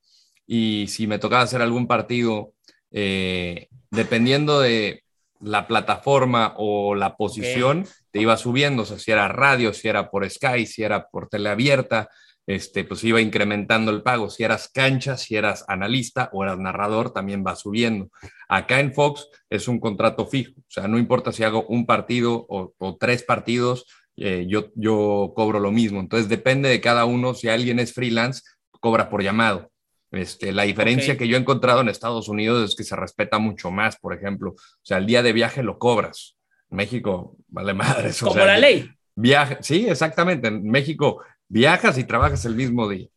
y 0.48 0.88
si 0.90 1.08
me 1.08 1.20
tocaba 1.20 1.44
hacer 1.44 1.62
algún 1.62 1.86
partido, 1.88 2.54
eh, 2.92 3.68
dependiendo 3.92 4.60
de 4.60 5.04
la 5.42 5.68
plataforma 5.68 6.56
o 6.58 6.96
la 6.96 7.16
posición, 7.16 7.86
te 8.12 8.20
iba 8.22 8.36
subiendo, 8.38 8.84
o 8.84 8.86
sea, 8.86 8.98
si 8.98 9.12
era 9.12 9.28
radio, 9.28 9.74
si 9.74 9.88
era 9.88 10.10
por 10.10 10.28
Sky, 10.30 10.66
si 10.66 10.82
era 10.84 11.08
por 11.08 11.28
teleabierta, 11.30 12.10
este, 12.48 12.84
pues 12.84 13.04
iba 13.04 13.20
incrementando 13.22 13.92
el 13.92 14.02
pago. 14.02 14.30
Si 14.30 14.44
eras 14.44 14.70
cancha, 14.74 15.18
si 15.18 15.36
eras 15.36 15.66
analista 15.68 16.30
o 16.32 16.44
eras 16.44 16.58
narrador, 16.58 17.12
también 17.12 17.44
va 17.46 17.56
subiendo. 17.56 18.10
Acá 18.48 18.80
en 18.80 18.94
Fox 18.94 19.28
es 19.50 19.68
un 19.68 19.80
contrato 19.80 20.26
fijo, 20.26 20.54
o 20.60 20.70
sea, 20.70 20.88
no 20.88 20.98
importa 20.98 21.32
si 21.32 21.44
hago 21.44 21.66
un 21.68 21.86
partido 21.86 22.46
o, 22.50 22.98
tres 23.00 23.24
partidos, 23.24 23.86
eh, 24.18 24.46
yo, 24.48 24.72
yo 24.76 25.34
cobro 25.36 25.60
lo 25.60 25.72
mismo. 25.72 26.00
Entonces 26.00 26.30
depende 26.30 26.70
de 26.70 26.82
cada 26.82 27.06
uno, 27.06 27.34
si 27.34 27.50
alguien 27.50 27.80
es 27.80 27.94
freelance, 27.94 28.42
cobra 28.80 29.10
por 29.10 29.24
llamado. 29.24 29.72
Este, 30.12 30.54
la 30.54 30.64
diferencia 30.64 31.18
que 31.18 31.28
yo 31.28 31.36
he 31.36 31.40
encontrado 31.40 31.82
en 31.82 31.90
Estados 31.90 32.30
Unidos 32.30 32.70
es 32.70 32.76
que 32.76 32.84
se 32.84 32.96
respeta 32.96 33.38
mucho 33.38 33.72
más, 33.72 33.98
por 33.98 34.14
ejemplo. 34.14 34.52
O 34.52 34.82
sea, 34.84 34.98
el 34.98 35.06
día 35.06 35.24
de 35.24 35.34
viaje 35.34 35.64
lo 35.64 35.78
cobras. 35.78 36.38
En 36.70 36.78
México, 36.78 37.36
vale 37.48 37.74
madre. 37.74 38.12
Como 38.20 38.38
la 38.38 38.58
ley. 38.58 38.90
Viaje, 39.16 39.58
sí, 39.62 39.88
exactamente. 39.90 40.48
En 40.48 40.64
México 40.64 41.22
viajas 41.48 41.98
y 41.98 42.04
trabajas 42.04 42.46
el 42.46 42.56
mismo 42.56 42.88
día. 42.88 43.08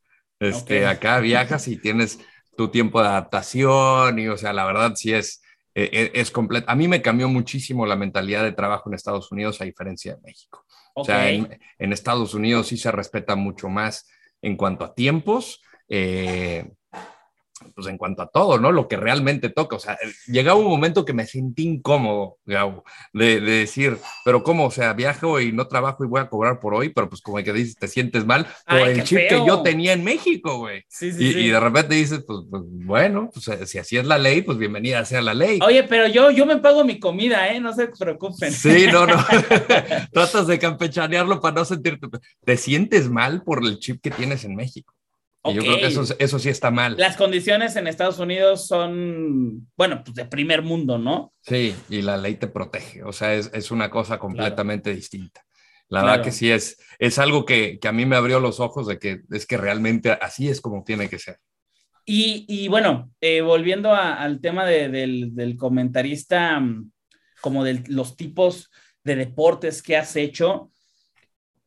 Este, 0.40 0.86
Acá 0.86 1.20
viajas 1.20 1.66
y 1.68 1.76
tienes 1.76 2.20
tu 2.58 2.68
tiempo 2.68 3.00
de 3.00 3.06
adaptación 3.06 4.18
y, 4.18 4.26
o 4.26 4.36
sea, 4.36 4.52
la 4.52 4.64
verdad 4.64 4.94
sí 4.96 5.14
es, 5.14 5.40
e, 5.76 5.84
e, 5.92 6.20
es, 6.20 6.32
completo. 6.32 6.68
A 6.68 6.74
mí 6.74 6.88
me 6.88 7.00
cambió 7.00 7.28
muchísimo 7.28 7.86
la 7.86 7.94
mentalidad 7.94 8.42
de 8.42 8.50
trabajo 8.50 8.90
en 8.90 8.94
Estados 8.94 9.30
Unidos 9.30 9.60
a 9.60 9.64
diferencia 9.64 10.16
de 10.16 10.20
México. 10.22 10.66
O 10.92 11.04
sea, 11.04 11.30
en, 11.30 11.56
en, 11.78 11.92
Estados 11.92 12.34
Unidos 12.34 12.66
sí 12.66 12.76
se 12.76 12.90
respeta 12.90 13.36
mucho 13.36 13.68
más 13.68 14.10
en 14.42 14.56
cuanto 14.56 14.84
a 14.84 14.92
tiempos. 14.92 15.62
Eh, 15.88 16.68
pues 17.74 17.86
en 17.86 17.98
cuanto 17.98 18.22
a 18.22 18.28
todo, 18.28 18.58
¿no? 18.58 18.72
Lo 18.72 18.88
que 18.88 18.96
realmente 18.96 19.48
toca. 19.48 19.76
O 19.76 19.78
sea, 19.78 19.98
llegaba 20.26 20.58
un 20.58 20.66
momento 20.66 21.04
que 21.04 21.12
me 21.12 21.26
sentí 21.26 21.64
incómodo, 21.66 22.38
Gabo, 22.46 22.84
de, 23.12 23.40
decir, 23.40 23.98
pero 24.24 24.42
¿cómo? 24.42 24.66
O 24.66 24.70
sea, 24.70 24.92
viajo 24.92 25.40
y 25.40 25.52
no 25.52 25.68
trabajo 25.68 26.04
y 26.04 26.08
voy 26.08 26.20
a 26.20 26.28
cobrar 26.28 26.60
por 26.60 26.74
hoy, 26.74 26.90
pero 26.90 27.08
pues 27.08 27.20
como 27.20 27.38
que 27.38 27.52
dices, 27.52 27.76
te 27.76 27.88
sientes 27.88 28.24
mal 28.24 28.46
por 28.66 28.78
el 28.80 29.02
chip 29.04 29.28
que 29.28 29.42
yo 29.46 29.62
tenía 29.62 29.92
en 29.92 30.04
México, 30.04 30.58
güey. 30.58 30.84
Sí, 30.88 31.12
sí, 31.12 31.24
y, 31.24 31.46
y, 31.46 31.48
de 31.48 31.60
repente 31.60 31.94
dices, 31.94 32.24
pues, 32.26 32.40
pues 32.50 32.62
bueno, 32.66 33.30
pues 33.32 33.48
eh, 33.48 33.66
si 33.66 33.78
así 33.78 33.96
es 33.96 34.06
la 34.06 34.18
ley, 34.18 34.42
pues 34.42 34.58
bienvenida 34.58 35.04
sea 35.04 35.22
la 35.22 35.34
ley. 35.34 35.58
Oye, 35.62 35.84
pero 35.84 36.06
yo, 36.06 36.30
yo 36.30 36.46
me 36.46 36.58
pago 36.58 36.84
mi 36.84 36.98
comida, 36.98 37.48
¿eh? 37.52 37.60
No 37.60 37.74
se 37.74 37.88
preocupen. 37.88 38.52
Sí, 38.52 38.86
no, 38.92 39.06
no. 39.06 39.16
Tratas 40.12 40.46
de 40.46 40.58
campechanearlo 40.58 41.40
para 41.40 41.56
no 41.56 41.64
sentirte. 41.64 42.06
Te 42.44 42.56
sientes 42.56 43.08
mal 43.08 43.42
por 43.42 43.64
el 43.64 43.78
chip 43.78 44.00
que 44.02 44.10
tienes 44.10 44.44
en 44.44 44.54
México 44.54 44.97
yo 45.44 45.62
creo 45.62 45.78
que 45.78 45.86
eso, 45.86 46.04
eso 46.18 46.38
sí 46.38 46.48
está 46.48 46.70
mal. 46.70 46.96
Las 46.98 47.16
condiciones 47.16 47.76
en 47.76 47.86
Estados 47.86 48.18
Unidos 48.18 48.66
son, 48.66 49.68
bueno, 49.76 50.02
pues 50.04 50.14
de 50.14 50.24
primer 50.24 50.62
mundo, 50.62 50.98
¿no? 50.98 51.32
Sí, 51.42 51.74
y 51.88 52.02
la 52.02 52.16
ley 52.16 52.34
te 52.34 52.48
protege, 52.48 53.02
o 53.02 53.12
sea, 53.12 53.34
es, 53.34 53.50
es 53.54 53.70
una 53.70 53.90
cosa 53.90 54.18
completamente 54.18 54.94
distinta. 54.94 55.44
La 55.88 56.02
verdad 56.02 56.22
que 56.22 56.32
sí 56.32 56.50
es, 56.50 56.76
es 56.98 57.18
algo 57.18 57.46
que, 57.46 57.78
que, 57.78 57.88
a 57.88 57.92
mí 57.92 58.04
me 58.04 58.16
abrió 58.16 58.40
los 58.40 58.60
ojos 58.60 58.86
de 58.86 58.98
que 58.98 59.22
es 59.30 59.46
que 59.46 59.56
realmente 59.56 60.10
así 60.10 60.48
es 60.48 60.60
como 60.60 60.84
tiene 60.84 61.08
que 61.08 61.18
ser. 61.18 61.38
Y, 62.04 62.44
y 62.48 62.68
bueno, 62.68 63.10
eh, 63.20 63.40
volviendo 63.40 63.94
al 63.94 64.40
tema 64.40 64.66
de, 64.66 64.88
del, 64.88 65.34
del, 65.34 65.56
comentarista, 65.56 66.60
mm, 66.60 66.90
como 67.40 67.64
de 67.64 67.84
los 67.88 68.16
tipos 68.16 68.70
de 69.02 69.16
deportes 69.16 69.82
que 69.82 69.96
has 69.96 70.14
hecho, 70.16 70.70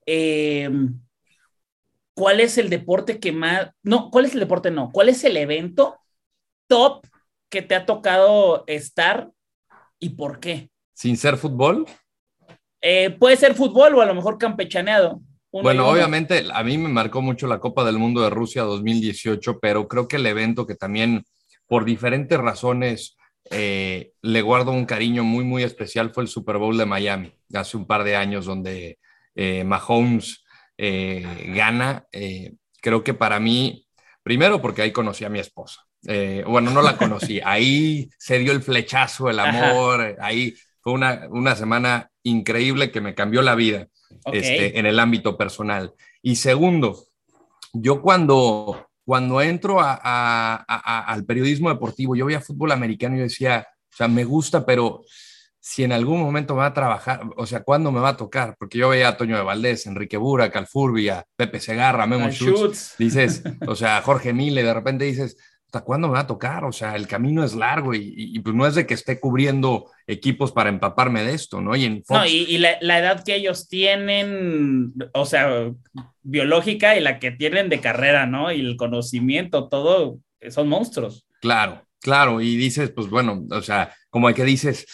eh, 0.05 0.69
¿cuál 2.13 2.39
es 2.39 2.57
el 2.57 2.69
deporte 2.69 3.19
que 3.19 3.31
más, 3.31 3.71
no, 3.83 4.09
cuál 4.09 4.25
es 4.25 4.33
el 4.33 4.39
deporte 4.39 4.71
no, 4.71 4.91
cuál 4.91 5.09
es 5.09 5.23
el 5.23 5.37
evento 5.37 5.99
top 6.67 7.05
que 7.49 7.61
te 7.61 7.75
ha 7.75 7.85
tocado 7.85 8.63
estar 8.67 9.31
y 9.99 10.09
por 10.09 10.39
qué? 10.39 10.69
¿Sin 10.93 11.17
ser 11.17 11.37
fútbol? 11.37 11.85
Eh, 12.81 13.11
puede 13.11 13.37
ser 13.37 13.53
fútbol 13.53 13.95
o 13.95 14.01
a 14.01 14.05
lo 14.05 14.15
mejor 14.15 14.37
campechaneado. 14.37 15.21
Bueno, 15.51 15.89
obviamente 15.89 16.45
a 16.53 16.63
mí 16.63 16.77
me 16.77 16.87
marcó 16.87 17.21
mucho 17.21 17.45
la 17.45 17.59
Copa 17.59 17.83
del 17.83 17.97
Mundo 17.97 18.21
de 18.21 18.29
Rusia 18.29 18.63
2018, 18.63 19.59
pero 19.59 19.87
creo 19.87 20.07
que 20.07 20.15
el 20.15 20.25
evento 20.25 20.65
que 20.65 20.75
también 20.75 21.25
por 21.67 21.83
diferentes 21.83 22.37
razones 22.37 23.17
eh, 23.49 24.13
le 24.21 24.41
guardo 24.41 24.71
un 24.71 24.85
cariño 24.85 25.23
muy, 25.23 25.43
muy 25.43 25.63
especial 25.63 26.13
fue 26.13 26.23
el 26.23 26.29
Super 26.29 26.57
Bowl 26.57 26.77
de 26.77 26.85
Miami, 26.85 27.33
hace 27.53 27.75
un 27.75 27.85
par 27.85 28.05
de 28.05 28.15
años, 28.15 28.45
donde 28.45 28.97
eh, 29.35 29.63
Mahomes 29.65 30.43
eh, 30.83 31.53
gana. 31.55 32.07
Eh, 32.11 32.55
creo 32.81 33.03
que 33.03 33.13
para 33.13 33.39
mí, 33.39 33.85
primero 34.23 34.63
porque 34.63 34.81
ahí 34.81 34.91
conocí 34.91 35.23
a 35.23 35.29
mi 35.29 35.37
esposa. 35.37 35.85
Eh, 36.07 36.43
bueno, 36.47 36.71
no 36.71 36.81
la 36.81 36.97
conocí, 36.97 37.39
ahí 37.45 38.09
se 38.17 38.39
dio 38.39 38.51
el 38.51 38.63
flechazo, 38.63 39.29
el 39.29 39.37
amor, 39.37 40.17
ahí 40.19 40.55
fue 40.79 40.93
una, 40.93 41.27
una, 41.29 41.55
semana 41.55 42.09
increíble 42.23 42.89
que 42.89 42.99
me 42.99 43.13
cambió 43.13 43.43
la 43.43 43.53
vida 43.53 43.89
este, 44.33 44.79
en 44.79 44.87
el 44.87 44.99
ámbito 44.99 45.37
personal. 45.37 45.93
Y 46.23 46.37
segundo, 46.37 47.05
yo 47.73 48.01
cuando, 48.01 48.89
cuando 49.05 49.39
entro 49.39 49.77
al 49.83 51.25
periodismo 51.27 51.69
deportivo, 51.69 52.15
yo 52.15 52.25
veía 52.25 52.41
fútbol 52.41 52.71
americano 52.71 53.17
y 53.17 53.19
decía, 53.19 53.67
o 53.93 53.95
sea, 53.95 54.07
me 54.07 54.23
gusta, 54.23 54.65
pero 54.65 55.03
si 55.63 55.83
en 55.83 55.91
algún 55.91 56.19
momento 56.19 56.55
me 56.55 56.61
va 56.61 56.65
a 56.67 56.73
trabajar, 56.73 57.21
o 57.37 57.45
sea, 57.45 57.61
¿cuándo 57.61 57.91
me 57.91 57.99
va 57.99 58.09
a 58.09 58.17
tocar? 58.17 58.55
Porque 58.57 58.79
yo 58.79 58.89
veía 58.89 59.09
a 59.09 59.17
Toño 59.17 59.37
de 59.37 59.43
Valdés, 59.43 59.85
Enrique 59.85 60.17
Bura, 60.17 60.49
Calfurbia, 60.49 61.23
Pepe 61.35 61.59
Segarra, 61.59 62.07
Memo 62.07 62.31
Schutz, 62.31 62.95
dices, 62.97 63.43
o 63.67 63.75
sea, 63.75 64.01
Jorge 64.01 64.33
Mille, 64.33 64.63
de 64.63 64.73
repente 64.73 65.05
dices, 65.05 65.37
¿hasta 65.67 65.81
cuándo 65.81 66.07
me 66.07 66.15
va 66.15 66.21
a 66.21 66.27
tocar? 66.27 66.65
O 66.65 66.71
sea, 66.71 66.95
el 66.95 67.07
camino 67.07 67.43
es 67.43 67.53
largo 67.53 67.93
y, 67.93 68.39
pues 68.39 68.55
no 68.55 68.65
es 68.65 68.73
de 68.73 68.87
que 68.87 68.95
esté 68.95 69.19
cubriendo 69.19 69.85
equipos 70.07 70.51
para 70.51 70.69
empaparme 70.69 71.23
de 71.23 71.35
esto, 71.35 71.61
¿no? 71.61 71.75
Y, 71.75 71.85
en 71.85 72.03
no, 72.09 72.25
y, 72.25 72.57
la, 72.57 72.77
la, 72.81 72.97
edad 72.97 73.23
que 73.23 73.35
ellos 73.35 73.67
tienen, 73.67 74.93
o 75.13 75.27
sea, 75.27 75.71
biológica 76.23 76.97
y 76.97 77.01
la 77.01 77.19
que 77.19 77.29
tienen 77.29 77.69
de 77.69 77.79
carrera, 77.79 78.25
¿no? 78.25 78.51
Y 78.51 78.61
el 78.61 78.77
conocimiento, 78.77 79.69
todo, 79.69 80.17
son 80.49 80.67
monstruos. 80.69 81.27
Claro, 81.39 81.83
claro, 81.99 82.41
y 82.41 82.57
dices, 82.57 82.89
pues 82.89 83.07
bueno, 83.09 83.45
o 83.51 83.61
sea, 83.61 83.93
como 84.09 84.33
que 84.33 84.43
dices, 84.43 84.87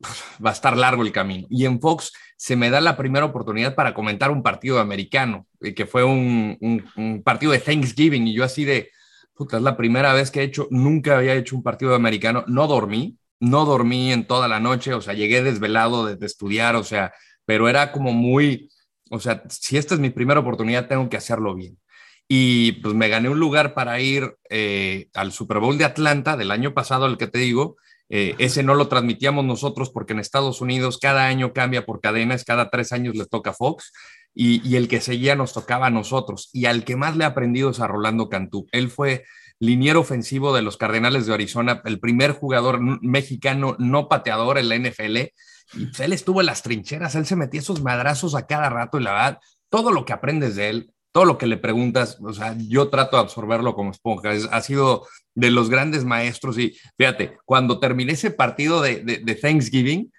va 0.44 0.50
a 0.50 0.52
estar 0.52 0.76
largo 0.76 1.02
el 1.02 1.12
camino. 1.12 1.46
Y 1.50 1.64
en 1.64 1.80
Fox 1.80 2.12
se 2.36 2.56
me 2.56 2.70
da 2.70 2.80
la 2.80 2.96
primera 2.96 3.24
oportunidad 3.24 3.74
para 3.74 3.94
comentar 3.94 4.30
un 4.30 4.42
partido 4.42 4.78
americano, 4.78 5.46
eh, 5.60 5.74
que 5.74 5.86
fue 5.86 6.04
un, 6.04 7.22
partido 7.24 7.52
de 7.52 7.58
Thanksgiving, 7.58 8.26
y 8.26 8.34
yo 8.34 8.44
así 8.44 8.64
de, 8.64 8.90
puta, 9.34 9.56
es 9.56 9.62
la 9.62 9.76
primera 9.76 10.12
vez 10.12 10.30
que 10.30 10.40
he 10.40 10.44
hecho, 10.44 10.68
nunca 10.70 11.16
había 11.16 11.34
hecho 11.34 11.56
un 11.56 11.62
partido 11.62 11.94
americano, 11.94 12.44
no 12.46 12.66
dormí, 12.66 13.18
no 13.40 13.64
dormí 13.64 14.12
en 14.12 14.26
toda 14.26 14.48
la 14.48 14.60
noche, 14.60 14.94
o 14.94 15.00
sea, 15.00 15.14
llegué 15.14 15.42
desvelado 15.42 16.06
de, 16.06 16.24
estudiar, 16.24 16.76
o 16.76 16.84
sea, 16.84 17.12
pero 17.44 17.68
era 17.68 17.92
como 17.92 18.12
muy, 18.12 18.70
o 19.10 19.18
sea, 19.18 19.42
si 19.48 19.76
esta 19.78 19.94
es 19.94 20.00
mi 20.00 20.10
primera 20.10 20.40
oportunidad, 20.40 20.88
tengo 20.88 21.08
que 21.08 21.16
hacerlo 21.16 21.54
bien. 21.54 21.78
Y 22.28 22.72
pues 22.82 22.92
me 22.94 23.08
gané 23.08 23.28
un 23.28 23.38
lugar 23.38 23.72
para 23.72 24.00
ir 24.00 24.36
eh, 24.50 25.08
al 25.14 25.30
Super 25.30 25.60
Bowl 25.60 25.78
de 25.78 25.84
Atlanta 25.84 26.36
del 26.36 26.50
año 26.50 26.74
pasado, 26.74 27.06
el 27.06 27.18
que 27.18 27.28
te 27.28 27.38
digo, 27.38 27.76
eh, 28.08 28.34
ese 28.38 28.62
no 28.62 28.74
lo 28.74 28.88
transmitíamos 28.88 29.44
nosotros 29.44 29.90
porque 29.90 30.12
en 30.12 30.20
Estados 30.20 30.60
Unidos 30.60 30.98
cada 30.98 31.26
año 31.26 31.52
cambia 31.52 31.84
por 31.84 32.00
cadenas, 32.00 32.44
cada 32.44 32.70
tres 32.70 32.92
años 32.92 33.16
le 33.16 33.26
toca 33.26 33.52
Fox 33.52 33.92
y, 34.34 34.76
el 34.76 34.86
que 34.86 35.00
seguía 35.00 35.34
nos 35.34 35.54
tocaba 35.54 35.86
a 35.86 35.90
nosotros. 35.90 36.50
Y 36.52 36.66
al 36.66 36.84
que 36.84 36.94
más 36.94 37.16
le 37.16 37.24
ha 37.24 37.28
aprendido 37.28 37.70
es 37.70 37.80
a 37.80 37.86
Rolando 37.86 38.28
Cantú. 38.28 38.66
Él 38.70 38.90
fue 38.90 39.24
liniero 39.58 40.00
ofensivo 40.00 40.54
de 40.54 40.60
los 40.60 40.76
Cardenales 40.76 41.26
de 41.26 41.32
Arizona, 41.32 41.80
el 41.86 41.98
primer 41.98 42.32
jugador 42.32 42.80
mexicano 43.02 43.76
no 43.78 44.08
pateador 44.08 44.58
en 44.58 44.68
la 44.68 44.76
NFL. 44.76 45.16
Y 45.72 45.86
pues, 45.86 46.00
él 46.00 46.12
estuvo 46.12 46.40
en 46.40 46.46
las 46.46 46.62
trincheras, 46.62 47.14
él 47.14 47.24
se 47.24 47.34
metía 47.34 47.60
esos 47.60 47.82
madrazos 47.82 48.34
a 48.34 48.46
cada 48.46 48.68
rato 48.68 49.00
y 49.00 49.02
la 49.02 49.12
verdad, 49.12 49.38
todo 49.70 49.90
lo 49.90 50.04
que 50.04 50.12
aprendes 50.12 50.54
de 50.56 50.68
él, 50.68 50.90
todo 51.16 51.24
lo 51.24 51.38
que 51.38 51.46
le 51.46 51.56
preguntas, 51.56 52.18
o 52.20 52.34
sea, 52.34 52.54
yo 52.58 52.90
trato 52.90 53.16
de 53.16 53.22
absorberlo 53.22 53.74
como 53.74 53.90
esponja. 53.90 54.32
ha 54.50 54.60
sido 54.60 55.08
de 55.34 55.50
los 55.50 55.70
grandes 55.70 56.04
maestros 56.04 56.58
y 56.58 56.76
fíjate, 56.98 57.38
cuando 57.46 57.80
terminé 57.80 58.12
ese 58.12 58.30
partido 58.30 58.82
de, 58.82 59.00
de, 59.02 59.34
Thanksgiving, 59.34 60.12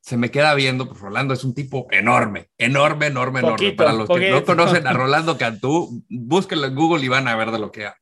se 0.00 0.16
me 0.16 0.32
queda 0.32 0.52
viendo, 0.56 0.88
pues 0.88 0.98
Rolando 0.98 1.34
es 1.34 1.44
un 1.44 1.54
tipo 1.54 1.86
enorme, 1.92 2.48
enorme, 2.58 3.06
enorme, 3.06 3.38
enorme. 3.38 3.72
Para 3.74 3.92
los 3.92 4.08
que 4.08 4.32
no 4.32 4.44
conocen 4.44 4.88
a 4.88 4.92
Rolando 4.92 5.38
Cantú, 5.38 6.02
búsquenlo 6.08 6.66
en 6.66 6.74
Google 6.74 7.04
y 7.04 7.08
van 7.08 7.28
a 7.28 7.36
ver 7.36 7.52
de 7.52 7.58
lo 7.60 7.70
que 7.70 7.86
ha. 7.86 7.94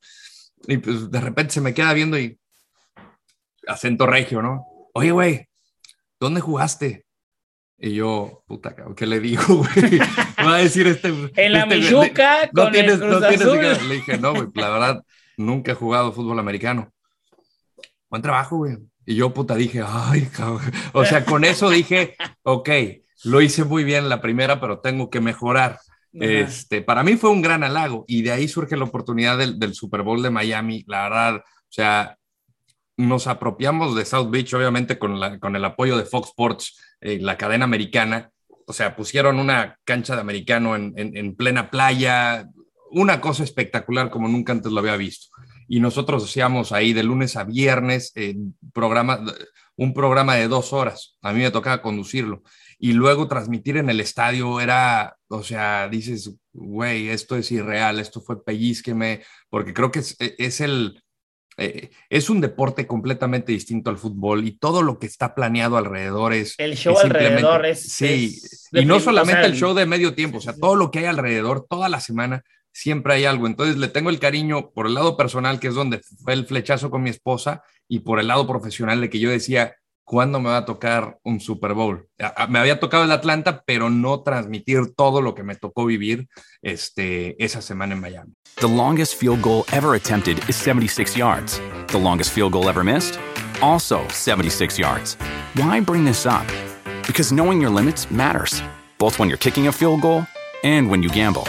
Y 0.66 0.78
pues 0.78 1.10
de 1.10 1.20
repente 1.20 1.52
se 1.52 1.60
me 1.60 1.74
queda 1.74 1.92
viendo 1.92 2.18
y 2.18 2.38
acento 3.66 4.06
regio, 4.06 4.40
¿no? 4.40 4.64
Oye, 4.94 5.10
güey, 5.10 5.48
¿dónde 6.18 6.40
jugaste? 6.40 7.04
Y 7.80 7.94
yo, 7.94 8.42
puta, 8.46 8.74
¿qué 8.96 9.06
le 9.06 9.20
digo, 9.20 9.42
güey? 9.48 9.98
Va 10.44 10.56
a 10.56 10.58
decir 10.58 10.86
este. 10.88 11.08
En 11.36 11.52
la 11.52 11.62
este, 11.62 11.76
Michuca, 11.76 12.50
con 12.52 12.64
no 12.64 12.70
tienes, 12.72 12.94
el 12.94 13.00
Cruz 13.00 13.20
no 13.20 13.28
tienes, 13.28 13.84
Le 13.84 13.94
dije, 13.94 14.18
no, 14.18 14.34
güey, 14.34 14.48
la 14.54 14.68
verdad, 14.68 15.04
nunca 15.36 15.72
he 15.72 15.74
jugado 15.76 16.12
fútbol 16.12 16.38
americano. 16.40 16.92
Buen 18.10 18.22
trabajo, 18.22 18.56
güey. 18.56 18.78
Y 19.06 19.14
yo, 19.14 19.32
puta, 19.32 19.54
dije, 19.54 19.82
ay, 19.86 20.26
cabrón. 20.26 20.72
O 20.92 21.04
sea, 21.04 21.24
con 21.24 21.44
eso 21.44 21.70
dije, 21.70 22.16
ok, 22.42 22.68
lo 23.24 23.40
hice 23.40 23.64
muy 23.64 23.84
bien 23.84 24.08
la 24.08 24.20
primera, 24.20 24.60
pero 24.60 24.80
tengo 24.80 25.08
que 25.08 25.20
mejorar. 25.20 25.78
Este, 26.12 26.82
para 26.82 27.04
mí 27.04 27.16
fue 27.16 27.30
un 27.30 27.42
gran 27.42 27.62
halago 27.62 28.04
y 28.08 28.22
de 28.22 28.32
ahí 28.32 28.48
surge 28.48 28.76
la 28.76 28.84
oportunidad 28.84 29.38
del, 29.38 29.58
del 29.58 29.74
Super 29.74 30.02
Bowl 30.02 30.22
de 30.22 30.30
Miami. 30.30 30.84
La 30.88 31.04
verdad, 31.04 31.36
o 31.36 31.70
sea, 31.70 32.18
nos 32.98 33.28
apropiamos 33.28 33.94
de 33.94 34.04
South 34.04 34.28
Beach, 34.28 34.52
obviamente 34.54 34.98
con, 34.98 35.20
la, 35.20 35.38
con 35.38 35.54
el 35.54 35.64
apoyo 35.64 35.96
de 35.96 36.04
Fox 36.04 36.30
Sports, 36.30 36.82
eh, 37.00 37.18
la 37.20 37.38
cadena 37.38 37.64
americana. 37.64 38.32
O 38.66 38.72
sea, 38.72 38.96
pusieron 38.96 39.38
una 39.38 39.78
cancha 39.84 40.16
de 40.16 40.20
americano 40.20 40.74
en, 40.74 40.92
en, 40.96 41.16
en, 41.16 41.36
plena 41.36 41.70
playa, 41.70 42.48
una 42.90 43.20
cosa 43.20 43.44
espectacular 43.44 44.10
como 44.10 44.26
nunca 44.28 44.52
antes 44.52 44.72
lo 44.72 44.80
había 44.80 44.96
visto. 44.96 45.28
Y 45.68 45.78
nosotros 45.78 46.24
hacíamos 46.24 46.72
ahí 46.72 46.92
de 46.92 47.04
lunes 47.04 47.36
a 47.36 47.44
viernes 47.44 48.10
eh, 48.16 48.34
programa, 48.74 49.20
un 49.76 49.94
programa 49.94 50.34
de 50.34 50.48
dos 50.48 50.72
horas. 50.72 51.16
A 51.22 51.32
mí 51.32 51.40
me 51.40 51.52
tocaba 51.52 51.80
conducirlo. 51.80 52.42
Y 52.80 52.94
luego 52.94 53.28
transmitir 53.28 53.76
en 53.76 53.90
el 53.90 54.00
estadio 54.00 54.60
era, 54.60 55.16
o 55.28 55.44
sea, 55.44 55.88
dices, 55.88 56.34
güey, 56.52 57.10
esto 57.10 57.36
es 57.36 57.52
irreal, 57.52 58.00
esto 58.00 58.20
fue 58.20 58.44
pellizqueme, 58.44 59.22
porque 59.50 59.72
creo 59.72 59.92
que 59.92 60.00
es, 60.00 60.16
es 60.18 60.60
el, 60.60 61.00
eh, 61.60 61.90
es 62.08 62.30
un 62.30 62.40
deporte 62.40 62.86
completamente 62.86 63.50
distinto 63.50 63.90
al 63.90 63.98
fútbol 63.98 64.46
y 64.46 64.52
todo 64.52 64.80
lo 64.80 65.00
que 65.00 65.06
está 65.06 65.34
planeado 65.34 65.76
alrededor 65.76 66.32
es... 66.32 66.54
El 66.56 66.76
show 66.76 66.94
es 66.96 67.04
alrededor 67.04 67.66
es... 67.66 67.82
Sí, 67.82 68.40
y 68.72 68.84
no 68.84 69.00
solamente 69.00 69.44
el 69.44 69.56
show 69.56 69.74
de 69.74 69.84
medio 69.84 70.14
tiempo, 70.14 70.38
o 70.38 70.40
sea, 70.40 70.54
todo 70.54 70.76
lo 70.76 70.92
que 70.92 71.00
hay 71.00 71.04
alrededor, 71.06 71.66
toda 71.68 71.88
la 71.88 72.00
semana, 72.00 72.44
siempre 72.72 73.14
hay 73.14 73.24
algo. 73.24 73.48
Entonces 73.48 73.76
le 73.76 73.88
tengo 73.88 74.10
el 74.10 74.20
cariño 74.20 74.70
por 74.70 74.86
el 74.86 74.94
lado 74.94 75.16
personal, 75.16 75.58
que 75.58 75.66
es 75.66 75.74
donde 75.74 76.00
fue 76.22 76.32
el 76.32 76.46
flechazo 76.46 76.90
con 76.90 77.02
mi 77.02 77.10
esposa, 77.10 77.64
y 77.88 78.00
por 78.00 78.20
el 78.20 78.28
lado 78.28 78.46
profesional 78.46 79.00
de 79.00 79.10
que 79.10 79.18
yo 79.18 79.28
decía, 79.28 79.74
¿cuándo 80.08 80.40
me 80.40 80.48
va 80.48 80.58
a 80.58 80.64
tocar 80.64 81.18
un 81.22 81.38
Super 81.38 81.74
Bowl? 81.74 82.08
Me 82.48 82.58
había 82.58 82.80
tocado 82.80 83.04
el 83.04 83.12
Atlanta, 83.12 83.62
pero 83.64 83.90
no 83.90 84.22
transmitir 84.22 84.94
todo 84.96 85.20
lo 85.20 85.34
que 85.34 85.44
me 85.44 85.54
tocó 85.54 85.84
vivir 85.84 86.28
este, 86.62 87.42
esa 87.44 87.62
semana 87.62 87.94
en 87.94 88.00
Miami. 88.00 88.32
The 88.56 88.66
longest 88.66 89.14
field 89.20 89.42
goal 89.42 89.64
ever 89.72 89.94
attempted 89.94 90.38
is 90.48 90.56
76 90.56 91.16
yards. 91.16 91.60
The 91.88 91.98
longest 91.98 92.32
field 92.32 92.52
goal 92.52 92.68
ever 92.68 92.82
missed? 92.82 93.20
Also 93.62 94.00
76 94.08 94.78
yards. 94.78 95.16
Why 95.54 95.80
bring 95.80 96.04
this 96.04 96.26
up? 96.26 96.46
Because 97.06 97.32
knowing 97.32 97.60
your 97.60 97.70
limits 97.70 98.10
matters, 98.10 98.62
both 98.98 99.18
when 99.18 99.28
you're 99.28 99.38
kicking 99.38 99.68
a 99.68 99.72
field 99.72 100.00
goal 100.00 100.26
and 100.64 100.90
when 100.90 101.02
you 101.02 101.10
gamble. 101.10 101.44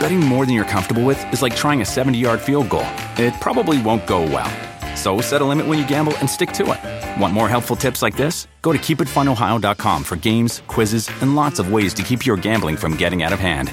Betting 0.00 0.18
more 0.18 0.46
than 0.46 0.54
you're 0.54 0.64
comfortable 0.64 1.04
with 1.04 1.22
is 1.32 1.42
like 1.42 1.54
trying 1.54 1.80
a 1.82 1.84
70 1.84 2.18
yard 2.18 2.40
field 2.40 2.68
goal. 2.70 2.86
It 3.18 3.34
probably 3.40 3.80
won't 3.80 4.06
go 4.06 4.22
well. 4.22 4.50
So 4.96 5.20
set 5.20 5.42
a 5.42 5.44
limit 5.44 5.66
when 5.66 5.78
you 5.78 5.86
gamble 5.86 6.16
and 6.18 6.28
stick 6.28 6.52
to 6.54 6.72
it. 6.72 7.01
Want 7.18 7.32
more 7.32 7.48
helpful 7.48 7.76
tips 7.76 8.02
like 8.02 8.16
this? 8.16 8.48
Go 8.62 8.72
to 8.72 8.78
keepitfunohio.com 8.78 10.04
for 10.04 10.16
games, 10.16 10.62
quizzes, 10.66 11.08
and 11.20 11.36
lots 11.36 11.58
of 11.58 11.72
ways 11.72 11.94
to 11.94 12.02
keep 12.02 12.26
your 12.26 12.36
gambling 12.36 12.76
from 12.76 12.96
getting 12.96 13.22
out 13.22 13.32
of 13.32 13.38
hand. 13.38 13.72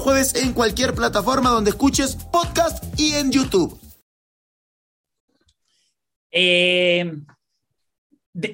jueves 0.00 0.34
en 0.34 0.52
cualquier 0.52 0.94
plataforma 0.94 1.50
donde 1.50 1.70
escuches 1.70 2.16
podcast 2.16 2.82
y 2.98 3.14
en 3.14 3.30
YouTube. 3.30 3.78
Eh, 6.32 7.12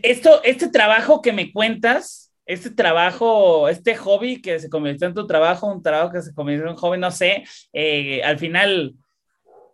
esto, 0.02 0.42
este 0.44 0.68
trabajo 0.68 1.22
que 1.22 1.32
me 1.32 1.52
cuentas, 1.52 2.32
este 2.46 2.70
trabajo, 2.70 3.68
este 3.68 3.96
hobby 3.96 4.40
que 4.40 4.58
se 4.58 4.70
convirtió 4.70 5.08
en 5.08 5.14
tu 5.14 5.26
trabajo, 5.26 5.66
un 5.66 5.82
trabajo 5.82 6.12
que 6.12 6.22
se 6.22 6.34
convirtió 6.34 6.68
en 6.68 6.76
hobby, 6.76 6.98
no 6.98 7.10
sé, 7.10 7.44
eh, 7.72 8.22
al 8.22 8.38
final 8.38 8.94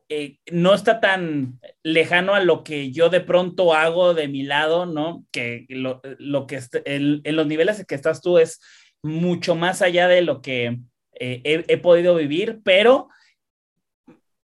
eh, 0.08 0.38
no 0.50 0.74
está 0.74 1.00
tan 1.00 1.60
lejano 1.82 2.34
a 2.34 2.40
lo 2.40 2.64
que 2.64 2.92
yo 2.92 3.08
de 3.08 3.20
pronto 3.20 3.74
hago 3.74 4.14
de 4.14 4.28
mi 4.28 4.42
lado, 4.42 4.84
¿no? 4.84 5.24
Que 5.30 5.66
lo, 5.68 6.02
que 6.46 6.60
en 6.84 7.36
los 7.36 7.46
niveles 7.46 7.84
que 7.86 7.94
estás 7.94 8.20
tú 8.20 8.38
es 8.38 8.60
mucho 9.02 9.54
más 9.54 9.80
allá 9.82 10.08
de 10.08 10.22
lo 10.22 10.42
que 10.42 10.78
eh, 11.24 11.40
he, 11.44 11.64
he, 11.72 11.78
podido 11.78 12.16
vivir, 12.16 12.62
pero 12.64 13.08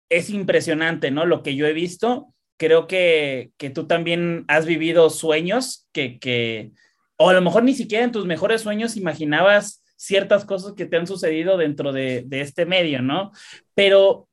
es 0.08 0.30
impresionante, 0.30 1.10
¿no? 1.10 1.26
Lo 1.26 1.42
que 1.42 1.56
yo 1.56 1.66
he 1.66 1.72
visto. 1.72 2.32
Creo 2.56 2.86
que, 2.86 3.50
que 3.56 3.70
tú 3.70 3.88
también 3.88 4.44
has 4.46 4.64
vivido 4.64 5.10
sueños 5.10 5.88
que, 5.92 6.20
que, 6.20 6.70
o 7.16 7.30
a 7.30 7.32
lo 7.32 7.42
mejor 7.42 7.64
ni 7.64 7.74
siquiera 7.74 8.04
en 8.04 8.12
tus 8.12 8.26
mejores 8.26 8.60
sueños 8.62 8.96
imaginabas 8.96 9.82
ciertas 9.96 10.44
cosas 10.44 10.74
que 10.74 10.86
te 10.86 10.96
han 10.96 11.08
sucedido 11.08 11.56
dentro 11.56 11.92
de, 11.92 12.22
de 12.24 12.42
este 12.42 12.64
medio, 12.64 13.02
¿no? 13.02 13.32
Pero 13.74 14.28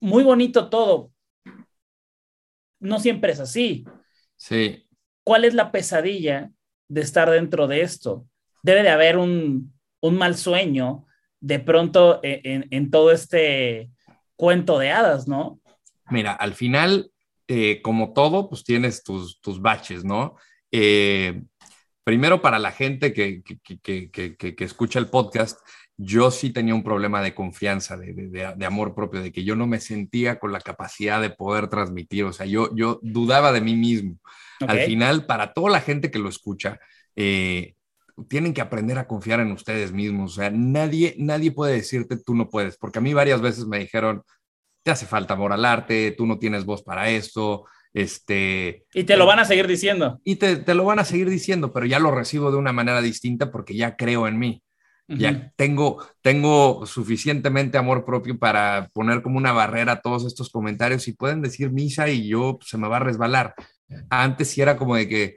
muy 0.00 0.24
bonito 0.24 0.70
todo. 0.70 1.12
No 2.80 3.00
siempre 3.00 3.32
es 3.32 3.40
así. 3.40 3.84
Sí. 4.36 4.88
¿Cuál 5.24 5.44
es 5.44 5.52
la 5.52 5.72
pesadilla 5.72 6.50
de 6.88 7.02
estar 7.02 7.28
dentro 7.28 7.66
de 7.66 7.82
esto? 7.82 8.26
Debe 8.62 8.82
de 8.82 8.88
haber 8.88 9.18
un, 9.18 9.74
un 10.00 10.16
mal 10.16 10.36
sueño, 10.36 11.06
de 11.42 11.58
pronto 11.58 12.20
en, 12.22 12.68
en, 12.70 12.90
todo 12.90 13.10
este 13.10 13.90
cuento 14.36 14.78
de 14.78 14.92
hadas, 14.92 15.26
¿no? 15.26 15.60
Mira, 16.08 16.32
al 16.32 16.54
final, 16.54 17.10
eh, 17.48 17.82
como 17.82 18.12
todo, 18.12 18.48
pues 18.48 18.62
tienes 18.62 19.02
tus, 19.02 19.40
tus 19.40 19.60
baches, 19.60 20.04
¿no? 20.04 20.36
Eh, 20.70 21.42
primero, 22.04 22.40
para 22.40 22.60
la 22.60 22.70
gente 22.70 23.12
que, 23.12 23.42
que, 23.42 23.80
que, 23.80 24.36
que, 24.36 24.64
escucha 24.64 25.00
el 25.00 25.08
podcast, 25.08 25.58
yo 25.96 26.30
sí 26.30 26.50
tenía 26.50 26.76
un 26.76 26.84
problema 26.84 27.20
de 27.22 27.34
confianza, 27.34 27.96
de, 27.96 28.12
de, 28.14 28.54
de, 28.56 28.66
amor 28.66 28.94
propio, 28.94 29.20
de 29.20 29.32
que 29.32 29.42
yo 29.42 29.56
no 29.56 29.66
me 29.66 29.80
sentía 29.80 30.38
con 30.38 30.52
la 30.52 30.60
capacidad 30.60 31.20
de 31.20 31.30
poder 31.30 31.66
transmitir, 31.66 32.24
o 32.24 32.32
sea, 32.32 32.46
yo, 32.46 32.74
yo 32.76 33.00
dudaba 33.02 33.50
de 33.50 33.60
mí 33.60 33.74
mismo. 33.74 34.16
Okay. 34.60 34.78
Al 34.78 34.86
final, 34.86 35.26
para 35.26 35.52
toda 35.52 35.70
la 35.70 35.80
gente 35.80 36.12
que 36.12 36.20
lo 36.20 36.28
escucha, 36.28 36.78
eh, 37.16 37.74
tienen 38.28 38.54
que 38.54 38.60
aprender 38.60 38.98
a 38.98 39.06
confiar 39.06 39.40
en 39.40 39.52
ustedes 39.52 39.92
mismos. 39.92 40.32
O 40.32 40.34
sea, 40.40 40.50
nadie, 40.50 41.14
nadie 41.18 41.52
puede 41.52 41.74
decirte 41.74 42.16
tú 42.16 42.34
no 42.34 42.48
puedes, 42.48 42.76
porque 42.76 42.98
a 42.98 43.02
mí 43.02 43.14
varias 43.14 43.40
veces 43.40 43.66
me 43.66 43.78
dijeron, 43.78 44.22
te 44.82 44.90
hace 44.90 45.06
falta 45.06 45.34
amor 45.34 45.52
al 45.52 45.64
arte, 45.64 46.12
tú 46.12 46.26
no 46.26 46.38
tienes 46.38 46.64
voz 46.64 46.82
para 46.82 47.08
esto, 47.08 47.64
este... 47.92 48.84
Y 48.94 49.04
te 49.04 49.16
lo 49.16 49.26
van 49.26 49.38
a 49.38 49.44
seguir 49.44 49.66
diciendo. 49.66 50.20
Y 50.24 50.36
te, 50.36 50.56
te 50.56 50.74
lo 50.74 50.84
van 50.84 50.98
a 50.98 51.04
seguir 51.04 51.28
diciendo, 51.28 51.72
pero 51.72 51.86
ya 51.86 51.98
lo 51.98 52.10
recibo 52.10 52.50
de 52.50 52.56
una 52.56 52.72
manera 52.72 53.00
distinta 53.00 53.50
porque 53.50 53.74
ya 53.74 53.96
creo 53.96 54.26
en 54.26 54.38
mí. 54.38 54.62
Uh 55.08 55.14
-huh. 55.14 55.18
Ya 55.18 55.52
tengo, 55.56 56.04
tengo 56.20 56.86
suficientemente 56.86 57.76
amor 57.76 58.04
propio 58.04 58.38
para 58.38 58.88
poner 58.92 59.22
como 59.22 59.36
una 59.36 59.52
barrera 59.52 59.92
a 59.92 60.00
todos 60.00 60.24
estos 60.26 60.50
comentarios 60.50 61.06
y 61.08 61.12
pueden 61.12 61.42
decir 61.42 61.70
misa 61.70 62.08
y 62.08 62.28
yo 62.28 62.58
pues, 62.58 62.70
se 62.70 62.78
me 62.78 62.88
va 62.88 62.96
a 62.96 63.00
resbalar. 63.00 63.54
Antes 64.08 64.48
sí 64.48 64.62
era 64.62 64.76
como 64.76 64.96
de 64.96 65.08
que, 65.08 65.36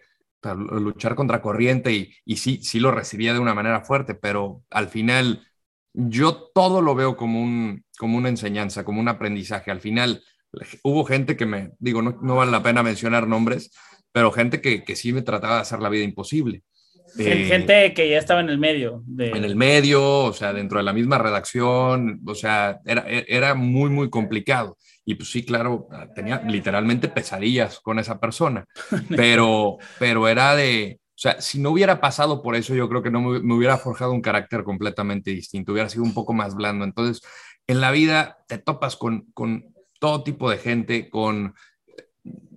luchar 0.54 1.16
contra 1.16 1.42
corriente 1.42 1.92
y, 1.94 2.14
y 2.26 2.38
sí, 2.38 2.60
sí 2.62 2.80
lo 2.80 2.92
recibía 2.92 3.34
de 3.34 3.40
una 3.40 3.54
manera 3.54 3.82
fuerte, 3.82 4.14
pero 4.14 4.64
al 4.70 4.90
final 4.90 5.42
yo 5.94 6.52
todo 6.54 6.82
lo 6.82 6.94
veo 6.94 7.16
como, 7.16 7.42
un, 7.42 7.84
como 7.98 8.18
una 8.18 8.30
enseñanza, 8.30 8.84
como 8.84 9.00
un 9.00 9.08
aprendizaje. 9.08 9.72
Al 9.72 9.82
final 9.82 10.22
hubo 10.84 11.06
gente 11.06 11.38
que 11.38 11.46
me, 11.46 11.72
digo, 11.80 12.02
no, 12.02 12.20
no 12.22 12.36
vale 12.36 12.52
la 12.52 12.64
pena 12.64 12.84
mencionar 12.84 13.28
nombres, 13.28 13.72
pero 14.12 14.32
gente 14.32 14.62
que, 14.62 14.84
que, 14.84 14.96
sí 14.96 15.14
me 15.14 15.22
trataba 15.22 15.56
de 15.56 15.62
hacer 15.62 15.80
la 15.80 15.90
vida 15.90 16.04
imposible. 16.04 16.64
Gente 17.18 17.86
eh, 17.86 17.94
que 17.94 18.10
ya 18.10 18.18
estaba 18.18 18.42
en 18.42 18.50
el 18.50 18.58
medio. 18.58 19.04
De... 19.06 19.30
En 19.30 19.44
el 19.44 19.56
medio, 19.56 20.26
o 20.26 20.34
sea, 20.34 20.54
dentro 20.54 20.78
de 20.80 20.84
la 20.84 20.94
misma 20.94 21.18
redacción, 21.18 22.22
o 22.26 22.36
sea, 22.36 22.80
era, 22.86 23.06
era 23.08 23.56
muy, 23.56 23.90
muy 23.90 24.10
complicado. 24.10 24.78
Y 25.06 25.16
pues 25.16 25.30
sí, 25.30 25.46
claro, 25.46 25.88
tenía 26.16 26.42
literalmente 26.42 27.08
pesadillas 27.08 27.80
con 27.80 28.00
esa 28.00 28.20
persona, 28.20 28.66
pero, 29.16 29.78
pero 30.00 30.28
era 30.28 30.56
de, 30.56 31.00
o 31.16 31.18
sea, 31.18 31.40
si 31.40 31.60
no 31.60 31.70
hubiera 31.70 32.02
pasado 32.02 32.42
por 32.42 32.56
eso, 32.56 32.74
yo 32.74 32.90
creo 32.90 33.04
que 33.04 33.12
no 33.12 33.22
me, 33.22 33.54
hubiera 33.54 33.78
forjado 33.78 34.12
un 34.12 34.22
carácter 34.22 34.64
completamente 34.64 35.32
distinto, 35.32 35.72
hubiera 35.72 35.90
sido 35.90 36.04
un 36.04 36.14
poco 36.14 36.34
más 36.34 36.56
blando. 36.56 36.84
Entonces, 36.84 37.22
en 37.68 37.82
la 37.82 37.92
vida 37.92 38.40
te 38.48 38.58
topas 38.58 38.96
con, 38.96 39.28
con 39.34 39.74
todo 40.00 40.24
tipo 40.24 40.50
de 40.50 40.58
gente, 40.58 41.10
con, 41.10 41.54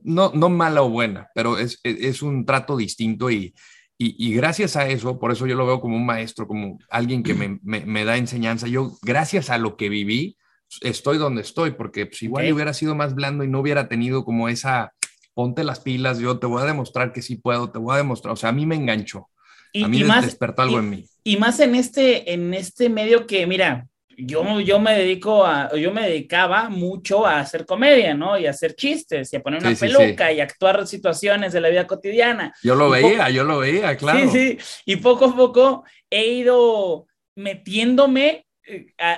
no, 0.03 0.33
no 0.35 0.49
mala 0.49 0.83
o 0.83 0.89
buena, 0.89 1.29
pero 1.35 1.59
es, 1.59 1.79
es 1.85 2.23
un 2.23 2.47
trato 2.47 2.79
distinto 2.79 3.31
y, 3.31 3.55
y, 3.99 4.33
gracias 4.33 4.77
a 4.77 4.89
eso, 4.89 5.19
por 5.19 5.33
eso 5.33 5.47
yo 5.47 5.57
lo 5.57 5.67
veo 5.67 5.81
como 5.81 5.97
un 5.97 6.07
maestro, 6.07 6.47
como 6.47 6.79
alguien 6.89 7.23
que 7.23 7.35
me, 7.35 7.59
me 7.63 8.05
da 8.05 8.17
enseñanza. 8.17 8.69
Yo, 8.69 8.93
gracias 9.03 9.51
a 9.51 9.59
lo 9.59 9.77
que 9.77 9.89
viví, 9.89 10.39
estoy 10.83 11.19
donde 11.19 11.43
estoy, 11.43 11.73
porque 11.73 12.07
pues, 12.07 12.23
igual 12.23 12.45
okay. 12.45 12.53
hubiera 12.53 12.75
sido 12.75 12.95
más 12.95 13.15
blando 13.15 13.45
y 13.45 13.49
no 13.49 13.61
hubiera 13.61 13.89
tenido 13.89 14.25
como 14.25 14.49
esa, 14.49 14.93
ponte 15.35 15.65
las 15.65 15.81
pilas, 15.81 16.19
yo 16.19 16.39
te 16.39 16.47
voy 16.47 16.63
a 16.63 16.67
demostrar 16.67 17.13
que 17.13 17.23
sí 17.23 17.37
puedo, 17.37 17.71
te 17.71 17.79
voy 17.79 17.95
a 17.95 17.99
demostrar, 17.99 18.33
o 18.33 18.37
sea, 18.37 18.51
a 18.51 18.53
mí 18.53 18.67
me 18.67 18.77
enganchó. 18.77 19.29
Y, 19.73 19.85
a 19.85 19.89
mí 19.89 20.03
más, 20.03 20.25
despertó 20.25 20.63
algo 20.63 20.79
en 20.79 20.91
mí. 20.91 21.05
Y 21.25 21.37
más 21.37 21.61
en 21.61 21.75
este, 21.75 22.33
en 22.33 22.55
este 22.55 22.89
medio 22.89 23.27
que, 23.27 23.47
mira, 23.47 23.87
yo, 24.19 24.61
yo 24.61 24.81
me 24.81 24.99
dedico 24.99 25.47
a, 25.47 25.75
yo 25.77 25.93
me 25.93 26.09
dedicaba 26.09 26.69
mucho 26.69 27.25
a 27.25 27.39
hacer 27.39 27.65
comedia, 27.65 28.15
¿no? 28.15 28.37
Y 28.37 28.47
a 28.47 28.51
hacer 28.51 28.75
chistes 28.75 29.33
y 29.33 29.37
a 29.37 29.43
poner 29.43 29.65
una 29.65 29.77
peluca 29.77 30.33
y 30.33 30.41
actuar 30.41 30.87
situaciones 30.87 31.53
de 31.53 31.61
la 31.61 31.69
vida 31.69 31.87
cotidiana. 31.87 32.53
Yo 32.63 32.75
lo 32.75 32.91
veía, 32.91 33.31
yo 33.31 33.45
lo 33.45 33.59
veía, 33.59 33.97
claro. 33.97 34.29
Sí, 34.31 34.57
sí. 34.57 34.59
Y 34.87 34.97
poco 34.97 35.27
a 35.27 35.37
poco 35.37 35.85
he 36.11 36.27
ido 36.27 37.07
metiéndome 37.37 38.48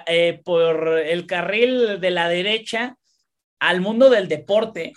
eh, 0.06 0.40
por 0.44 0.98
el 0.98 1.26
carril 1.26 2.00
de 2.00 2.10
la 2.10 2.28
derecha 2.28 2.96
al 3.58 3.80
mundo 3.80 4.10
del 4.10 4.28
deporte 4.28 4.94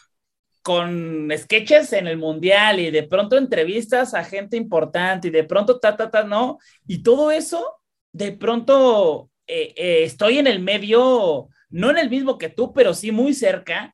con 0.64 1.30
sketches 1.38 1.92
en 1.92 2.08
el 2.08 2.18
mundial 2.18 2.80
y 2.80 2.90
de 2.90 3.04
pronto 3.04 3.38
entrevistas 3.38 4.14
a 4.14 4.24
gente 4.24 4.56
importante 4.56 5.28
y 5.28 5.32
de 5.32 5.44
pronto 5.44 5.78
ta, 5.78 5.98
ta, 5.98 6.10
ta, 6.10 6.24
no. 6.24 6.58
Y 6.88 7.04
todo 7.04 7.32
eso, 7.32 7.82
de 8.14 8.32
pronto 8.32 9.30
eh, 9.46 9.74
eh, 9.76 10.04
estoy 10.04 10.40
en 10.40 10.48
el 10.48 10.62
medio, 10.62 11.50
no 11.70 11.92
en 11.92 11.98
el 11.98 12.10
mismo 12.10 12.38
que 12.38 12.48
tú, 12.48 12.72
pero 12.72 12.94
sí 12.94 13.12
muy 13.12 13.34
cerca. 13.34 13.94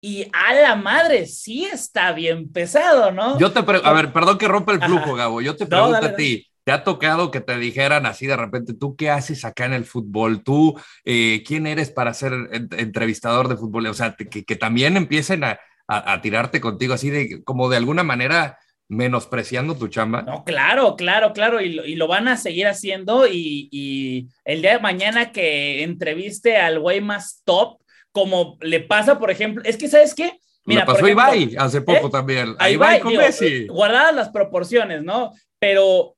Y 0.00 0.28
a 0.32 0.54
la 0.54 0.76
madre, 0.76 1.26
sí 1.26 1.64
está 1.64 2.12
bien 2.12 2.50
pesado, 2.50 3.10
¿no? 3.10 3.38
Yo 3.38 3.52
te 3.52 3.58
a 3.58 3.92
ver, 3.92 4.12
perdón 4.12 4.38
que 4.38 4.48
rompa 4.48 4.72
el 4.72 4.80
flujo, 4.80 5.14
Gabo. 5.14 5.42
Yo 5.42 5.56
te 5.56 5.66
pregunto 5.66 6.06
a 6.06 6.14
ti, 6.14 6.46
¿te 6.64 6.72
ha 6.72 6.84
tocado 6.84 7.30
que 7.30 7.40
te 7.40 7.58
dijeran 7.58 8.06
así 8.06 8.26
de 8.26 8.36
repente, 8.36 8.74
tú 8.74 8.96
qué 8.96 9.10
haces 9.10 9.44
acá 9.44 9.66
en 9.66 9.72
el 9.72 9.84
fútbol? 9.84 10.42
¿Tú 10.42 10.78
eh, 11.04 11.42
quién 11.46 11.66
eres 11.66 11.90
para 11.90 12.14
ser 12.14 12.32
entrevistador 12.76 13.48
de 13.48 13.56
fútbol? 13.56 13.86
O 13.86 13.94
sea, 13.94 14.14
que, 14.14 14.44
que 14.44 14.56
también 14.56 14.96
empiecen 14.96 15.44
a, 15.44 15.58
a, 15.88 16.12
a, 16.12 16.20
tirarte 16.20 16.60
contigo 16.60 16.94
así 16.94 17.10
de, 17.10 17.42
como 17.44 17.68
de 17.68 17.76
alguna 17.76 18.02
manera 18.02 18.58
menospreciando 18.90 19.76
tu 19.76 19.86
chamba. 19.86 20.22
No, 20.22 20.44
claro, 20.44 20.96
claro, 20.96 21.32
claro, 21.32 21.60
y 21.60 21.94
lo, 21.94 22.08
van 22.08 22.26
a 22.26 22.36
seguir 22.36 22.66
haciendo 22.66 23.26
y, 23.26 24.28
el 24.44 24.62
día 24.62 24.72
de 24.72 24.80
mañana 24.80 25.30
que 25.30 25.84
entreviste 25.84 26.56
al 26.56 26.80
güey 26.80 27.00
más 27.00 27.42
top, 27.44 27.78
como 28.10 28.58
le 28.60 28.80
pasa, 28.80 29.20
por 29.20 29.30
ejemplo, 29.30 29.62
es 29.64 29.76
que, 29.76 29.88
¿sabes 29.88 30.12
qué? 30.12 30.40
Mira, 30.64 30.84
pasó 30.84 31.06
Ibai 31.06 31.54
hace 31.56 31.80
poco 31.80 32.08
¿eh? 32.08 32.10
también. 32.10 32.56
Ahí 32.58 32.74
Ibai 32.74 33.00
con 33.00 33.16
Messi. 33.16 33.68
Guardadas 33.68 34.14
las 34.14 34.28
proporciones, 34.30 35.02
¿no? 35.02 35.32
Pero 35.60 36.16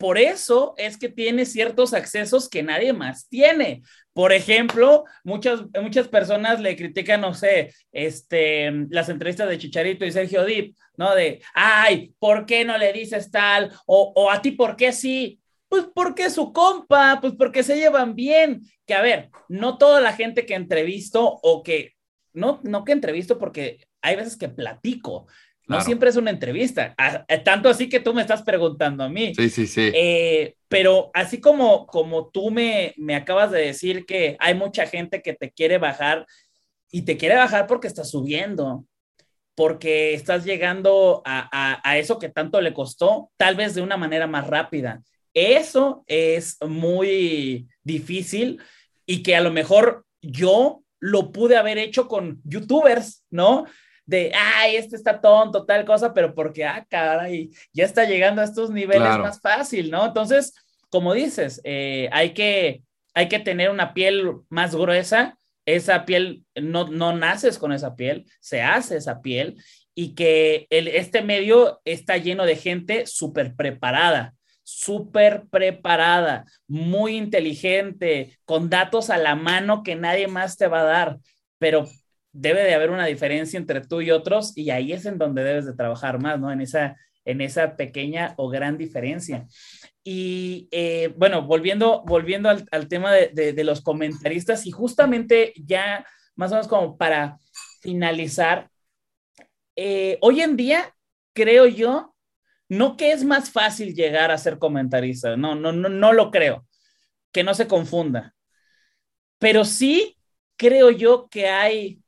por 0.00 0.16
eso 0.16 0.72
es 0.78 0.96
que 0.96 1.10
tiene 1.10 1.44
ciertos 1.44 1.92
accesos 1.92 2.48
que 2.48 2.62
nadie 2.62 2.94
más 2.94 3.28
tiene. 3.28 3.82
Por 4.14 4.32
ejemplo, 4.32 5.04
muchas, 5.24 5.60
muchas 5.78 6.08
personas 6.08 6.58
le 6.58 6.74
critican, 6.74 7.20
no 7.20 7.34
sé, 7.34 7.74
este, 7.92 8.72
las 8.88 9.10
entrevistas 9.10 9.46
de 9.50 9.58
Chicharito 9.58 10.06
y 10.06 10.10
Sergio 10.10 10.46
Dip, 10.46 10.74
¿no? 10.96 11.14
De, 11.14 11.42
ay, 11.52 12.14
¿por 12.18 12.46
qué 12.46 12.64
no 12.64 12.78
le 12.78 12.94
dices 12.94 13.30
tal? 13.30 13.72
O, 13.84 14.30
a 14.30 14.40
ti, 14.40 14.52
¿por 14.52 14.74
qué 14.74 14.92
sí? 14.92 15.38
Pues 15.68 15.84
porque 15.94 16.30
su 16.30 16.50
compa, 16.54 17.18
pues 17.20 17.34
porque 17.38 17.62
se 17.62 17.76
llevan 17.76 18.14
bien. 18.14 18.62
Que 18.86 18.94
a 18.94 19.02
ver, 19.02 19.28
no 19.50 19.76
toda 19.76 20.00
la 20.00 20.14
gente 20.14 20.46
que 20.46 20.54
entrevisto 20.54 21.40
o 21.42 21.62
que, 21.62 21.92
no, 22.32 22.58
no 22.62 22.86
que 22.86 22.92
entrevisto 22.92 23.38
porque 23.38 23.86
hay 24.00 24.16
veces 24.16 24.38
que 24.38 24.48
platico, 24.48 25.26
no 25.70 25.80
siempre 25.82 26.10
es 26.10 26.16
una 26.16 26.30
entrevista, 26.30 26.94
tanto 27.44 27.68
así 27.68 27.88
que 27.88 28.00
tú 28.00 28.12
me 28.12 28.22
estás 28.22 28.42
preguntando 28.42 29.04
a 29.04 29.08
mí. 29.08 29.34
Sí, 29.34 29.48
sí, 29.50 29.66
sí. 29.66 29.90
Eh, 29.94 30.54
pero 30.68 31.10
así 31.14 31.40
como, 31.40 31.86
como 31.86 32.28
tú 32.28 32.50
me, 32.50 32.94
me 32.96 33.14
acabas 33.14 33.50
de 33.50 33.60
decir 33.60 34.04
que 34.04 34.36
hay 34.40 34.54
mucha 34.54 34.86
gente 34.86 35.22
que 35.22 35.34
te 35.34 35.50
quiere 35.50 35.78
bajar 35.78 36.26
y 36.90 37.02
te 37.02 37.16
quiere 37.16 37.36
bajar 37.36 37.66
porque 37.66 37.86
estás 37.86 38.10
subiendo, 38.10 38.84
porque 39.54 40.14
estás 40.14 40.44
llegando 40.44 41.22
a, 41.24 41.80
a, 41.88 41.98
eso 41.98 42.18
que 42.18 42.28
tanto 42.28 42.60
le 42.60 42.74
costó, 42.74 43.30
tal 43.36 43.54
vez 43.54 43.74
de 43.74 43.82
una 43.82 43.96
manera 43.96 44.26
más 44.26 44.46
rápida. 44.46 45.02
Eso 45.34 46.02
es 46.06 46.56
muy 46.66 47.68
difícil 47.84 48.60
y 49.06 49.22
que 49.22 49.36
a 49.36 49.40
lo 49.40 49.52
mejor 49.52 50.04
yo 50.20 50.82
lo 50.98 51.32
pude 51.32 51.56
haber 51.56 51.78
hecho 51.78 52.08
con 52.08 52.40
youtubers, 52.44 53.24
¿no? 53.30 53.66
De, 54.10 54.32
ay, 54.34 54.74
este 54.74 54.96
está 54.96 55.20
tonto, 55.20 55.64
tal 55.64 55.84
cosa, 55.84 56.12
pero 56.12 56.34
porque, 56.34 56.64
ah, 56.64 56.84
caray, 56.90 57.48
ya 57.72 57.84
está 57.84 58.04
llegando 58.04 58.42
a 58.42 58.44
estos 58.44 58.70
niveles 58.70 59.18
más 59.18 59.40
fácil, 59.40 59.88
¿no? 59.88 60.04
Entonces, 60.04 60.52
como 60.90 61.14
dices, 61.14 61.60
eh, 61.62 62.08
hay, 62.10 62.30
que, 62.30 62.82
hay 63.14 63.28
que 63.28 63.38
tener 63.38 63.70
una 63.70 63.94
piel 63.94 64.32
más 64.48 64.74
gruesa, 64.74 65.38
esa 65.64 66.06
piel, 66.06 66.44
no, 66.60 66.88
no 66.88 67.16
naces 67.16 67.56
con 67.56 67.70
esa 67.70 67.94
piel, 67.94 68.26
se 68.40 68.62
hace 68.62 68.96
esa 68.96 69.20
piel, 69.20 69.62
y 69.94 70.16
que 70.16 70.66
el, 70.70 70.88
este 70.88 71.22
medio 71.22 71.80
está 71.84 72.16
lleno 72.16 72.46
de 72.46 72.56
gente 72.56 73.06
súper 73.06 73.54
preparada, 73.54 74.34
súper 74.64 75.44
preparada, 75.52 76.46
muy 76.66 77.16
inteligente, 77.16 78.36
con 78.44 78.70
datos 78.70 79.08
a 79.08 79.18
la 79.18 79.36
mano 79.36 79.84
que 79.84 79.94
nadie 79.94 80.26
más 80.26 80.56
te 80.56 80.66
va 80.66 80.80
a 80.80 80.84
dar, 80.84 81.18
pero 81.58 81.86
debe 82.32 82.62
de 82.62 82.74
haber 82.74 82.90
una 82.90 83.06
diferencia 83.06 83.58
entre 83.58 83.80
tú 83.80 84.00
y 84.00 84.10
otros 84.10 84.56
y 84.56 84.70
ahí 84.70 84.92
es 84.92 85.06
en 85.06 85.18
donde 85.18 85.42
debes 85.42 85.66
de 85.66 85.74
trabajar 85.74 86.20
más, 86.20 86.38
¿no? 86.38 86.52
En 86.52 86.60
esa, 86.60 86.96
en 87.24 87.40
esa 87.40 87.76
pequeña 87.76 88.34
o 88.36 88.48
gran 88.48 88.78
diferencia. 88.78 89.46
Y 90.02 90.68
eh, 90.70 91.12
bueno, 91.16 91.42
volviendo, 91.42 92.02
volviendo 92.06 92.48
al, 92.48 92.88
tema 92.88 93.12
de, 93.12 93.64
los 93.64 93.82
comentaristas 93.82 94.66
y 94.66 94.70
justamente 94.70 95.52
ya 95.56 96.06
más 96.36 96.50
o 96.52 96.54
menos 96.54 96.68
como 96.68 96.96
para 96.96 97.38
finalizar, 97.82 98.70
eh, 99.76 100.18
hoy 100.22 100.40
en 100.40 100.56
día 100.56 100.94
creo 101.34 101.66
yo, 101.66 102.14
no 102.68 102.96
que 102.96 103.12
es 103.12 103.24
más 103.24 103.50
fácil 103.50 103.94
llegar 103.94 104.30
a 104.30 104.38
ser 104.38 104.58
comentarista, 104.58 105.36
no, 105.36 105.54
no, 105.54 105.72
no, 105.72 105.88
no 105.88 106.12
lo 106.12 106.30
creo, 106.30 106.66
que 107.32 107.42
no 107.44 107.54
se 107.54 107.66
confunda, 107.66 108.34
pero 109.38 109.64
sí 109.64 110.16
creo 110.56 110.90
yo 110.90 111.28
que 111.28 111.48
hay 111.48 111.99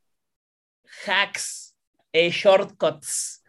hacks, 1.05 1.75
eh, 2.11 2.29
shortcuts. 2.29 3.43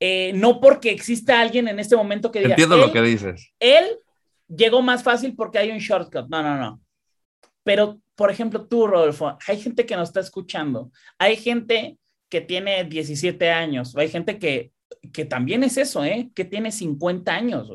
Eh, 0.00 0.32
no 0.34 0.60
porque 0.60 0.90
exista 0.90 1.40
alguien 1.40 1.66
en 1.68 1.80
este 1.80 1.96
momento 1.96 2.30
que 2.30 2.40
diga. 2.40 2.50
Entiendo 2.50 2.76
lo 2.76 2.92
que 2.92 3.02
dices. 3.02 3.52
Él 3.58 3.84
llegó 4.48 4.80
más 4.80 5.02
fácil 5.02 5.34
porque 5.34 5.58
hay 5.58 5.70
un 5.70 5.78
shortcut. 5.78 6.28
No, 6.28 6.42
no, 6.42 6.56
no. 6.56 6.80
Pero, 7.64 8.00
por 8.14 8.30
ejemplo, 8.30 8.66
tú, 8.66 8.86
Rodolfo, 8.86 9.36
hay 9.46 9.60
gente 9.60 9.84
que 9.84 9.96
nos 9.96 10.08
está 10.08 10.20
escuchando. 10.20 10.90
Hay 11.18 11.36
gente 11.36 11.98
que 12.28 12.40
tiene 12.40 12.84
17 12.84 13.50
años. 13.50 13.96
hay 13.96 14.08
gente 14.08 14.38
que, 14.38 14.70
que 15.12 15.24
también 15.24 15.64
es 15.64 15.76
eso, 15.76 16.04
¿eh? 16.04 16.30
Que 16.34 16.44
tiene 16.44 16.70
50 16.70 17.34
años, 17.34 17.70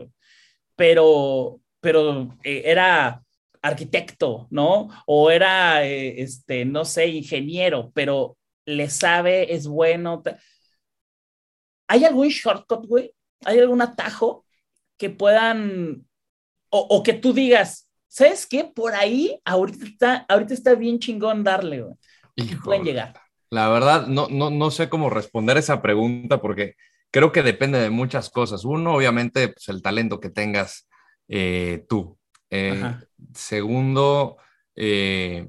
Pero, 0.76 1.60
pero 1.80 2.38
eh, 2.44 2.64
era 2.66 3.22
arquitecto, 3.62 4.48
¿no? 4.50 4.90
O 5.06 5.30
era, 5.30 5.84
este, 5.86 6.66
no 6.66 6.86
sé, 6.86 7.08
ingeniero, 7.08 7.92
pero 7.94 8.38
le 8.66 8.90
sabe, 8.90 9.54
es 9.54 9.68
bueno. 9.68 10.24
¿Hay 11.88 12.06
algún 12.06 12.28
shortcut, 12.28 12.88
güey? 12.88 13.14
¿Hay 13.46 13.60
algún 13.60 13.82
atajo 13.82 14.46
que 14.98 15.10
puedan, 15.10 16.06
o, 16.70 17.04
que 17.04 17.14
tú 17.14 17.34
digas, 17.34 17.90
¿sabes 18.08 18.46
qué? 18.46 18.64
Por 18.64 18.94
ahí 18.94 19.40
ahorita 19.44 19.86
está, 19.86 20.26
ahorita 20.30 20.54
está 20.54 20.76
bien 20.76 21.00
chingón 21.00 21.44
darle, 21.44 21.82
güey. 21.82 21.96
pueden 22.64 22.84
llegar. 22.84 23.20
La 23.50 23.70
verdad, 23.70 24.08
no, 24.08 24.28
no, 24.30 24.50
no 24.50 24.72
sé 24.72 24.90
cómo 24.90 25.10
responder 25.10 25.58
esa 25.58 25.82
pregunta 25.82 26.42
porque 26.42 26.76
creo 27.12 27.32
que 27.32 27.44
depende 27.44 27.80
de 27.80 27.92
muchas 27.92 28.30
cosas. 28.30 28.66
Uno, 28.66 28.96
obviamente, 28.96 29.50
pues 29.50 29.70
el 29.70 29.84
talento 29.84 30.20
que 30.20 30.32
tengas 30.32 30.90
eh, 31.28 31.86
tú. 31.88 32.18
Eh, 32.50 32.96
segundo, 33.34 34.38
eh, 34.76 35.48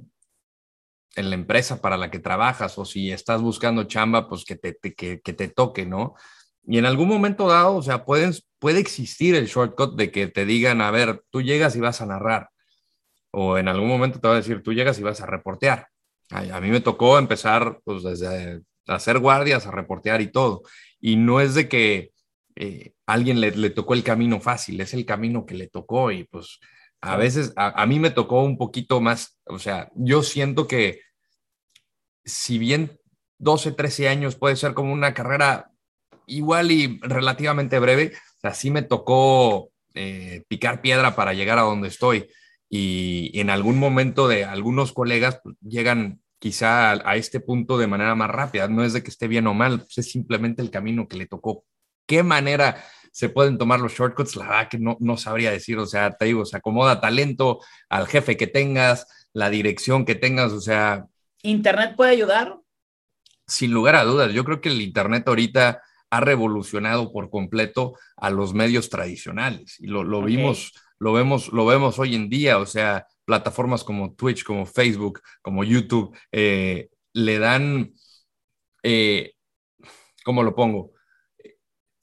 en 1.16 1.30
la 1.30 1.36
empresa 1.36 1.80
para 1.80 1.96
la 1.96 2.10
que 2.10 2.18
trabajas 2.18 2.78
o 2.78 2.84
si 2.84 3.12
estás 3.12 3.40
buscando 3.40 3.84
chamba, 3.84 4.28
pues 4.28 4.44
que 4.44 4.56
te, 4.56 4.76
que, 4.76 5.18
te 5.18 5.48
toque, 5.48 5.86
¿no? 5.86 6.14
Y 6.66 6.78
en 6.78 6.86
algún 6.86 7.08
momento 7.08 7.48
dado, 7.48 7.76
o 7.76 7.82
sea, 7.82 8.04
pueden, 8.04 8.32
puede 8.58 8.80
existir 8.80 9.34
el 9.34 9.46
shortcut 9.46 9.96
de 9.96 10.10
que 10.10 10.28
te 10.28 10.44
digan, 10.46 10.80
a 10.80 10.90
ver, 10.90 11.22
tú 11.30 11.42
llegas 11.42 11.76
y 11.76 11.80
vas 11.80 12.00
a 12.00 12.06
narrar. 12.06 12.48
O 13.30 13.58
en 13.58 13.68
algún 13.68 13.88
momento 13.88 14.20
te 14.20 14.28
va 14.28 14.34
a 14.34 14.38
decir, 14.38 14.62
tú 14.62 14.72
llegas 14.72 14.98
y 14.98 15.02
vas 15.02 15.20
a 15.20 15.26
reportear. 15.26 15.88
a 16.30 16.60
mí 16.60 16.70
me 16.70 16.80
tocó 16.80 17.18
empezar, 17.18 17.80
pues, 17.84 18.02
desde 18.02 18.62
hacer 18.86 19.18
guardias, 19.18 19.66
a 19.66 19.70
reportear 19.70 20.20
y 20.20 20.32
todo. 20.32 20.62
Y 21.00 21.16
no 21.16 21.40
es 21.40 21.54
de 21.54 21.68
que 21.68 22.12
eh, 22.56 22.92
alguien 23.06 23.40
le, 23.40 23.50
le, 23.50 23.70
tocó 23.70 23.94
el 23.94 24.04
camino 24.04 24.40
fácil, 24.40 24.80
es 24.80 24.94
el 24.94 25.04
camino 25.04 25.44
que 25.44 25.54
le 25.54 25.68
tocó 25.68 26.10
y 26.12 26.24
pues 26.24 26.60
a 27.04 27.16
veces, 27.16 27.52
a, 27.56 27.84
mí 27.84 27.98
me 27.98 28.10
tocó 28.10 28.42
un 28.42 28.56
poquito 28.56 28.98
más, 28.98 29.38
o 29.44 29.58
sea, 29.58 29.90
yo 29.94 30.22
siento 30.22 30.66
que 30.66 31.00
si 32.24 32.58
bien 32.58 32.98
12, 33.38 33.72
13 33.72 34.08
años 34.08 34.36
puede 34.36 34.56
ser 34.56 34.74
como 34.74 34.92
una 34.92 35.14
carrera 35.14 35.70
igual 36.26 36.70
y 36.70 36.98
relativamente 37.02 37.78
breve, 37.78 38.12
o 38.14 38.40
sea, 38.40 38.54
sí 38.54 38.70
me 38.70 38.82
tocó 38.82 39.70
eh, 39.94 40.44
picar 40.48 40.80
piedra 40.80 41.14
para 41.14 41.34
llegar 41.34 41.58
a 41.58 41.62
donde 41.62 41.88
estoy. 41.88 42.28
Y, 42.68 43.30
en 43.38 43.50
algún 43.50 43.78
momento 43.78 44.26
de 44.26 44.44
algunos 44.44 44.92
colegas 44.92 45.40
pues, 45.42 45.56
llegan 45.60 46.20
quizá 46.38 46.92
a, 46.92 47.16
este 47.16 47.40
punto 47.40 47.78
de 47.78 47.86
manera 47.86 48.14
más 48.14 48.30
rápida. 48.30 48.68
No 48.68 48.84
es 48.84 48.92
de 48.92 49.02
que 49.02 49.10
esté 49.10 49.28
bien 49.28 49.46
o 49.46 49.54
mal, 49.54 49.80
pues, 49.80 49.98
es 49.98 50.10
simplemente 50.10 50.62
el 50.62 50.70
camino 50.70 51.08
que 51.08 51.16
le 51.16 51.26
tocó. 51.26 51.64
¿Qué 52.06 52.22
manera 52.22 52.84
se 53.12 53.28
pueden 53.28 53.58
tomar 53.58 53.78
los 53.80 53.92
shortcuts, 53.92 54.34
la 54.34 54.48
verdad 54.48 54.68
que 54.68 54.78
no, 54.78 54.96
no 54.98 55.16
sabría 55.16 55.52
decir, 55.52 55.78
o 55.78 55.86
sea, 55.86 56.10
te 56.10 56.24
digo, 56.24 56.44
se 56.44 56.56
acomoda 56.56 57.00
talento 57.00 57.60
al 57.88 58.08
jefe 58.08 58.36
que 58.36 58.48
tengas, 58.48 59.06
la 59.32 59.50
dirección 59.50 60.04
que 60.04 60.14
tengas, 60.14 60.52
o 60.52 60.60
sea... 60.60 61.06
¿Internet 61.44 61.94
puede 61.94 62.12
ayudar? 62.12 62.58
Sin 63.46 63.70
lugar 63.72 63.96
a 63.96 64.04
dudas, 64.04 64.32
yo 64.32 64.44
creo 64.44 64.60
que 64.60 64.70
el 64.70 64.80
Internet 64.80 65.28
ahorita 65.28 65.82
ha 66.10 66.20
revolucionado 66.20 67.12
por 67.12 67.28
completo 67.28 67.98
a 68.16 68.30
los 68.30 68.54
medios 68.54 68.88
tradicionales 68.88 69.78
y 69.78 69.86
lo, 69.86 70.22
vimos, 70.22 70.72
lo 70.98 71.12
vemos, 71.12 71.52
lo 71.52 71.66
vemos 71.66 71.98
hoy 71.98 72.14
en 72.14 72.30
día, 72.30 72.58
o 72.58 72.66
sea, 72.66 73.06
plataformas 73.26 73.84
como 73.84 74.14
Twitch, 74.14 74.42
como 74.42 74.64
Facebook, 74.64 75.20
como 75.42 75.64
YouTube, 75.64 76.16
eh, 76.32 76.88
le 77.12 77.38
dan, 77.38 77.92
eh, 78.82 79.34
¿cómo 80.24 80.42
lo 80.42 80.54
pongo? 80.54 80.92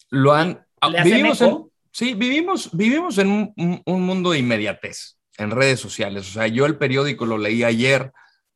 Lo 0.10 0.34
han... 0.34 0.64
Vivimos 1.04 1.42
en, 1.42 1.66
sí, 1.92 2.14
vivimos, 2.14 2.70
vivimos 2.74 3.18
en 3.18 3.30
un, 3.30 3.82
un, 3.86 4.02
mundo 4.02 4.32
de 4.32 4.39
inmediatez 4.39 5.18
en 5.38 5.52
redes 5.52 5.80
sociales. 5.80 6.28
O 6.30 6.32
sea, 6.32 6.48
yo 6.48 6.66
el 6.66 6.78
periódico 6.78 7.26
lo 7.26 7.38
leí 7.38 7.64
ayer 7.64 8.12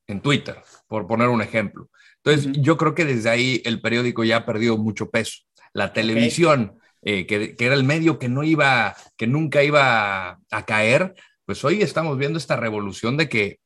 en 0.07 0.21
Twitter, 0.21 0.57
por 0.87 1.07
poner 1.07 1.29
un 1.29 1.41
ejemplo. 1.41 1.89
Entonces, 2.23 2.51
yo 2.59 2.77
creo 2.77 2.95
que 2.95 3.05
desde 3.05 3.29
ahí 3.29 3.61
el 3.65 3.81
periódico 3.81 4.23
ya 4.23 4.37
ha 4.37 4.45
perdido 4.45 4.77
mucho 4.77 5.09
peso. 5.09 5.43
La 5.73 5.93
televisión, 5.93 6.79
eh, 7.01 7.27
que, 7.27 7.55
que, 7.55 7.65
era 7.65 7.75
el 7.75 7.83
medio 7.83 8.17
que 8.17 8.29
no 8.29 8.43
iba, 8.43 8.95
que 9.17 9.27
nunca 9.27 9.63
iba 9.63 10.39
a 10.49 10.65
caer, 10.65 11.15
pues 11.45 11.63
hoy 11.63 11.81
estamos 11.81 12.17
viendo 12.17 12.37
esta 12.37 12.55
revolución 12.55 13.17
de 13.17 13.29
que 13.29 13.59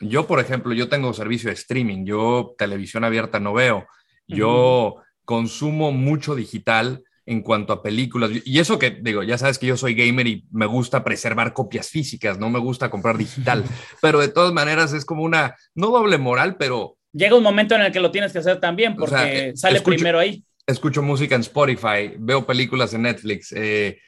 yo, 0.00 0.26
por 0.26 0.40
ejemplo, 0.40 0.72
yo 0.72 0.88
tengo 0.88 1.12
servicio 1.12 1.50
de 1.50 1.54
streaming, 1.54 2.04
yo 2.04 2.54
televisión 2.56 3.04
abierta 3.04 3.38
no 3.38 3.52
veo, 3.52 3.86
yo 4.26 4.96
consumo 5.24 5.92
mucho 5.92 6.34
digital 6.34 7.04
en 7.30 7.42
cuanto 7.42 7.72
a 7.72 7.80
películas. 7.80 8.32
Y 8.44 8.58
eso 8.58 8.76
que 8.76 8.90
digo, 8.90 9.22
ya 9.22 9.38
sabes 9.38 9.56
que 9.56 9.68
yo 9.68 9.76
soy 9.76 9.94
gamer 9.94 10.26
y 10.26 10.44
me 10.50 10.66
gusta 10.66 11.04
preservar 11.04 11.52
copias 11.52 11.88
físicas, 11.88 12.40
no 12.40 12.50
me 12.50 12.58
gusta 12.58 12.90
comprar 12.90 13.16
digital, 13.16 13.62
pero 14.02 14.18
de 14.18 14.26
todas 14.26 14.52
maneras 14.52 14.92
es 14.92 15.04
como 15.04 15.22
una, 15.22 15.54
no 15.74 15.90
doble 15.90 16.18
moral, 16.18 16.56
pero... 16.58 16.96
Llega 17.12 17.36
un 17.36 17.44
momento 17.44 17.76
en 17.76 17.82
el 17.82 17.92
que 17.92 18.00
lo 18.00 18.10
tienes 18.10 18.32
que 18.32 18.40
hacer 18.40 18.58
también 18.58 18.96
porque 18.96 19.50
eh, 19.50 19.56
sale 19.56 19.80
primero 19.80 20.18
ahí. 20.18 20.44
Escucho 20.66 21.02
música 21.02 21.36
en 21.36 21.42
Spotify, 21.42 22.14
veo 22.18 22.44
películas 22.44 22.94
en 22.94 23.02
Netflix, 23.02 23.52
eh, 23.56 24.00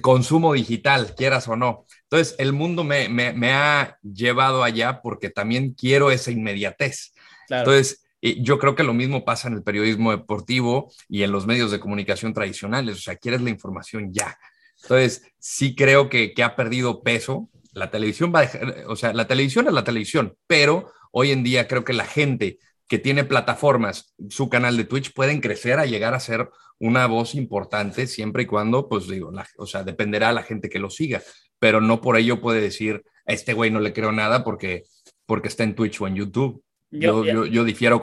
consumo 0.00 0.52
digital, 0.52 1.14
quieras 1.16 1.46
o 1.46 1.54
no. 1.54 1.86
Entonces, 2.10 2.34
el 2.38 2.52
mundo 2.52 2.82
me, 2.82 3.08
me, 3.08 3.52
ha 3.52 3.98
llevado 4.02 4.64
allá 4.64 5.00
porque 5.00 5.30
también 5.30 5.74
quiero 5.74 6.10
esa 6.10 6.30
inmediatez. 6.32 7.12
Entonces, 7.48 8.04
yo 8.20 8.58
creo 8.58 8.74
que 8.74 8.82
lo 8.82 8.94
mismo 8.94 9.24
pasa 9.24 9.48
en 9.48 9.54
el 9.54 9.62
periodismo 9.62 10.10
deportivo 10.10 10.92
y 11.08 11.22
en 11.22 11.32
los 11.32 11.46
medios 11.46 11.70
de 11.70 11.80
comunicación 11.80 12.34
tradicionales. 12.34 12.96
O 12.96 13.00
sea, 13.00 13.16
quieres 13.16 13.42
la 13.42 13.50
información 13.50 14.12
ya. 14.12 14.38
Entonces, 14.82 15.22
sí 15.38 15.74
creo 15.74 16.08
que, 16.08 16.32
que 16.34 16.42
ha 16.42 16.56
perdido 16.56 17.02
peso. 17.02 17.48
La 17.72 17.90
televisión 17.90 18.32
va 18.34 18.40
a 18.40 18.42
dejar, 18.42 18.84
o 18.88 18.96
sea, 18.96 19.12
la 19.12 19.26
televisión 19.26 19.66
es 19.66 19.72
la 19.72 19.84
televisión, 19.84 20.36
pero 20.46 20.92
hoy 21.12 21.30
en 21.30 21.44
día 21.44 21.68
creo 21.68 21.84
que 21.84 21.92
la 21.92 22.06
gente 22.06 22.58
que 22.88 22.98
tiene 22.98 23.24
plataformas, 23.24 24.14
su 24.30 24.48
canal 24.48 24.76
de 24.76 24.84
Twitch, 24.84 25.12
pueden 25.12 25.40
crecer 25.40 25.78
a 25.78 25.86
llegar 25.86 26.14
a 26.14 26.20
ser 26.20 26.48
una 26.80 27.06
voz 27.06 27.34
importante 27.34 28.06
siempre 28.06 28.44
y 28.44 28.46
cuando, 28.46 28.88
pues 28.88 29.08
digo, 29.08 29.30
o 29.58 29.66
sea, 29.66 29.82
dependerá 29.82 30.30
a 30.30 30.32
la 30.32 30.42
gente 30.42 30.68
que 30.68 30.78
lo 30.78 30.90
siga, 30.90 31.22
pero 31.58 31.80
no 31.80 32.00
por 32.00 32.16
ello 32.16 32.40
puede 32.40 32.60
decir, 32.60 33.04
a 33.26 33.32
este 33.32 33.52
güey 33.52 33.70
no 33.70 33.80
le 33.80 33.92
creo 33.92 34.12
nada 34.12 34.42
porque, 34.42 34.84
porque 35.26 35.48
está 35.48 35.64
en 35.64 35.74
Twitch 35.74 36.00
o 36.00 36.06
en 36.06 36.14
YouTube. 36.14 36.62
Yo, 36.90 37.24
yo, 37.24 37.64
difiero 37.64 38.00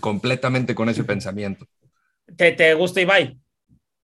completamente 0.00 0.74
con 0.74 0.88
ese 0.88 1.04
pensamiento. 1.04 1.66
¿Te, 2.36 2.52
¿Te 2.52 2.74
gusta 2.74 3.00
Ibai? 3.00 3.38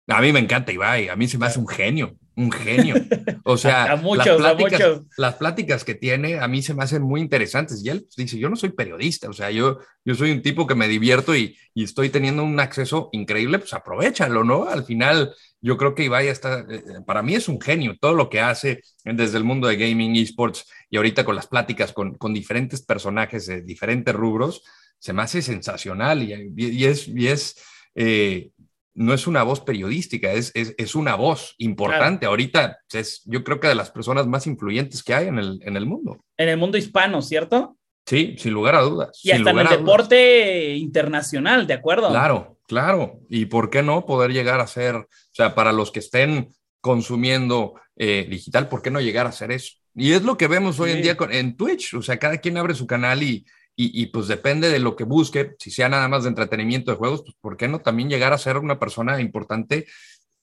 A 0.08 0.22
mí 0.22 0.32
me 0.32 0.40
encanta 0.40 0.72
Ibai, 0.72 1.10
a 1.10 1.16
mí 1.16 1.28
se 1.28 1.38
me 1.38 1.46
hace 1.46 1.60
un 1.60 1.68
genio 1.68 2.18
un 2.38 2.52
genio. 2.52 2.96
O 3.44 3.58
sea, 3.58 3.96
muchos, 4.02 4.40
las, 4.40 4.56
pláticas, 4.56 4.80
muchos. 4.80 5.02
las 5.18 5.36
pláticas 5.36 5.84
que 5.84 5.96
tiene 5.96 6.40
a 6.40 6.48
mí 6.48 6.62
se 6.62 6.74
me 6.74 6.84
hacen 6.84 7.02
muy 7.02 7.20
interesantes. 7.20 7.84
Y 7.84 7.90
él 7.90 8.08
dice, 8.16 8.38
yo 8.38 8.48
no 8.48 8.56
soy 8.56 8.70
periodista, 8.70 9.28
o 9.28 9.34
sea, 9.34 9.52
yo, 9.52 9.80
yo 10.06 10.16
soy 10.16 10.32
un 10.32 10.42
tipo 10.42 10.68
que 10.68 10.76
me 10.76 10.88
divierto 10.88 11.36
y, 11.36 11.58
y 11.74 11.84
estoy 11.84 12.10
teniendo 12.10 12.44
un 12.44 12.60
acceso 12.60 13.10
increíble, 13.12 13.60
pues 13.60 13.74
aprovechalo, 13.74 14.44
¿no? 14.44 14.70
Al 14.70 14.86
final, 14.86 15.34
yo 15.62 15.78
creo 15.78 15.96
que 15.96 16.06
Ibai 16.06 16.28
está, 16.28 16.60
eh, 16.70 16.84
para 17.06 17.24
mí 17.24 17.34
es 17.34 17.50
un 17.50 17.60
genio, 17.60 17.98
todo 18.00 18.14
lo 18.14 18.30
que 18.30 18.40
hace 18.40 18.82
desde 19.04 19.38
el 19.38 19.44
mundo 19.44 19.68
de 19.68 19.78
gaming, 19.78 20.16
esports 20.16 20.66
y 20.90 20.98
ahorita 20.98 21.26
con 21.26 21.36
las 21.36 21.48
pláticas 21.48 21.94
con, 21.94 22.16
con 22.16 22.34
diferentes 22.34 22.82
personajes 22.82 23.46
de 23.48 23.62
diferentes 23.62 24.14
rubros, 24.16 24.64
se 25.00 25.14
me 25.14 25.22
hace 25.22 25.42
sensacional 25.42 26.24
y, 26.24 26.54
y 26.56 26.86
es... 26.86 27.08
Y 27.08 27.28
es 27.28 27.62
eh, 27.96 28.52
no 28.98 29.14
es 29.14 29.28
una 29.28 29.44
voz 29.44 29.62
periodística, 29.62 30.32
es, 30.34 30.52
es, 30.56 30.96
una 30.96 31.14
voz 31.14 31.54
importante. 31.60 32.26
Ahorita 32.26 32.80
es, 32.92 33.22
yo 33.26 33.44
creo 33.44 33.60
que 33.60 33.68
de 33.68 33.76
las 33.76 33.92
personas 33.92 34.26
más 34.26 34.48
influyentes 34.48 35.04
que 35.04 35.14
hay 35.14 35.28
en 35.28 35.38
el, 35.38 35.60
en 35.62 35.78
el 35.78 35.86
mundo. 35.86 36.26
En 36.36 36.50
el 36.50 36.58
mundo 36.58 36.80
hispano, 36.80 37.22
¿cierto? 37.22 37.78
Sí, 38.08 38.36
sin 38.40 38.54
lugar 38.54 38.74
a 38.74 38.82
dudas. 38.82 39.20
Y 39.24 39.32
hasta 39.32 39.52
en 39.52 39.60
el 39.60 39.68
deporte 39.68 40.76
internacional, 40.76 41.68
¿de 41.68 41.76
acuerdo? 41.76 42.10
Claro, 42.10 42.58
claro. 42.68 43.20
¿Y 43.30 43.46
por 43.46 43.70
qué 43.70 43.84
no 43.84 44.04
poder 44.04 44.34
llegar 44.34 44.60
a 44.62 44.68
ser, 44.68 44.96
o 44.96 45.08
sea, 45.32 45.54
para 45.54 45.72
los 45.72 45.92
que 45.92 46.00
estén 46.00 46.50
consumiendo 46.82 47.76
eh, 47.98 48.26
digital, 48.28 48.68
¿por 48.68 48.82
qué 48.82 48.90
no 48.90 49.00
llegar 49.00 49.28
a 49.28 49.30
hacer 49.30 49.52
eso? 49.52 49.74
Y 49.98 50.14
es 50.14 50.22
lo 50.22 50.38
que 50.38 50.48
vemos 50.48 50.80
hoy 50.80 50.92
en 50.92 51.02
día 51.02 51.18
con, 51.18 51.34
en 51.34 51.58
Twitch, 51.58 51.96
o 51.96 52.04
sea, 52.04 52.20
cada 52.20 52.38
quien 52.38 52.56
abre 52.58 52.76
su 52.76 52.86
canal 52.86 53.24
y, 53.24 53.48
y, 53.76 54.06
pues 54.08 54.28
depende 54.28 54.70
de 54.70 54.78
lo 54.78 54.96
que 54.96 55.04
busque, 55.04 55.56
si 55.58 55.72
sea 55.72 55.90
nada 55.90 56.08
más 56.08 56.24
de 56.24 56.30
entretenimiento 56.30 56.92
de 56.92 56.98
juegos, 56.98 57.24
pues 57.24 57.36
¿por 57.42 57.58
qué 57.58 57.68
no 57.68 57.80
también 57.80 58.10
llegar 58.10 58.32
a 58.32 58.38
ser 58.38 58.58
una 58.58 58.80
persona 58.80 59.20
importante 59.20 59.88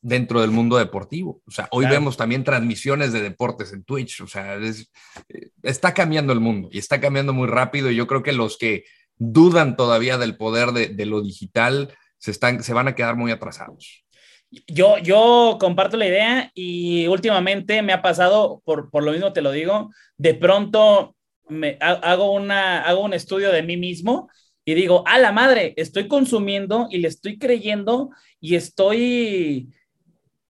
dentro 0.00 0.40
del 0.40 0.50
mundo 0.50 0.76
deportivo? 0.76 1.40
O 1.46 1.50
sea, 1.52 1.68
hoy 1.70 1.86
vemos 1.86 2.16
también 2.16 2.42
transmisiones 2.42 3.12
de 3.12 3.22
deportes 3.22 3.72
en 3.72 3.84
Twitch, 3.84 4.20
o 4.22 4.26
sea, 4.26 4.56
eh, 4.56 5.50
está 5.62 5.94
cambiando 5.94 6.32
el 6.32 6.40
mundo 6.40 6.68
y 6.72 6.78
está 6.78 7.00
cambiando 7.00 7.32
muy 7.32 7.46
rápido 7.46 7.90
y 7.90 7.96
yo 7.96 8.08
creo 8.08 8.24
que 8.24 8.32
los 8.32 8.58
que 8.58 8.84
dudan 9.18 9.76
todavía 9.76 10.18
del 10.18 10.36
poder 10.36 10.72
de, 10.72 11.06
lo 11.06 11.22
digital 11.22 11.96
se, 12.18 12.32
están, 12.32 12.62
se 12.62 12.72
van 12.72 12.88
a 12.88 12.94
quedar 12.96 13.16
muy 13.16 13.30
atrasados. 13.30 14.03
Yo, 14.66 14.98
yo 14.98 15.56
comparto 15.60 15.96
la 15.96 16.06
idea 16.06 16.50
y 16.54 17.06
últimamente 17.06 17.82
me 17.82 17.92
ha 17.92 18.02
pasado, 18.02 18.62
por, 18.64 18.90
por 18.90 19.02
lo 19.02 19.12
mismo 19.12 19.32
te 19.32 19.42
lo 19.42 19.50
digo, 19.50 19.90
de 20.16 20.34
pronto 20.34 21.16
me 21.48 21.76
hago, 21.80 22.32
una, 22.32 22.82
hago 22.82 23.02
un 23.02 23.14
estudio 23.14 23.50
de 23.52 23.62
mí 23.62 23.76
mismo 23.76 24.28
y 24.64 24.74
digo, 24.74 25.04
a 25.06 25.18
la 25.18 25.32
madre, 25.32 25.74
estoy 25.76 26.08
consumiendo 26.08 26.88
y 26.90 26.98
le 26.98 27.08
estoy 27.08 27.38
creyendo 27.38 28.10
y 28.40 28.54
estoy 28.54 29.74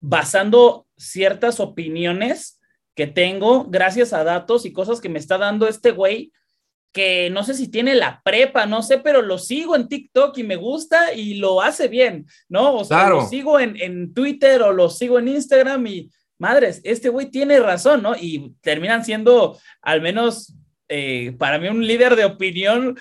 basando 0.01 0.87
ciertas 0.97 1.61
opiniones 1.61 2.61
que 2.95 3.07
tengo 3.07 3.65
gracias 3.65 4.13
a 4.13 4.25
datos 4.25 4.65
y 4.65 4.73
cosas 4.73 5.01
que 5.01 5.09
me 5.09 5.19
está 5.19 5.39
dando 5.39 5.69
este 5.69 5.91
güey 5.91 6.33
que 6.93 7.31
no 7.31 7.45
sé 7.45 7.55
si 7.55 7.69
tiene 7.69 7.95
la 7.95 8.23
prepa, 8.25 8.67
no 8.67 8.83
sé, 8.83 8.99
pero 8.99 9.23
lo 9.23 9.39
sigo 9.39 9.77
en 9.77 9.89
TikTok 9.89 10.37
y 10.39 10.43
me 10.43 10.57
gusta 10.57 11.13
y 11.13 11.35
lo 11.35 11.61
hace 11.61 11.89
bien, 11.89 12.27
¿no? 12.49 12.75
O 12.75 12.85
sea, 12.85 13.09
lo 13.11 13.27
sigo 13.27 13.61
en, 13.61 13.77
en 13.81 14.15
Twitter 14.15 14.63
o 14.63 14.73
lo 14.73 14.91
sigo 14.91 15.19
en 15.19 15.29
Instagram 15.29 15.87
y 15.87 16.11
madres, 16.39 16.81
este 16.85 17.09
güey 17.09 17.31
tiene 17.31 17.59
razón, 17.61 18.03
¿no? 18.03 18.15
Y 18.17 18.55
terminan 18.61 19.05
siendo 19.05 19.59
al 19.83 20.01
menos 20.01 20.55
eh, 20.89 21.35
para 21.39 21.59
mí 21.59 21.69
un 21.69 21.87
líder 21.87 22.17
de 22.17 22.25
opinión 22.25 22.97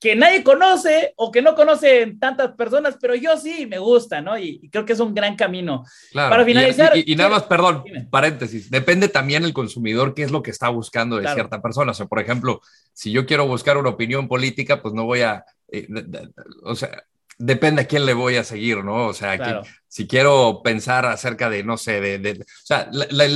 que 0.00 0.14
nadie 0.14 0.44
conoce 0.44 1.12
o 1.16 1.32
que 1.32 1.42
no 1.42 1.54
conocen 1.54 2.18
tantas 2.20 2.52
personas, 2.52 2.96
pero 3.00 3.14
yo 3.14 3.36
sí 3.36 3.66
me 3.66 3.78
gusta, 3.78 4.20
¿no? 4.20 4.38
Y, 4.38 4.68
creo 4.70 4.84
que 4.84 4.92
es 4.92 5.00
un 5.00 5.14
gran 5.14 5.34
camino. 5.34 5.84
Para 6.12 6.44
finalizar. 6.44 6.92
Y, 6.96 7.16
nada 7.16 7.30
más, 7.30 7.42
perdón, 7.44 7.84
paréntesis, 8.10 8.70
depende 8.70 9.08
también 9.08 9.44
el 9.44 9.52
consumidor 9.52 10.14
qué 10.14 10.22
es 10.22 10.30
lo 10.30 10.42
que 10.42 10.52
está 10.52 10.68
buscando 10.68 11.16
de 11.16 11.28
cierta 11.32 11.60
persona. 11.60 11.90
O 11.90 11.94
sea, 11.94 12.06
por 12.06 12.20
ejemplo, 12.20 12.60
si 12.92 13.10
yo 13.10 13.26
quiero 13.26 13.46
buscar 13.46 13.76
una 13.76 13.90
opinión 13.90 14.28
política, 14.28 14.80
pues 14.80 14.94
no 14.94 15.04
voy 15.04 15.22
a. 15.22 15.44
Eh, 15.70 15.88
o 16.62 16.76
sea, 16.76 17.02
depende 17.36 17.82
a 17.82 17.86
quién 17.86 18.06
le 18.06 18.14
voy 18.14 18.36
a 18.36 18.44
seguir, 18.44 18.84
¿no? 18.84 19.06
O 19.06 19.14
sea, 19.14 19.62
si 19.88 20.06
quiero 20.06 20.60
pensar 20.62 21.06
acerca 21.06 21.50
de, 21.50 21.64
no 21.64 21.76
sé, 21.76 22.00
de. 22.00 22.32
o 22.32 22.44
sea, 22.64 22.88
la, 22.92 23.26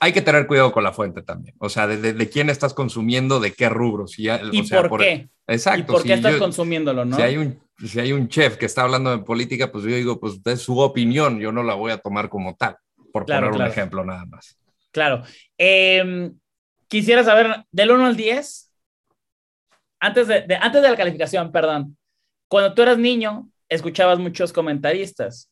hay 0.00 0.12
que 0.12 0.22
tener 0.22 0.46
cuidado 0.46 0.72
con 0.72 0.84
la 0.84 0.92
fuente 0.92 1.22
también. 1.22 1.54
O 1.58 1.68
sea, 1.68 1.86
de, 1.86 2.28
quién 2.30 2.50
estás 2.50 2.74
consumiendo, 2.74 3.40
de 3.40 3.52
qué 3.52 3.68
rubros. 3.68 4.18
¿Y 4.18 4.28
por 4.62 5.00
qué? 5.00 5.28
Exacto. 5.46 5.80
¿Y 5.80 5.84
por 5.84 6.02
qué 6.02 6.14
estás 6.14 6.36
consumiéndolo, 6.36 7.04
no? 7.04 7.16
Si 7.16 7.22
hay, 7.22 7.36
un, 7.36 7.60
si 7.84 8.00
hay 8.00 8.12
un 8.12 8.28
chef 8.28 8.56
que 8.56 8.66
está 8.66 8.82
hablando 8.82 9.10
de 9.10 9.22
política, 9.22 9.70
pues 9.70 9.84
yo 9.84 9.90
digo, 9.90 10.20
pues 10.20 10.40
es 10.44 10.60
su 10.60 10.78
opinión, 10.78 11.38
yo 11.38 11.52
no 11.52 11.62
la 11.62 11.74
voy 11.74 11.92
a 11.92 11.98
tomar 11.98 12.28
como 12.28 12.56
tal, 12.56 12.76
por 13.12 13.26
poner 13.26 13.50
un 13.50 13.62
ejemplo 13.62 14.04
nada 14.04 14.24
más. 14.26 14.58
Claro. 14.90 15.22
Em, 15.58 16.34
quisiera 16.88 17.22
saber, 17.24 17.64
del 17.70 17.90
1 17.90 18.06
al 18.06 18.16
10, 18.16 18.72
antes 20.00 20.28
de, 20.28 20.58
antes 20.60 20.82
de 20.82 20.90
la 20.90 20.96
calificación, 20.96 21.52
perdón, 21.52 21.96
cuando 22.48 22.74
tú 22.74 22.82
eras 22.82 22.98
niño, 22.98 23.48
escuchabas 23.68 24.18
muchos 24.18 24.52
comentaristas 24.52 25.50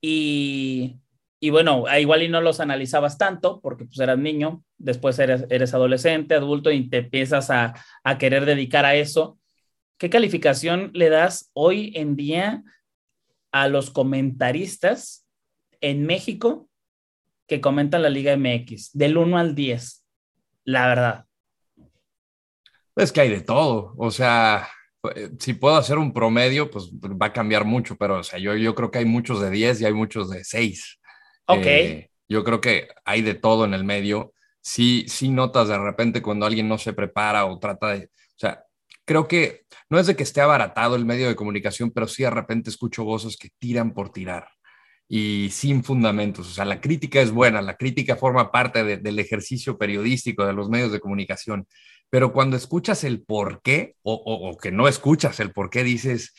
y 0.00 0.96
y 1.40 1.50
bueno, 1.50 1.84
igual 1.98 2.22
y 2.22 2.28
no 2.28 2.40
los 2.40 2.60
analizabas 2.60 3.18
tanto 3.18 3.60
porque 3.60 3.84
pues 3.84 3.98
eras 4.00 4.18
niño, 4.18 4.62
después 4.78 5.18
eres, 5.18 5.44
eres 5.50 5.74
adolescente, 5.74 6.34
adulto 6.34 6.70
y 6.70 6.88
te 6.88 6.98
empiezas 6.98 7.50
a, 7.50 7.74
a 8.04 8.18
querer 8.18 8.46
dedicar 8.46 8.84
a 8.84 8.94
eso. 8.94 9.38
¿Qué 9.98 10.10
calificación 10.10 10.90
le 10.94 11.10
das 11.10 11.50
hoy 11.52 11.92
en 11.94 12.16
día 12.16 12.62
a 13.52 13.68
los 13.68 13.90
comentaristas 13.90 15.26
en 15.80 16.06
México 16.06 16.68
que 17.46 17.60
comentan 17.60 18.02
la 18.02 18.10
Liga 18.10 18.36
MX, 18.36 18.90
del 18.92 19.16
1 19.16 19.38
al 19.38 19.54
10, 19.54 20.04
la 20.64 20.86
verdad. 20.88 21.24
Es 22.96 23.12
que 23.12 23.20
hay 23.20 23.30
de 23.30 23.42
todo, 23.42 23.94
o 23.96 24.10
sea, 24.10 24.68
si 25.38 25.54
puedo 25.54 25.76
hacer 25.76 25.98
un 25.98 26.12
promedio, 26.12 26.70
pues 26.70 26.90
va 26.90 27.26
a 27.26 27.32
cambiar 27.32 27.64
mucho, 27.64 27.96
pero 27.96 28.18
o 28.18 28.22
sea, 28.22 28.38
yo, 28.38 28.54
yo 28.56 28.74
creo 28.74 28.90
que 28.90 28.98
hay 28.98 29.04
muchos 29.04 29.40
de 29.40 29.50
10 29.50 29.80
y 29.80 29.84
hay 29.84 29.92
muchos 29.92 30.30
de 30.30 30.44
6. 30.44 30.98
Ok. 31.46 31.66
Eh, 31.66 32.10
yo 32.28 32.44
creo 32.44 32.60
que 32.60 32.88
hay 33.04 33.22
de 33.22 33.34
todo 33.34 33.64
en 33.64 33.74
el 33.74 33.84
medio. 33.84 34.34
Sí, 34.60 35.04
sí 35.08 35.28
notas 35.28 35.68
de 35.68 35.78
repente 35.78 36.22
cuando 36.22 36.46
alguien 36.46 36.68
no 36.68 36.78
se 36.78 36.92
prepara 36.92 37.46
o 37.46 37.58
trata 37.58 37.90
de, 37.90 38.06
o 38.06 38.38
sea, 38.38 38.64
creo 39.04 39.28
que 39.28 39.64
no 39.88 39.98
es 39.98 40.06
de 40.08 40.16
que 40.16 40.24
esté 40.24 40.40
abaratado 40.40 40.96
el 40.96 41.04
medio 41.04 41.28
de 41.28 41.36
comunicación, 41.36 41.92
pero 41.92 42.08
sí 42.08 42.24
de 42.24 42.30
repente 42.30 42.70
escucho 42.70 43.04
voces 43.04 43.36
que 43.36 43.50
tiran 43.58 43.94
por 43.94 44.10
tirar 44.10 44.48
y 45.08 45.50
sin 45.52 45.84
fundamentos. 45.84 46.48
O 46.48 46.50
sea, 46.50 46.64
la 46.64 46.80
crítica 46.80 47.20
es 47.20 47.30
buena, 47.30 47.62
la 47.62 47.76
crítica 47.76 48.16
forma 48.16 48.50
parte 48.50 48.84
del 48.98 49.18
ejercicio 49.18 49.78
periodístico 49.78 50.44
de 50.44 50.52
los 50.52 50.68
medios 50.68 50.92
de 50.92 51.00
comunicación, 51.00 51.66
pero 52.10 52.32
cuando 52.32 52.56
escuchas 52.56 53.04
el 53.04 53.22
por 53.22 53.62
qué 53.62 53.94
o, 54.02 54.14
o, 54.14 54.56
que 54.56 54.72
no 54.72 54.88
escuchas 54.88 55.40
el 55.40 55.52
por 55.52 55.70
qué, 55.70 55.84
dices, 55.84 56.34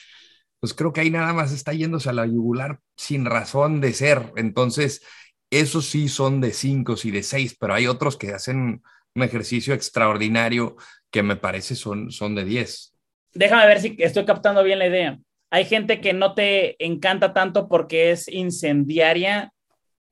pues 0.68 0.76
creo 0.76 0.92
que 0.92 1.00
ahí 1.00 1.10
nada 1.10 1.32
más 1.32 1.54
está 1.54 1.72
yéndose 1.72 2.10
a 2.10 2.14
la 2.14 2.26
yugular 2.26 2.82
sin 2.98 3.24
razón 3.24 3.80
de 3.80 3.94
ser. 3.94 4.34
Entonces, 4.36 5.02
esos 5.50 5.86
sí 5.86 6.10
son 6.10 6.42
de 6.42 6.52
cinco 6.52 6.96
y 7.02 7.12
de 7.12 7.24
seis, 7.24 7.56
pero 7.58 7.74
hay 7.74 7.88
otros 7.88 8.18
que 8.18 8.34
hacen 8.34 8.84
un 9.16 9.24
ejercicio 9.24 9.74
extraordinario 9.74 10.76
que 11.10 11.24
me 11.24 11.38
parece 11.38 11.76
son, 11.76 12.12
son 12.12 12.36
de 12.36 12.44
10. 12.44 12.94
Déjame 13.34 13.66
ver 13.66 13.80
si 13.80 13.96
estoy 14.00 14.26
captando 14.26 14.62
bien 14.62 14.80
la 14.80 14.88
idea. 14.88 15.18
Hay 15.52 15.64
gente 15.64 16.02
que 16.02 16.12
no 16.12 16.34
te 16.34 16.76
encanta 16.86 17.34
tanto 17.34 17.70
porque 17.70 18.12
es 18.12 18.28
incendiaria 18.28 19.54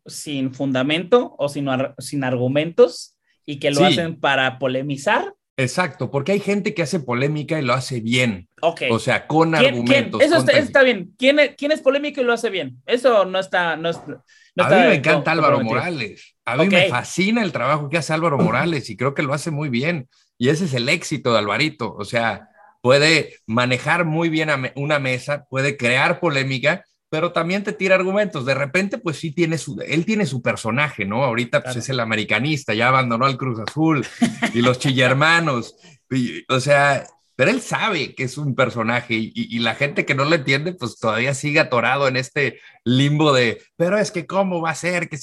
sin 0.05 0.53
fundamento 0.53 1.35
o 1.37 1.49
sin, 1.49 1.67
sin 1.97 2.23
argumentos 2.23 3.17
y 3.45 3.59
que 3.59 3.71
lo 3.71 3.83
hacen 3.83 4.21
para 4.21 4.57
polemizar. 4.57 5.34
Exacto, 5.57 6.11
porque 6.11 6.33
hay 6.33 6.39
gente 6.39 6.73
que 6.73 6.83
hace 6.83 6.99
polémica 6.99 7.57
y 7.57 7.61
lo 7.61 7.73
hace 7.73 8.01
bien. 8.01 8.49
O 8.61 8.99
sea, 8.99 9.25
con 9.25 9.55
argumentos. 9.55 10.21
Eso 10.21 10.37
está, 10.37 10.83
bien. 10.83 11.13
¿Quién 11.17 11.39
es, 11.39 11.55
¿Quién 11.55 11.71
es 11.71 11.81
polémico 11.81 12.19
y 12.19 12.25
lo 12.25 12.33
hace 12.33 12.49
bien? 12.49 12.81
Eso 12.85 13.25
no 13.25 13.39
está. 13.39 13.77
No, 13.77 13.89
a 13.89 14.69
mí 14.69 14.75
me 14.75 14.95
encanta 14.95 15.31
Álvaro 15.31 15.61
Morales. 15.61 16.35
A 16.43 16.57
mí 16.57 16.67
me 16.67 16.89
fascina 16.89 17.41
el 17.41 17.51
trabajo 17.51 17.89
que 17.89 17.97
hace 17.97 18.13
Álvaro 18.13 18.37
Morales 18.37 18.89
y 18.89 18.97
creo 18.97 19.13
que 19.13 19.23
lo 19.23 19.33
hace 19.33 19.49
muy 19.51 19.69
bien. 19.69 20.09
Y 20.37 20.49
ese 20.49 20.65
es 20.65 20.73
el 20.73 20.89
éxito 20.89 21.31
de 21.31 21.39
Alvarito. 21.39 21.93
O 21.93 22.03
sea, 22.03 22.49
puede 22.81 23.37
manejar 23.47 24.03
muy 24.03 24.29
bien 24.29 24.49
una 24.75 24.99
mesa, 24.99 25.45
puede 25.49 25.77
crear 25.77 26.19
polémica, 26.19 26.83
pero 27.09 27.31
también 27.31 27.63
te 27.63 27.73
tira 27.73 27.95
argumentos. 27.95 28.45
De 28.45 28.53
repente, 28.53 28.97
pues 28.97 29.17
sí 29.17 29.31
tiene 29.31 29.57
su, 29.57 29.79
él 29.85 30.05
tiene 30.05 30.25
su 30.25 30.41
personaje, 30.41 31.05
¿no? 31.05 31.23
Ahorita 31.23 31.61
pues, 31.61 31.77
es 31.77 31.89
el 31.89 31.99
americanista, 31.99 32.73
ya 32.73 32.87
abandonó 32.87 33.25
al 33.25 33.37
Cruz 33.37 33.59
Azul 33.59 34.05
y 34.53 34.61
los 34.61 34.79
chillermanos. 34.79 35.75
o 36.49 36.59
sea, 36.59 37.05
pero 37.35 37.51
él 37.51 37.61
sabe 37.61 38.15
que 38.15 38.23
es 38.23 38.37
un 38.37 38.55
personaje 38.55 39.13
y, 39.13 39.59
la 39.59 39.75
gente 39.75 40.05
que 40.05 40.15
no 40.15 40.23
lo 40.23 40.35
entiende, 40.35 40.73
pues 40.73 40.97
todavía 40.97 41.33
sigue 41.33 41.59
atorado 41.59 42.07
en 42.07 42.15
este 42.15 42.59
limbo 42.85 43.33
de, 43.33 43.61
pero 43.75 43.97
es 43.97 44.11
que 44.11 44.25
cómo 44.25 44.61
va 44.61 44.69
a 44.69 44.75
ser 44.75 45.09
que 45.09 45.17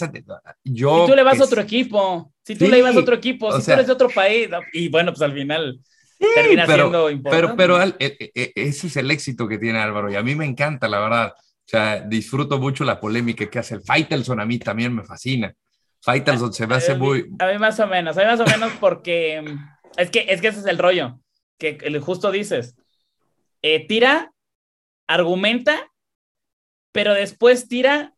yo... 0.62 1.07
Si 1.07 1.11
tú 1.11 1.16
le 1.16 1.22
vas 1.22 1.41
a 1.41 1.45
otro 1.45 1.62
equipo, 1.62 2.33
si 2.45 2.55
tú 2.55 2.68
le 2.68 2.78
ibas 2.78 2.97
a 2.97 2.99
otro 2.99 3.14
equipo, 3.14 3.59
si 3.59 3.64
tú 3.64 3.72
eres 3.72 3.87
de 3.87 3.93
otro 3.95 4.11
país, 4.11 4.49
y 4.74 4.91
bueno, 4.91 5.12
pues 5.12 5.22
al 5.22 5.33
final 5.33 5.80
termina 6.35 6.66
siendo 6.66 7.11
importante. 7.11 7.57
Pero, 7.57 7.57
pero 7.57 7.83
e, 7.83 7.95
e, 7.99 8.30
e, 8.35 8.53
ese 8.57 8.89
es 8.89 8.97
el 8.97 9.11
éxito 9.11 9.49
que 9.49 9.57
tiene 9.57 9.78
Álvaro 9.78 10.11
y 10.11 10.16
a 10.16 10.22
mí 10.22 10.35
me 10.35 10.45
encanta, 10.45 10.89
la 10.89 11.01
verdad. 11.01 11.33
Sea, 11.73 12.01
disfruto 12.01 12.59
mucho 12.59 12.85
la 12.85 13.01
polémica 13.01 13.49
que 13.49 13.59
hace 13.59 13.77
el 13.77 13.83
Faitelson, 13.83 14.39
a 14.39 14.45
mí 14.45 14.59
también 14.59 14.95
me 14.95 15.05
fascina. 15.05 15.55
Faitelson 16.03 16.53
se 16.53 16.66
me 16.66 16.75
hace 16.75 16.95
muy... 16.95 17.31
A 17.39 17.47
mí 17.47 17.59
más 17.59 17.81
o 17.81 17.87
menos, 17.87 18.18
a 18.18 18.20
mí 18.20 18.27
más 18.27 18.41
o 18.41 18.45
menos 18.45 18.73
porque 18.79 19.43
es 19.97 20.11
que, 20.11 20.27
es 20.29 20.43
que 20.43 20.49
ese 20.49 20.61
es 20.61 20.66
el 20.66 20.77
rollo 20.77 21.18
que 21.57 21.99
justo 22.01 22.31
dices, 22.31 22.77
eh, 23.62 23.87
tira, 23.87 24.35
argumenta, 25.07 25.91
pero 26.93 27.14
después 27.14 27.68
tira 27.68 28.12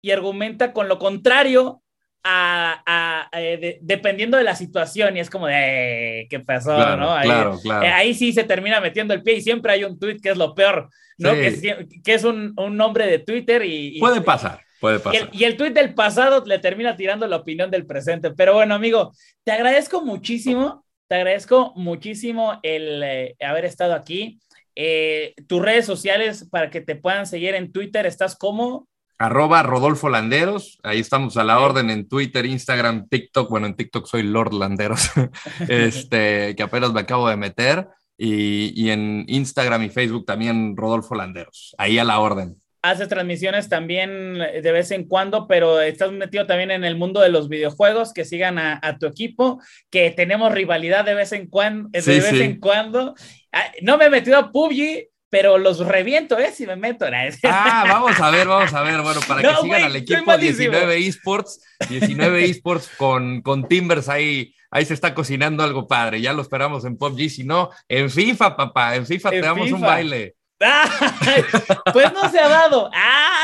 y 0.00 0.12
argumenta 0.12 0.72
con 0.72 0.88
lo 0.88 0.98
contrario 0.98 1.82
a, 2.24 3.28
eh, 3.32 3.78
dependiendo 3.80 4.36
de 4.36 4.44
la 4.44 4.54
situación 4.54 5.16
y 5.16 5.20
es 5.20 5.30
como 5.30 5.46
de 5.46 6.26
¿qué 6.28 6.40
pasó? 6.40 6.96
¿no? 6.96 7.12
Ahí, 7.12 7.26
claro, 7.26 7.58
claro. 7.62 7.84
Eh, 7.84 7.88
ahí, 7.88 8.14
sí 8.14 8.32
se 8.32 8.44
termina 8.44 8.80
metiendo 8.80 9.14
el 9.14 9.22
pie 9.22 9.34
y 9.34 9.42
siempre 9.42 9.72
hay 9.72 9.84
un 9.84 9.98
tweet 9.98 10.18
que 10.22 10.30
es 10.30 10.36
lo 10.36 10.54
peor, 10.54 10.90
¿no? 11.18 11.32
Que, 11.32 12.02
es 12.04 12.24
un, 12.24 12.54
nombre 12.56 13.06
de 13.06 13.18
Twitter 13.20 13.64
y... 13.64 13.98
puede 13.98 14.20
pasar. 14.20 14.60
Puede 14.80 14.98
pasar. 14.98 15.28
Y 15.32 15.44
el, 15.44 15.52
y 15.52 15.56
tweet 15.56 15.70
del 15.72 15.94
pasado 15.94 16.42
le 16.44 16.58
termina 16.58 16.96
tirando 16.96 17.26
la 17.26 17.36
opinión 17.36 17.70
del 17.70 17.86
presente. 17.86 18.30
Pero 18.30 18.54
bueno, 18.54 18.74
amigo, 18.74 19.12
te 19.44 19.52
agradezco 19.52 20.00
muchísimo 20.02 20.84
te 21.10 21.16
agradezco 21.16 21.72
muchísimo 21.74 22.60
el 22.62 23.02
eh, 23.02 23.36
haber 23.40 23.64
estado 23.64 23.94
aquí. 23.94 24.38
Eh, 24.76 25.34
tus 25.48 25.60
redes 25.60 25.84
sociales 25.84 26.46
para 26.48 26.70
que 26.70 26.80
te 26.80 26.94
puedan 26.94 27.26
seguir 27.26 27.56
en 27.56 27.72
Twitter, 27.72 28.06
¿estás 28.06 28.36
como? 28.36 28.86
Arroba 29.20 29.62
Rodolfo 29.62 30.08
Landeros, 30.08 30.78
ahí 30.82 31.00
estamos 31.00 31.36
a 31.36 31.44
la 31.44 31.60
orden 31.60 31.90
en 31.90 32.08
Twitter, 32.08 32.46
Instagram, 32.46 33.06
TikTok, 33.06 33.50
bueno, 33.50 33.66
en 33.66 33.74
TikTok 33.74 34.06
soy 34.06 34.22
Lord 34.22 34.54
Landeros, 34.54 35.10
este, 35.68 36.56
que 36.56 36.62
apenas 36.62 36.94
me 36.94 37.00
acabo 37.00 37.28
de 37.28 37.36
meter, 37.36 37.86
y, 38.16 38.72
y 38.74 38.88
en 38.88 39.26
Instagram 39.28 39.82
y 39.82 39.90
Facebook 39.90 40.24
también 40.24 40.74
Rodolfo 40.74 41.14
Landeros, 41.14 41.74
ahí 41.76 41.98
a 41.98 42.04
la 42.04 42.18
orden. 42.18 42.56
Haces 42.80 43.08
transmisiones 43.08 43.68
también 43.68 44.38
de 44.38 44.72
vez 44.72 44.90
en 44.90 45.06
cuando, 45.06 45.46
pero 45.46 45.82
estás 45.82 46.10
metido 46.12 46.46
también 46.46 46.70
en 46.70 46.84
el 46.84 46.96
mundo 46.96 47.20
de 47.20 47.28
los 47.28 47.50
videojuegos, 47.50 48.14
que 48.14 48.24
sigan 48.24 48.58
a, 48.58 48.96
tu 48.98 49.04
equipo, 49.04 49.60
que 49.90 50.12
tenemos 50.12 50.50
rivalidad 50.50 51.04
de 51.04 51.12
vez 51.12 51.32
en 51.32 51.46
cuando, 51.46 51.90
de 51.90 52.00
vez 52.00 52.32
en 52.32 52.58
cuando. 52.58 53.14
Ah, 53.52 53.70
no 53.82 53.98
me 53.98 54.06
he 54.06 54.10
metido 54.10 54.38
a 54.38 54.50
PUBG, 54.50 55.09
pero 55.30 55.58
los 55.58 55.78
reviento, 55.78 56.38
¿eh? 56.38 56.52
Si 56.52 56.66
me 56.66 56.76
meto. 56.76 57.06
Ah, 57.44 57.84
vamos 57.88 58.20
a 58.20 58.30
ver, 58.30 58.46
vamos 58.46 58.72
a 58.74 58.82
ver. 58.82 59.00
Bueno, 59.00 59.20
para 59.26 59.40
que 59.40 59.62
sigan 59.62 59.84
al 59.84 59.96
equipo 59.96 60.36
19 60.36 60.98
eSports, 61.06 61.60
19 61.88 62.44
eSports 62.50 62.90
con, 62.96 63.40
con 63.40 63.66
Timbers 63.66 64.08
ahí. 64.08 64.54
Ahí 64.70 64.84
se 64.84 64.94
está 64.94 65.14
cocinando 65.14 65.64
algo 65.64 65.88
padre. 65.88 66.20
Ya 66.20 66.32
lo 66.32 66.42
esperamos 66.42 66.84
en 66.84 66.96
PUBG. 66.96 67.30
Si 67.30 67.44
no, 67.44 67.70
en 67.88 68.10
FIFA, 68.10 68.56
papá. 68.56 68.94
En 68.94 69.06
FIFA 69.06 69.30
te 69.30 69.40
damos 69.40 69.72
un 69.72 69.80
baile. 69.80 70.36
pues 71.92 72.12
no 72.12 72.30
se 72.30 72.38
ha 72.38 72.48
dado. 72.48 72.90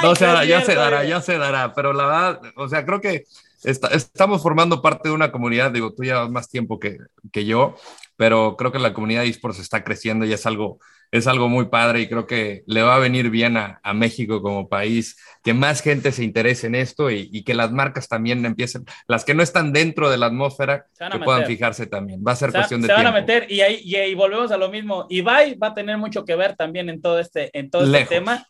no 0.03 0.14
se 0.14 0.26
dará, 0.26 0.45
ya 0.45 0.61
se 0.61 0.74
dará, 0.74 1.05
ya 1.05 1.20
se 1.20 1.39
dará. 1.39 1.72
Pero 1.74 1.93
la 1.93 2.07
verdad, 2.07 2.41
o 2.57 2.68
sea, 2.68 2.84
creo 2.84 3.01
que 3.01 3.24
estamos 3.64 4.43
formando 4.43 4.82
parte 4.82 5.09
de 5.09 5.14
una 5.14 5.32
comunidad. 5.32 5.72
Digo, 5.72 5.93
tú 5.95 6.05
llevas 6.05 6.30
más 6.30 6.49
tiempo 6.49 6.78
que, 6.78 6.99
que 7.32 7.45
yo, 7.45 7.76
pero 8.17 8.57
creo 8.57 8.73
que 8.73 8.79
la 8.79 8.95
comunidad 8.95 9.23
de 9.23 9.29
esports 9.29 9.59
está 9.59 9.85
creciendo 9.85 10.25
y 10.25 10.33
es 10.33 10.47
algo, 10.47 10.79
es 11.11 11.27
algo 11.27 11.49
muy 11.49 11.67
padre 11.67 12.01
y 12.01 12.09
creo 12.09 12.27
que 12.27 12.62
le 12.67 12.83
va 12.83 12.97
a 12.97 12.99
venir 12.99 13.31
bien 13.31 13.57
a, 13.57 13.81
México 13.95 14.43
como 14.43 14.69
país, 14.69 15.17
que 15.43 15.55
más 15.55 15.81
gente 15.81 16.12
se 16.12 16.25
interese 16.25 16.67
en 16.67 16.75
esto 16.75 17.11
y, 17.11 17.45
que 17.45 17.55
las 17.55 17.73
marcas 17.73 18.09
también 18.09 18.45
empiecen, 18.45 18.85
las 19.07 19.25
que 19.25 19.35
no 19.35 19.43
están 19.43 19.73
dentro 19.73 20.11
de 20.11 20.19
la 20.19 20.27
atmósfera, 20.27 20.87
que 21.12 21.19
puedan 21.19 21.47
fijarse 21.47 21.87
también. 21.87 22.23
Va 22.27 22.33
a 22.33 22.37
ser 22.37 22.53
cuestión 22.53 22.83
de 22.83 22.89
tiempo. 22.89 23.01
Se 23.01 23.05
van 23.05 23.14
a 23.14 23.21
meter 23.21 23.51
y 23.51 23.61
ahí, 23.61 23.81
y 23.85 24.14
volvemos 24.14 24.51
a 24.51 24.57
lo 24.57 24.69
mismo. 24.69 25.07
Ibai 25.09 25.55
va 25.55 25.69
a 25.69 25.75
tener 25.75 25.99
mucho 25.99 26.25
que 26.25 26.37
ver 26.37 26.57
también 26.57 26.89
en 26.89 27.01
todo 27.01 27.19
este, 27.19 27.57
en 27.59 27.71
todo 27.71 27.85
este 27.85 28.07
tema 28.07 28.47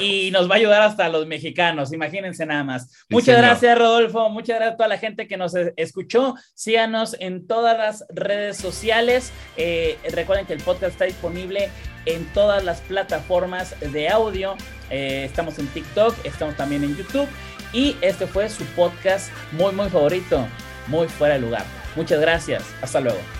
y 0.00 0.30
nos 0.30 0.48
va 0.50 0.54
a 0.54 0.58
ayudar 0.58 0.82
hasta 0.82 1.08
los 1.08 1.26
mexicanos, 1.26 1.92
imagínense 1.92 2.46
nada 2.46 2.64
más. 2.64 3.04
muchas 3.08 3.38
gracias, 3.38 3.78
Rodolfo. 3.78 4.28
Muchas 4.30 4.56
gracias 4.56 4.74
a 4.74 4.76
toda 4.76 4.88
la 4.88 4.98
gente 4.98 5.26
que 5.26 5.36
nos 5.36 5.54
escuchó. 5.76 6.34
Síganos 6.54 7.16
en 7.20 7.46
todas 7.46 7.76
las 7.76 8.04
redes 8.10 8.56
sociales. 8.56 9.32
Eh, 9.56 9.98
recuerden 10.12 10.46
que 10.46 10.52
el 10.52 10.62
podcast 10.62 10.92
está 10.92 11.04
disponible 11.04 11.70
en 12.06 12.24
todas 12.32 12.64
las 12.64 12.80
plataformas 12.82 13.74
de 13.80 14.08
audio. 14.08 14.56
Eh, 14.90 15.24
estamos 15.24 15.58
en 15.58 15.66
TikTok, 15.68 16.14
estamos 16.24 16.56
también 16.56 16.84
en 16.84 16.96
YouTube. 16.96 17.28
Y 17.72 17.96
este 18.00 18.26
fue 18.26 18.48
su 18.48 18.64
podcast 18.66 19.30
muy, 19.52 19.72
muy 19.72 19.88
favorito, 19.88 20.46
muy 20.88 21.08
fuera 21.08 21.34
de 21.34 21.40
lugar. 21.40 21.64
Muchas 21.96 22.20
gracias. 22.20 22.64
Hasta 22.82 23.00
luego. 23.00 23.39